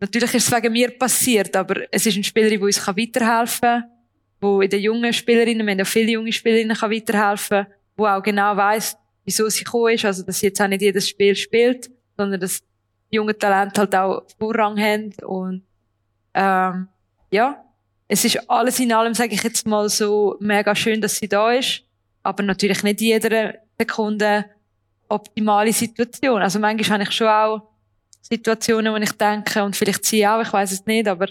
[0.04, 3.84] natürlich ist es wegen mir passiert, aber es ist eine Spielerin, die uns weiterhelfen kann,
[4.40, 8.22] wo in den jungen Spielerinnen, wir haben ja viele junge Spielerinnen, kann weiterhelfen, wo auch
[8.22, 11.90] genau weiß, wieso sie gekommen ist, also dass sie jetzt auch nicht jedes Spiel spielt,
[12.18, 12.60] sondern dass
[13.10, 15.62] junge Talente halt auch Vorrang haben und
[16.34, 16.88] ähm,
[17.30, 17.64] ja,
[18.06, 21.52] es ist alles in allem, sage ich jetzt mal so, mega schön, dass sie da
[21.52, 21.82] ist,
[22.22, 24.44] aber natürlich nicht jeder Sekunde
[25.08, 26.42] optimale Situation.
[26.42, 27.73] Also manchmal habe ich schon auch
[28.28, 31.28] Situationen, wo ich denke, und vielleicht sie auch, ich weiß es nicht, aber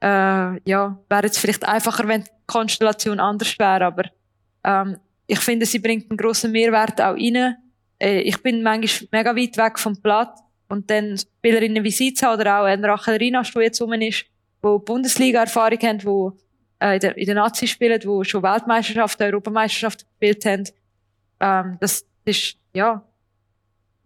[0.00, 4.04] äh, ja, wäre es vielleicht einfacher, wenn die Konstellation anders wäre, aber
[4.64, 7.56] ähm, ich finde, sie bringt einen grossen Mehrwert auch rein.
[7.98, 12.60] Äh, ich bin manchmal mega weit weg vom Platz und dann Spielerinnen wie haben, oder
[12.60, 14.24] auch ein Rachel Rinas, die jetzt rum ist,
[14.64, 20.08] die Bundesliga-Erfahrung haben, die äh, in der, in der Nazi spielen, die schon Weltmeisterschaften, Europameisterschaften
[20.08, 20.64] gespielt haben.
[21.40, 23.04] Ähm, das ist, ja,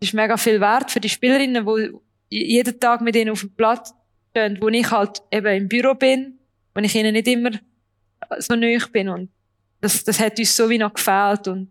[0.01, 1.93] das ist mega viel wert für die Spielerinnen, die
[2.29, 3.95] jeden Tag mit ihnen auf dem Platz
[4.31, 6.39] stehen, wo ich halt eben im Büro bin,
[6.75, 7.51] wo ich ihnen nicht immer
[8.39, 9.31] so nöch bin und
[9.81, 11.71] das, das hat uns so wie noch gefehlt und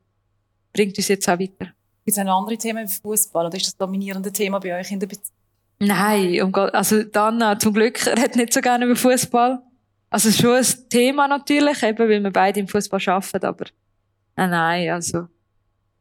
[0.72, 1.74] bringt uns jetzt auch weiter.
[2.06, 5.00] Gibt es noch andere Themen wie Fußball oder ist das dominierende Thema bei euch in
[5.00, 5.38] der Beziehung?
[5.80, 9.62] Nein, um Gott, also dann äh, zum Glück redet nicht so gerne über Fußball.
[10.10, 13.66] Also schon ein Thema natürlich, eben weil wir beide im Fußball arbeiten, aber
[14.36, 15.28] nein, nein, also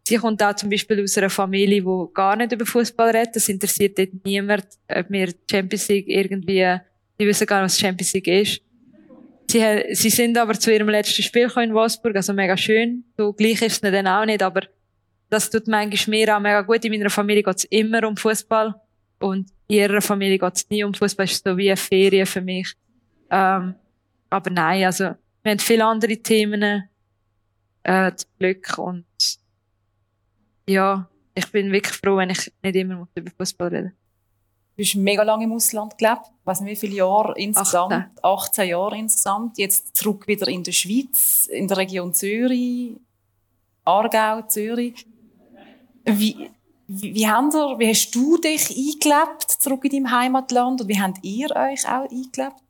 [0.07, 3.36] sie kommt auch zum Beispiel aus einer Familie, die gar nicht über Fußball redet.
[3.36, 6.78] Das interessiert dort niemand, ob wir Champions League irgendwie,
[7.20, 8.61] die wissen gar nicht, was Champions League ist.
[9.50, 13.05] Sie, sie sind aber zu ihrem letzten Spiel in Wolfsburg, also mega schön.
[13.18, 14.62] So gleich ist es dann auch nicht, aber
[15.28, 16.84] das tut manchmal mir auch mega gut.
[16.84, 18.74] In meiner Familie geht es immer um Fußball
[19.20, 21.24] und in ihrer Familie geht es nie um Fußball.
[21.24, 22.72] Es ist so wie eine Ferien für mich.
[23.30, 23.74] Ähm,
[24.30, 26.88] aber nein, also wir haben viele andere Themen
[27.82, 29.05] äh, zum Glück und
[30.69, 33.93] ja, ich bin wirklich froh, wenn ich nicht immer über Fußball rede.
[34.77, 36.23] Du hast mega lange im Ausland gelebt.
[36.41, 37.93] Ich weiß nicht, wie viele Jahre insgesamt?
[37.93, 38.11] 18.
[38.23, 39.59] 18 Jahre insgesamt.
[39.59, 42.97] Jetzt zurück wieder in der Schweiz, in der Region Zürich,
[43.85, 45.07] Aargau, Zürich.
[46.05, 46.51] Wie,
[46.87, 51.01] wie, wie, haben ihr, wie hast du dich eingelebt zurück in deinem Heimatland und wie
[51.01, 52.63] habt ihr euch auch eingelebt?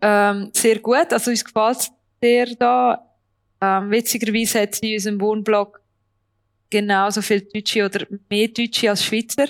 [0.00, 1.12] Ähm, sehr gut.
[1.12, 3.10] Also uns gefällt es sehr da.
[3.60, 5.83] Ähm, witzigerweise hat es in unserem Wohnblock
[6.70, 9.46] genauso viel Deutsche oder mehr Deutsche als Schweizer.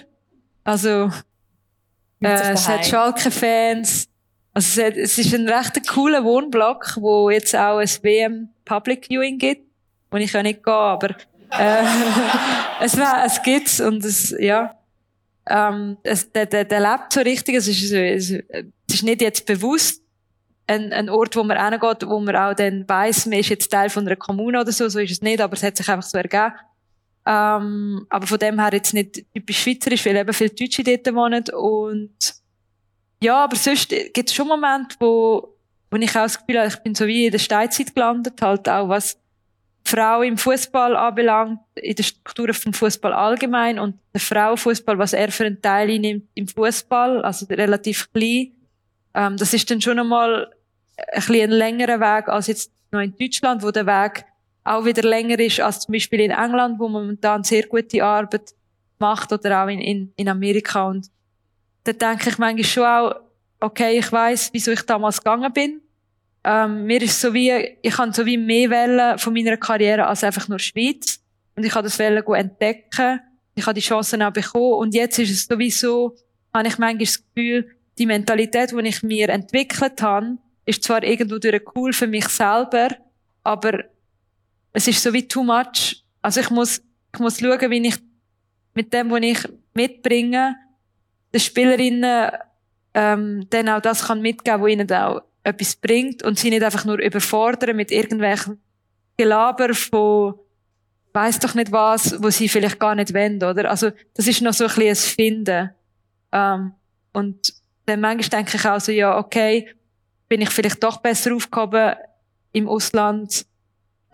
[0.62, 1.10] Also
[2.20, 4.08] äh, es hat Schalke-Fans.
[4.52, 9.06] Also es, hat, es ist ein recht cooler Wohnblock, wo jetzt auch ein WM Public
[9.06, 9.62] Viewing gibt,
[10.10, 11.10] wo ich ja nicht gehe, aber
[11.50, 11.84] äh,
[12.80, 14.78] es, es gibt's und es, ja,
[15.46, 17.56] ähm, es, der, der, der lebt so richtig.
[17.56, 20.02] Es ist, es, ist nicht jetzt bewusst
[20.66, 23.90] ein, ein Ort, wo man hingeht, wo man auch dann weiss, man ist jetzt Teil
[23.90, 26.16] von einer Kommune oder so, so ist es nicht, aber es hat sich einfach so
[26.16, 26.54] ergeben.
[27.26, 31.44] Ähm, aber von dem her jetzt nicht typisch schweizerisch, weil eben viele Deutsche dort wohnen
[31.54, 32.18] und
[33.22, 35.56] ja, aber sonst gibt es schon Momente, wo,
[35.90, 38.68] wo ich auch das Gefühl habe, ich bin so wie in der Steinzeit gelandet, halt
[38.68, 39.18] auch was
[39.86, 45.30] Frau im Fußball anbelangt, in der Struktur vom Fußball allgemein und der Frauenfußball, was er
[45.30, 48.52] für einen Teil einnimmt im Fußball, also relativ klein.
[49.14, 50.50] Ähm, das ist dann schon einmal
[50.96, 54.24] ein bisschen ein längerer Weg als jetzt noch in Deutschland, wo der Weg
[54.64, 58.54] auch wieder länger ist als zum Beispiel in England, wo man momentan sehr gute Arbeit
[58.98, 60.88] macht oder auch in, in, in Amerika.
[60.88, 61.10] Und
[61.84, 63.14] da denke ich manchmal schon auch,
[63.60, 65.80] okay, ich weiß, wieso ich damals gegangen bin.
[66.42, 70.24] Ähm, mir ist so wie, ich kann so wie mehr wählen von meiner Karriere als
[70.24, 71.20] einfach nur Schweiz.
[71.56, 73.20] Und ich habe das Wählen entdecken.
[73.54, 74.74] Ich habe die Chancen auch bekommen.
[74.74, 76.16] Und jetzt ist es sowieso,
[76.52, 81.38] habe ich manchmal das Gefühl, die Mentalität, die ich mir entwickelt habe, ist zwar irgendwo
[81.38, 82.88] durch cool für mich selber,
[83.42, 83.84] aber
[84.74, 86.04] es ist so wie too much.
[86.20, 86.82] Also ich muss,
[87.12, 87.96] ich muss schauen, wie ich
[88.74, 89.38] mit dem, was ich
[89.72, 90.56] mitbringe,
[91.32, 92.30] den Spielerinnen
[92.92, 96.84] ähm, dann auch das kann mitgeben, wo ihnen auch etwas bringt und sie nicht einfach
[96.84, 98.60] nur überfordern mit irgendwelchen
[99.16, 100.34] Gelaber von
[101.12, 103.70] weiß doch nicht was, wo sie vielleicht gar nicht wollen, oder?
[103.70, 105.70] Also das ist noch so ein bisschen ein Finden.
[106.32, 106.72] Ähm,
[107.12, 107.54] und
[107.86, 109.68] dann manchmal denke ich auch so, ja, okay,
[110.28, 111.94] bin ich vielleicht doch besser aufgehoben
[112.52, 113.46] im Ausland,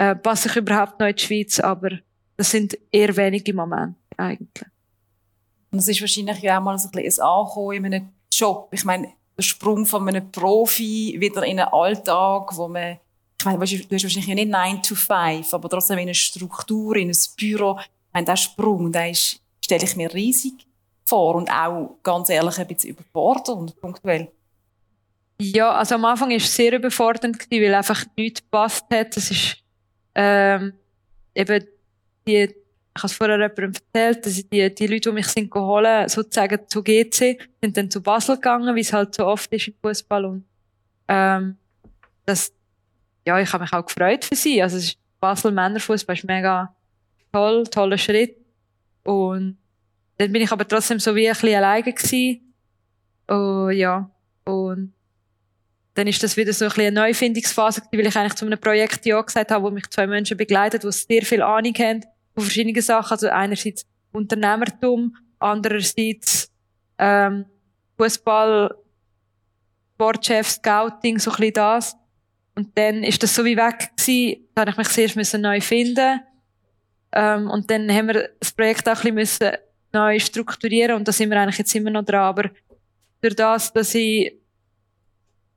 [0.01, 1.91] äh, passe ich überhaupt noch in die Schweiz, aber
[2.39, 4.67] das sind eher wenige Momente eigentlich.
[5.71, 8.71] Und es ist wahrscheinlich ja auch mal so ein, bisschen ein Ankommen in einem Job.
[8.73, 12.99] Ich meine, der Sprung von einem Profi wieder in einen Alltag, wo man,
[13.39, 17.11] ich meine, du hast wahrscheinlich nicht 9 to 5, aber trotzdem in eine Struktur, in
[17.11, 17.79] ein Büro.
[17.79, 20.67] Ich meine, der Sprung, der ist, stelle ich mir riesig
[21.05, 24.33] vor und auch, ganz ehrlich, ein bisschen überfordernd, punktuell.
[25.39, 29.17] Ja, also am Anfang war es sehr überfordernd, weil einfach nichts gepasst hat.
[29.17, 29.59] Das ist,
[30.15, 30.73] ähm,
[31.35, 31.65] eben
[32.27, 32.55] die
[32.97, 36.59] ich habe es vorher jemandem erzählt, dass die, die Leute, die mich sind geholt, sozusagen
[36.67, 40.25] zu GC, sind dann zu Basel gegangen, wie es halt so oft ist im Fußball
[40.25, 40.45] und
[41.07, 41.57] ähm,
[42.27, 42.53] das,
[43.25, 44.61] ja, ich habe mich auch gefreut für sie.
[44.61, 46.75] Also ist, Basel Männerfußball ist mega
[47.33, 48.37] toll, toller Schritt
[49.05, 49.57] und
[50.19, 52.55] dann bin ich aber trotzdem so wie ein bisschen alleine gewesen.
[53.29, 54.11] Oh, ja und
[55.95, 59.05] dann ist das wieder so ein bisschen eine Neufindungsphase, weil ich eigentlich zu einem Projekt
[59.07, 62.03] ja gesagt habe, wo mich zwei Menschen begleitet, die sehr viel Ahnung haben
[62.35, 63.13] von verschiedenen Sachen.
[63.13, 66.51] Also einerseits Unternehmertum, andererseits
[66.99, 67.45] ähm,
[67.99, 68.75] Fußball,
[69.95, 71.97] Sportchef, Scouting, so ein bisschen das.
[72.55, 74.47] Und dann ist das so wie weg gewesen.
[74.55, 76.21] Da habe ich mich zuerst müssen neu finden.
[77.13, 79.51] Ähm, und dann haben wir das Projekt auch ein bisschen müssen
[79.93, 82.21] neu strukturieren und da sind wir eigentlich jetzt immer noch dran.
[82.21, 82.51] Aber
[83.21, 84.40] durch das, dass ich,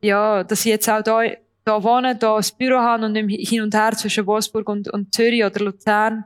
[0.03, 1.21] ja, dass ich jetzt auch da,
[1.63, 5.43] da wohne, da ein Büro habe und hin und her zwischen Wolfsburg und, und Zürich
[5.43, 6.25] oder Luzern,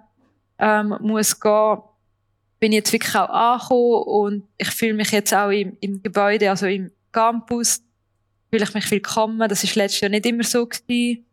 [0.58, 1.78] ähm, muss gehen,
[2.60, 6.50] bin ich jetzt wirklich auch angekommen und ich fühle mich jetzt auch im, im Gebäude,
[6.50, 7.82] also im Campus,
[8.50, 9.48] fühle ich mich willkommen.
[9.48, 11.26] Das ist letztes Jahr nicht immer so gewesen.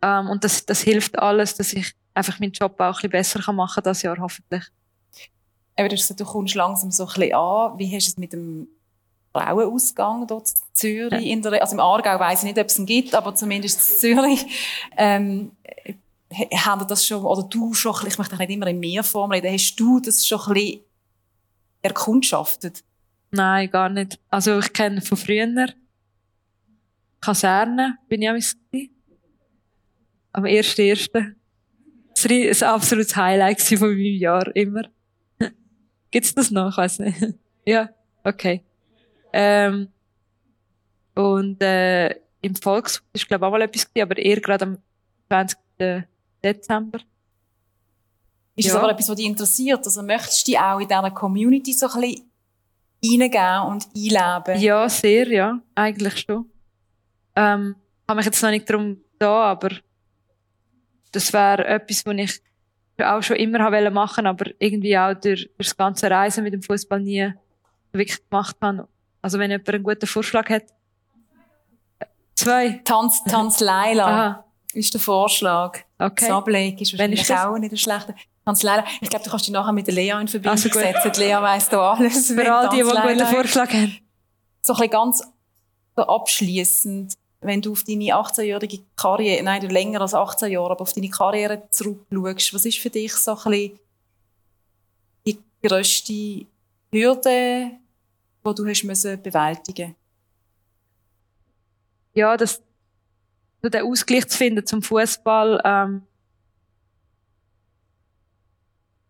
[0.00, 3.52] Ähm, und das, das hilft alles, dass ich einfach meinen Job auch ein bisschen besser
[3.52, 4.62] machen kann das Jahr hoffentlich.
[5.76, 7.78] Aber du kommst langsam so ein bisschen an.
[7.78, 8.68] Wie hast du es mit dem
[9.32, 11.12] Frauenausgang dort in Zürich?
[11.12, 11.18] Ja.
[11.18, 13.98] In der, also im Aargau weiss ich nicht, ob es ihn gibt, aber zumindest in
[13.98, 14.46] Zürich.
[14.96, 15.52] Ähm,
[16.54, 20.00] haben das schon, oder du schon, ich möchte nicht immer in Mehrform reden, hast du
[20.00, 20.80] das schon ein bisschen
[21.82, 22.84] erkundschaftet?
[23.32, 24.18] Nein, gar nicht.
[24.28, 25.68] Also ich kenne von früher
[27.20, 28.90] Kaserne, bin ich auch gewesen.
[30.32, 31.34] Am 1.1.
[32.14, 34.82] Das war ein absolutes Highlight von meinem Jahr, immer.
[36.10, 36.70] Gibt's das noch?
[36.70, 37.34] Ich weiß nicht.
[37.66, 37.90] ja,
[38.24, 38.64] okay.
[39.32, 39.88] Ähm,
[41.14, 44.78] und äh, im Volkshaus ist glaube ich auch mal etwas gewesen, aber eher gerade am
[45.28, 45.58] 20.
[46.42, 47.00] Dezember.
[48.56, 48.74] Ist ja.
[48.74, 49.84] das aber etwas, was dich interessiert?
[49.84, 52.30] Also möchtest du dich auch in dieser Community so ein bisschen
[53.04, 54.60] reingeben und einleben?
[54.60, 55.60] Ja, sehr, ja.
[55.74, 56.50] Eigentlich schon.
[57.36, 57.76] Ähm,
[58.08, 59.70] habe mich jetzt noch nicht darum da, aber
[61.12, 62.42] das wäre etwas, was ich
[63.02, 66.62] auch schon immer machen wollte, aber irgendwie auch durch, durch das ganze Reisen mit dem
[66.62, 67.32] Fußball nie
[67.92, 68.88] wirklich gemacht habe.
[69.22, 70.64] Also wenn jemand einen guten Vorschlag hat.
[72.34, 72.80] Zwei.
[72.84, 74.06] Tanz, Tanz Leila.
[74.06, 74.44] Aha
[74.74, 75.78] ist der Vorschlag.
[75.98, 76.26] Okay.
[76.26, 78.14] Das Ableg ist wahrscheinlich ist auch nicht der schlechte.
[78.44, 78.84] Kanzlei.
[79.00, 81.12] Ich glaube, du kannst dich nachher mit der Lea in Verbindung also setzen.
[81.14, 82.28] Die Lea weiss da alles.
[82.28, 83.98] Für all die, die einen guten Vorschlag haben.
[84.62, 85.22] So ein bisschen ganz
[85.96, 91.10] abschließend, wenn du auf deine 18-jährige Karriere, nein, länger als 18 Jahre, aber auf deine
[91.10, 93.78] Karriere zurückschaust, was ist für dich so ein bisschen
[95.26, 96.46] die grösste
[96.92, 97.72] Hürde,
[98.46, 99.94] die du hast müssen bewältigen
[102.14, 102.62] Ja, das
[103.62, 106.02] so den Ausgleich zu finden zum Fußball, ähm,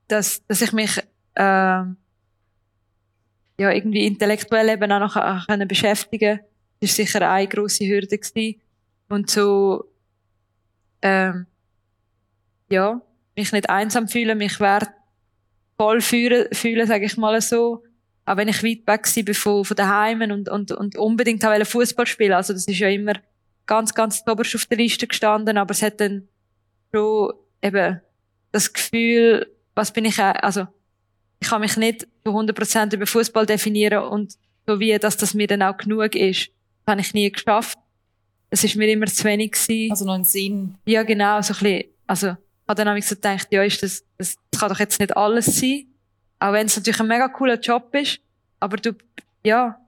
[0.09, 1.01] dass, dass ich mich
[1.37, 1.97] ähm,
[3.59, 6.41] ja irgendwie intellektuell eben auch noch können beschäftigen
[6.81, 8.61] das ist sicher eine große Hürde gewesen.
[9.09, 9.85] und so
[11.03, 11.47] ähm,
[12.71, 13.01] ja
[13.37, 17.85] mich nicht einsam fühlen mich wertvoll fühlen, fühlen sage ich mal so
[18.31, 22.07] auch wenn ich weit weg war von, von daheim und, und, und unbedingt auch Fußball
[22.07, 23.15] spielen also das ist ja immer
[23.71, 26.29] ganz, ganz oberst auf der Liste gestanden, aber es hat dann
[26.93, 27.33] schon
[27.63, 28.01] eben
[28.51, 29.47] das Gefühl,
[29.77, 30.67] was bin ich, also,
[31.39, 34.35] ich kann mich nicht zu 100% über Fußball definieren und
[34.67, 36.49] so wie, dass das mir dann auch genug ist,
[36.85, 37.79] das habe ich nie geschafft.
[38.51, 39.93] Es ist mir immer zu wenig gewesen.
[39.93, 40.75] Also noch ein Sinn.
[40.85, 42.37] Ja, genau, so ein bisschen, also, ich
[42.69, 45.87] habe dann so gedacht, ja, ist das, das kann doch jetzt nicht alles sein.
[46.41, 48.19] Auch wenn es natürlich ein mega cooler Job ist,
[48.59, 48.93] aber du,
[49.45, 49.79] ja,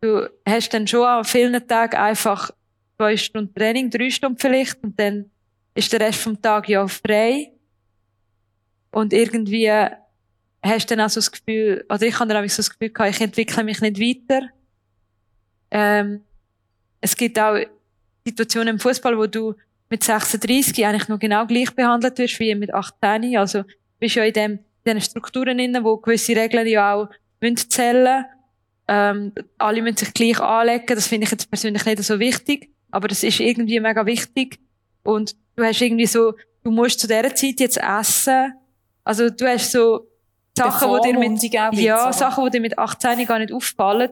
[0.00, 2.50] du hast dann schon an vielen Tagen einfach
[2.96, 5.30] zwei Stunden Training, drei Stunden vielleicht, und dann
[5.74, 7.52] ist der Rest vom Tag ja frei.
[8.90, 9.70] Und irgendwie
[10.62, 12.90] hast du dann auch so das Gefühl, oder ich habe dann auch so das Gefühl
[12.90, 14.48] gehabt, ich entwickle mich nicht weiter.
[15.70, 16.22] Ähm,
[17.00, 17.58] es gibt auch
[18.26, 19.54] Situationen im Fußball, wo du
[19.88, 23.36] mit 36 eigentlich noch genau gleich behandelt wirst wie mit 18.
[23.36, 23.64] Also,
[23.98, 27.08] bist ja in dem, diesen Strukturen drin, wo gewisse Regeln ja auch
[27.68, 28.24] zählen
[28.88, 30.86] ähm, alle müssen sich gleich anlegen.
[30.86, 32.70] Das finde ich jetzt persönlich nicht so wichtig.
[32.90, 34.60] Aber das ist irgendwie mega wichtig.
[35.02, 38.54] Und du hast irgendwie so, du musst zu dieser Zeit jetzt essen.
[39.04, 40.06] Also du hast so
[40.56, 41.42] Sachen, die dir mit,
[41.80, 44.10] ja, Sachen, die dir mit 18 gar nicht auffallen,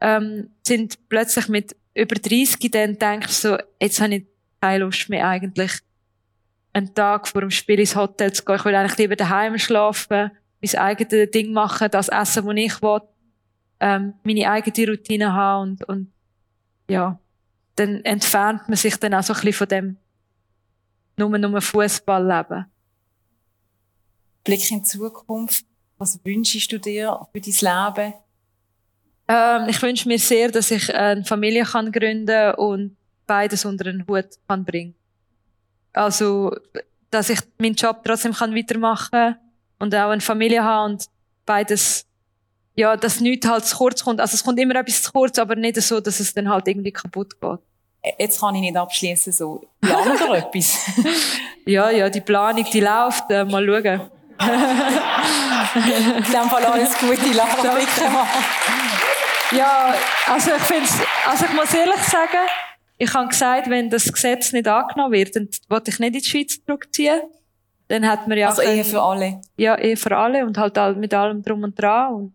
[0.00, 4.26] ähm, sind plötzlich mit über 30 dann denkst du so, jetzt habe ich
[4.60, 5.72] keine Lust mehr eigentlich,
[6.72, 8.56] einen Tag vor dem Spiel ins Hotel zu gehen.
[8.56, 10.30] Ich will eigentlich lieber daheim schlafen,
[10.60, 13.00] mein eigenes Ding machen, das essen, was ich will,
[13.80, 16.12] ähm, meine eigene Routine haben und, und
[16.88, 17.18] ja,
[17.76, 19.96] dann entfernt man sich dann auch so ein bisschen von dem
[21.16, 22.66] nur, nur Fußball leben.
[24.44, 25.66] Blick in die Zukunft.
[25.98, 28.14] Was wünschst du dir für dein Leben?
[29.28, 32.96] Ähm, ich wünsche mir sehr, dass ich eine Familie kann gründen und
[33.26, 34.94] beides unter einen Hut kann bringen.
[35.92, 36.54] Also,
[37.10, 39.36] dass ich meinen Job trotzdem kann weitermachen
[39.78, 41.06] und auch eine Familie haben und
[41.44, 42.06] beides,
[42.74, 44.20] ja, dass nichts halt zu kurz kommt.
[44.20, 46.92] Also es kommt immer etwas zu kurz, aber nicht so, dass es dann halt irgendwie
[46.92, 47.58] kaputt geht.
[48.18, 49.64] Jetzt kann ich nicht abschließen so.
[49.80, 50.78] Planen wir etwas?
[51.66, 53.30] ja, ja, die Planung, die läuft.
[53.30, 54.10] Äh, mal schauen.
[55.74, 57.78] In dem Fall alles Gute, Lara
[59.52, 59.94] Ja,
[60.26, 60.88] also ich finde
[61.28, 62.48] also ich muss ehrlich sagen,
[62.98, 66.28] ich habe gesagt, wenn das Gesetz nicht angenommen wird, dann wollte ich nicht in die
[66.28, 67.20] Schweiz zurückziehen.
[67.88, 69.40] Dann hat man ja also eher für alle.
[69.56, 72.14] Ja, eher für alle und halt mit allem drum und dran.
[72.14, 72.34] Und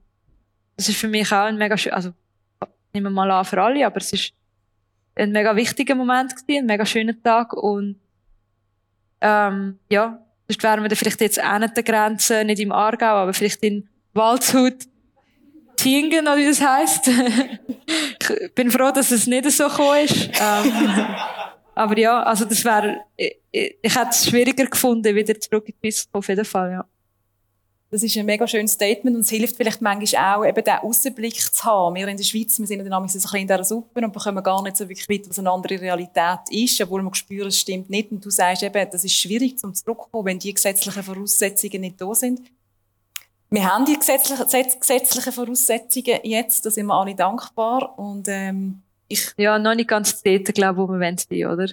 [0.76, 2.12] das ist für mich auch ein mega schön, also
[2.94, 4.34] nehmen wir mal an für alle, aber es ist
[5.16, 8.00] ein mega wichtiger Moment gewesen, ein mega schöner Tag und
[9.22, 13.16] ähm, ja, sonst wären wir dann vielleicht jetzt auch nicht der Grenze, nicht im Aargau,
[13.16, 14.86] aber vielleicht in Waldshut,
[15.78, 17.08] Tingen, oder wie das heisst.
[17.08, 20.30] ich bin froh, dass es nicht so gekommen ist.
[20.42, 21.06] Ähm,
[21.76, 25.88] aber ja, also das wäre, ich, ich, hätte es schwieriger gefunden, wieder zurück in die
[25.88, 26.86] Piste auf jeden Fall, ja.
[27.90, 31.40] Das ist ein mega schönes Statement und es hilft vielleicht manchmal auch, eben den Aussenblick
[31.40, 31.96] zu haben.
[31.96, 34.62] Wir in der Schweiz, wir sind dann ein bisschen in dieser Suppe und bekommen gar
[34.62, 38.12] nicht so wirklich mit, was eine andere Realität ist, obwohl wir spüren, es stimmt nicht.
[38.12, 42.14] Und du sagst eben, das ist schwierig zum Zurückkommen, wenn die gesetzlichen Voraussetzungen nicht da
[42.14, 42.42] sind.
[43.50, 44.46] Wir haben die gesetzlichen,
[44.80, 49.32] gesetzlichen Voraussetzungen jetzt, da sind wir alle dankbar und ähm, ich...
[49.38, 51.68] Ja, noch nicht ganz dort, glaube ich, wo wir wollen sein, oder?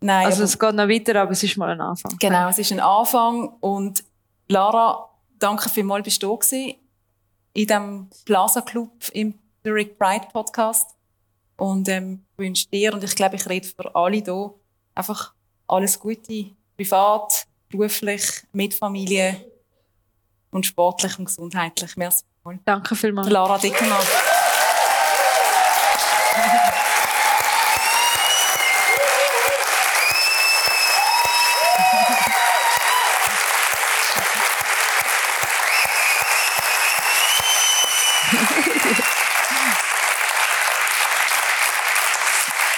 [0.00, 0.26] Nein.
[0.26, 2.16] Also es geht noch weiter, aber es ist mal ein Anfang.
[2.18, 4.04] Genau, es ist ein Anfang und
[4.48, 6.74] Lara, danke vielmals, bist du da gewesen,
[7.54, 9.34] in diesem Plaza Club im
[9.64, 10.90] Rick Bright Podcast.
[11.56, 14.54] Und ähm, wünsche dir, und ich glaube, ich rede für alle hier,
[14.94, 15.32] einfach
[15.68, 19.53] alles Gute, privat, beruflich, mit Familie
[20.54, 21.96] und sportlich und gesundheitlich.
[21.96, 22.24] Merci.
[22.64, 23.28] Danke vielmals.
[23.28, 23.98] Lara Dickermann.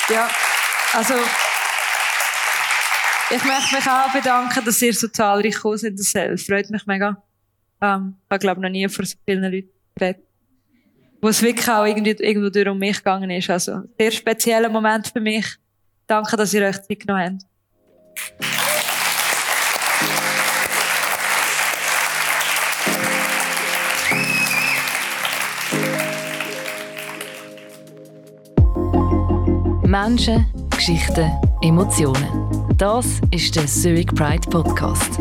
[0.08, 0.28] Ja,
[0.92, 1.14] also
[3.28, 5.98] ich möchte mich auch bedanken, dass ihr so zahlreich gekommen seid.
[5.98, 7.20] Das freut mich mega.
[7.80, 10.22] Ähm, ich habe, glaube noch nie vor so vielen Leuten geredet.
[11.20, 13.50] Wo es wirklich auch irgendwie, irgendwo durch um mich gegangen ist.
[13.50, 15.46] Also, sehr spezieller Moment für mich.
[16.06, 17.46] Danke, dass ihr euch Zeit genommen habt.
[29.86, 31.30] Menschen, Geschichten,
[31.62, 32.28] Emotionen.
[32.76, 35.18] Das ist der Zurich Pride Podcast.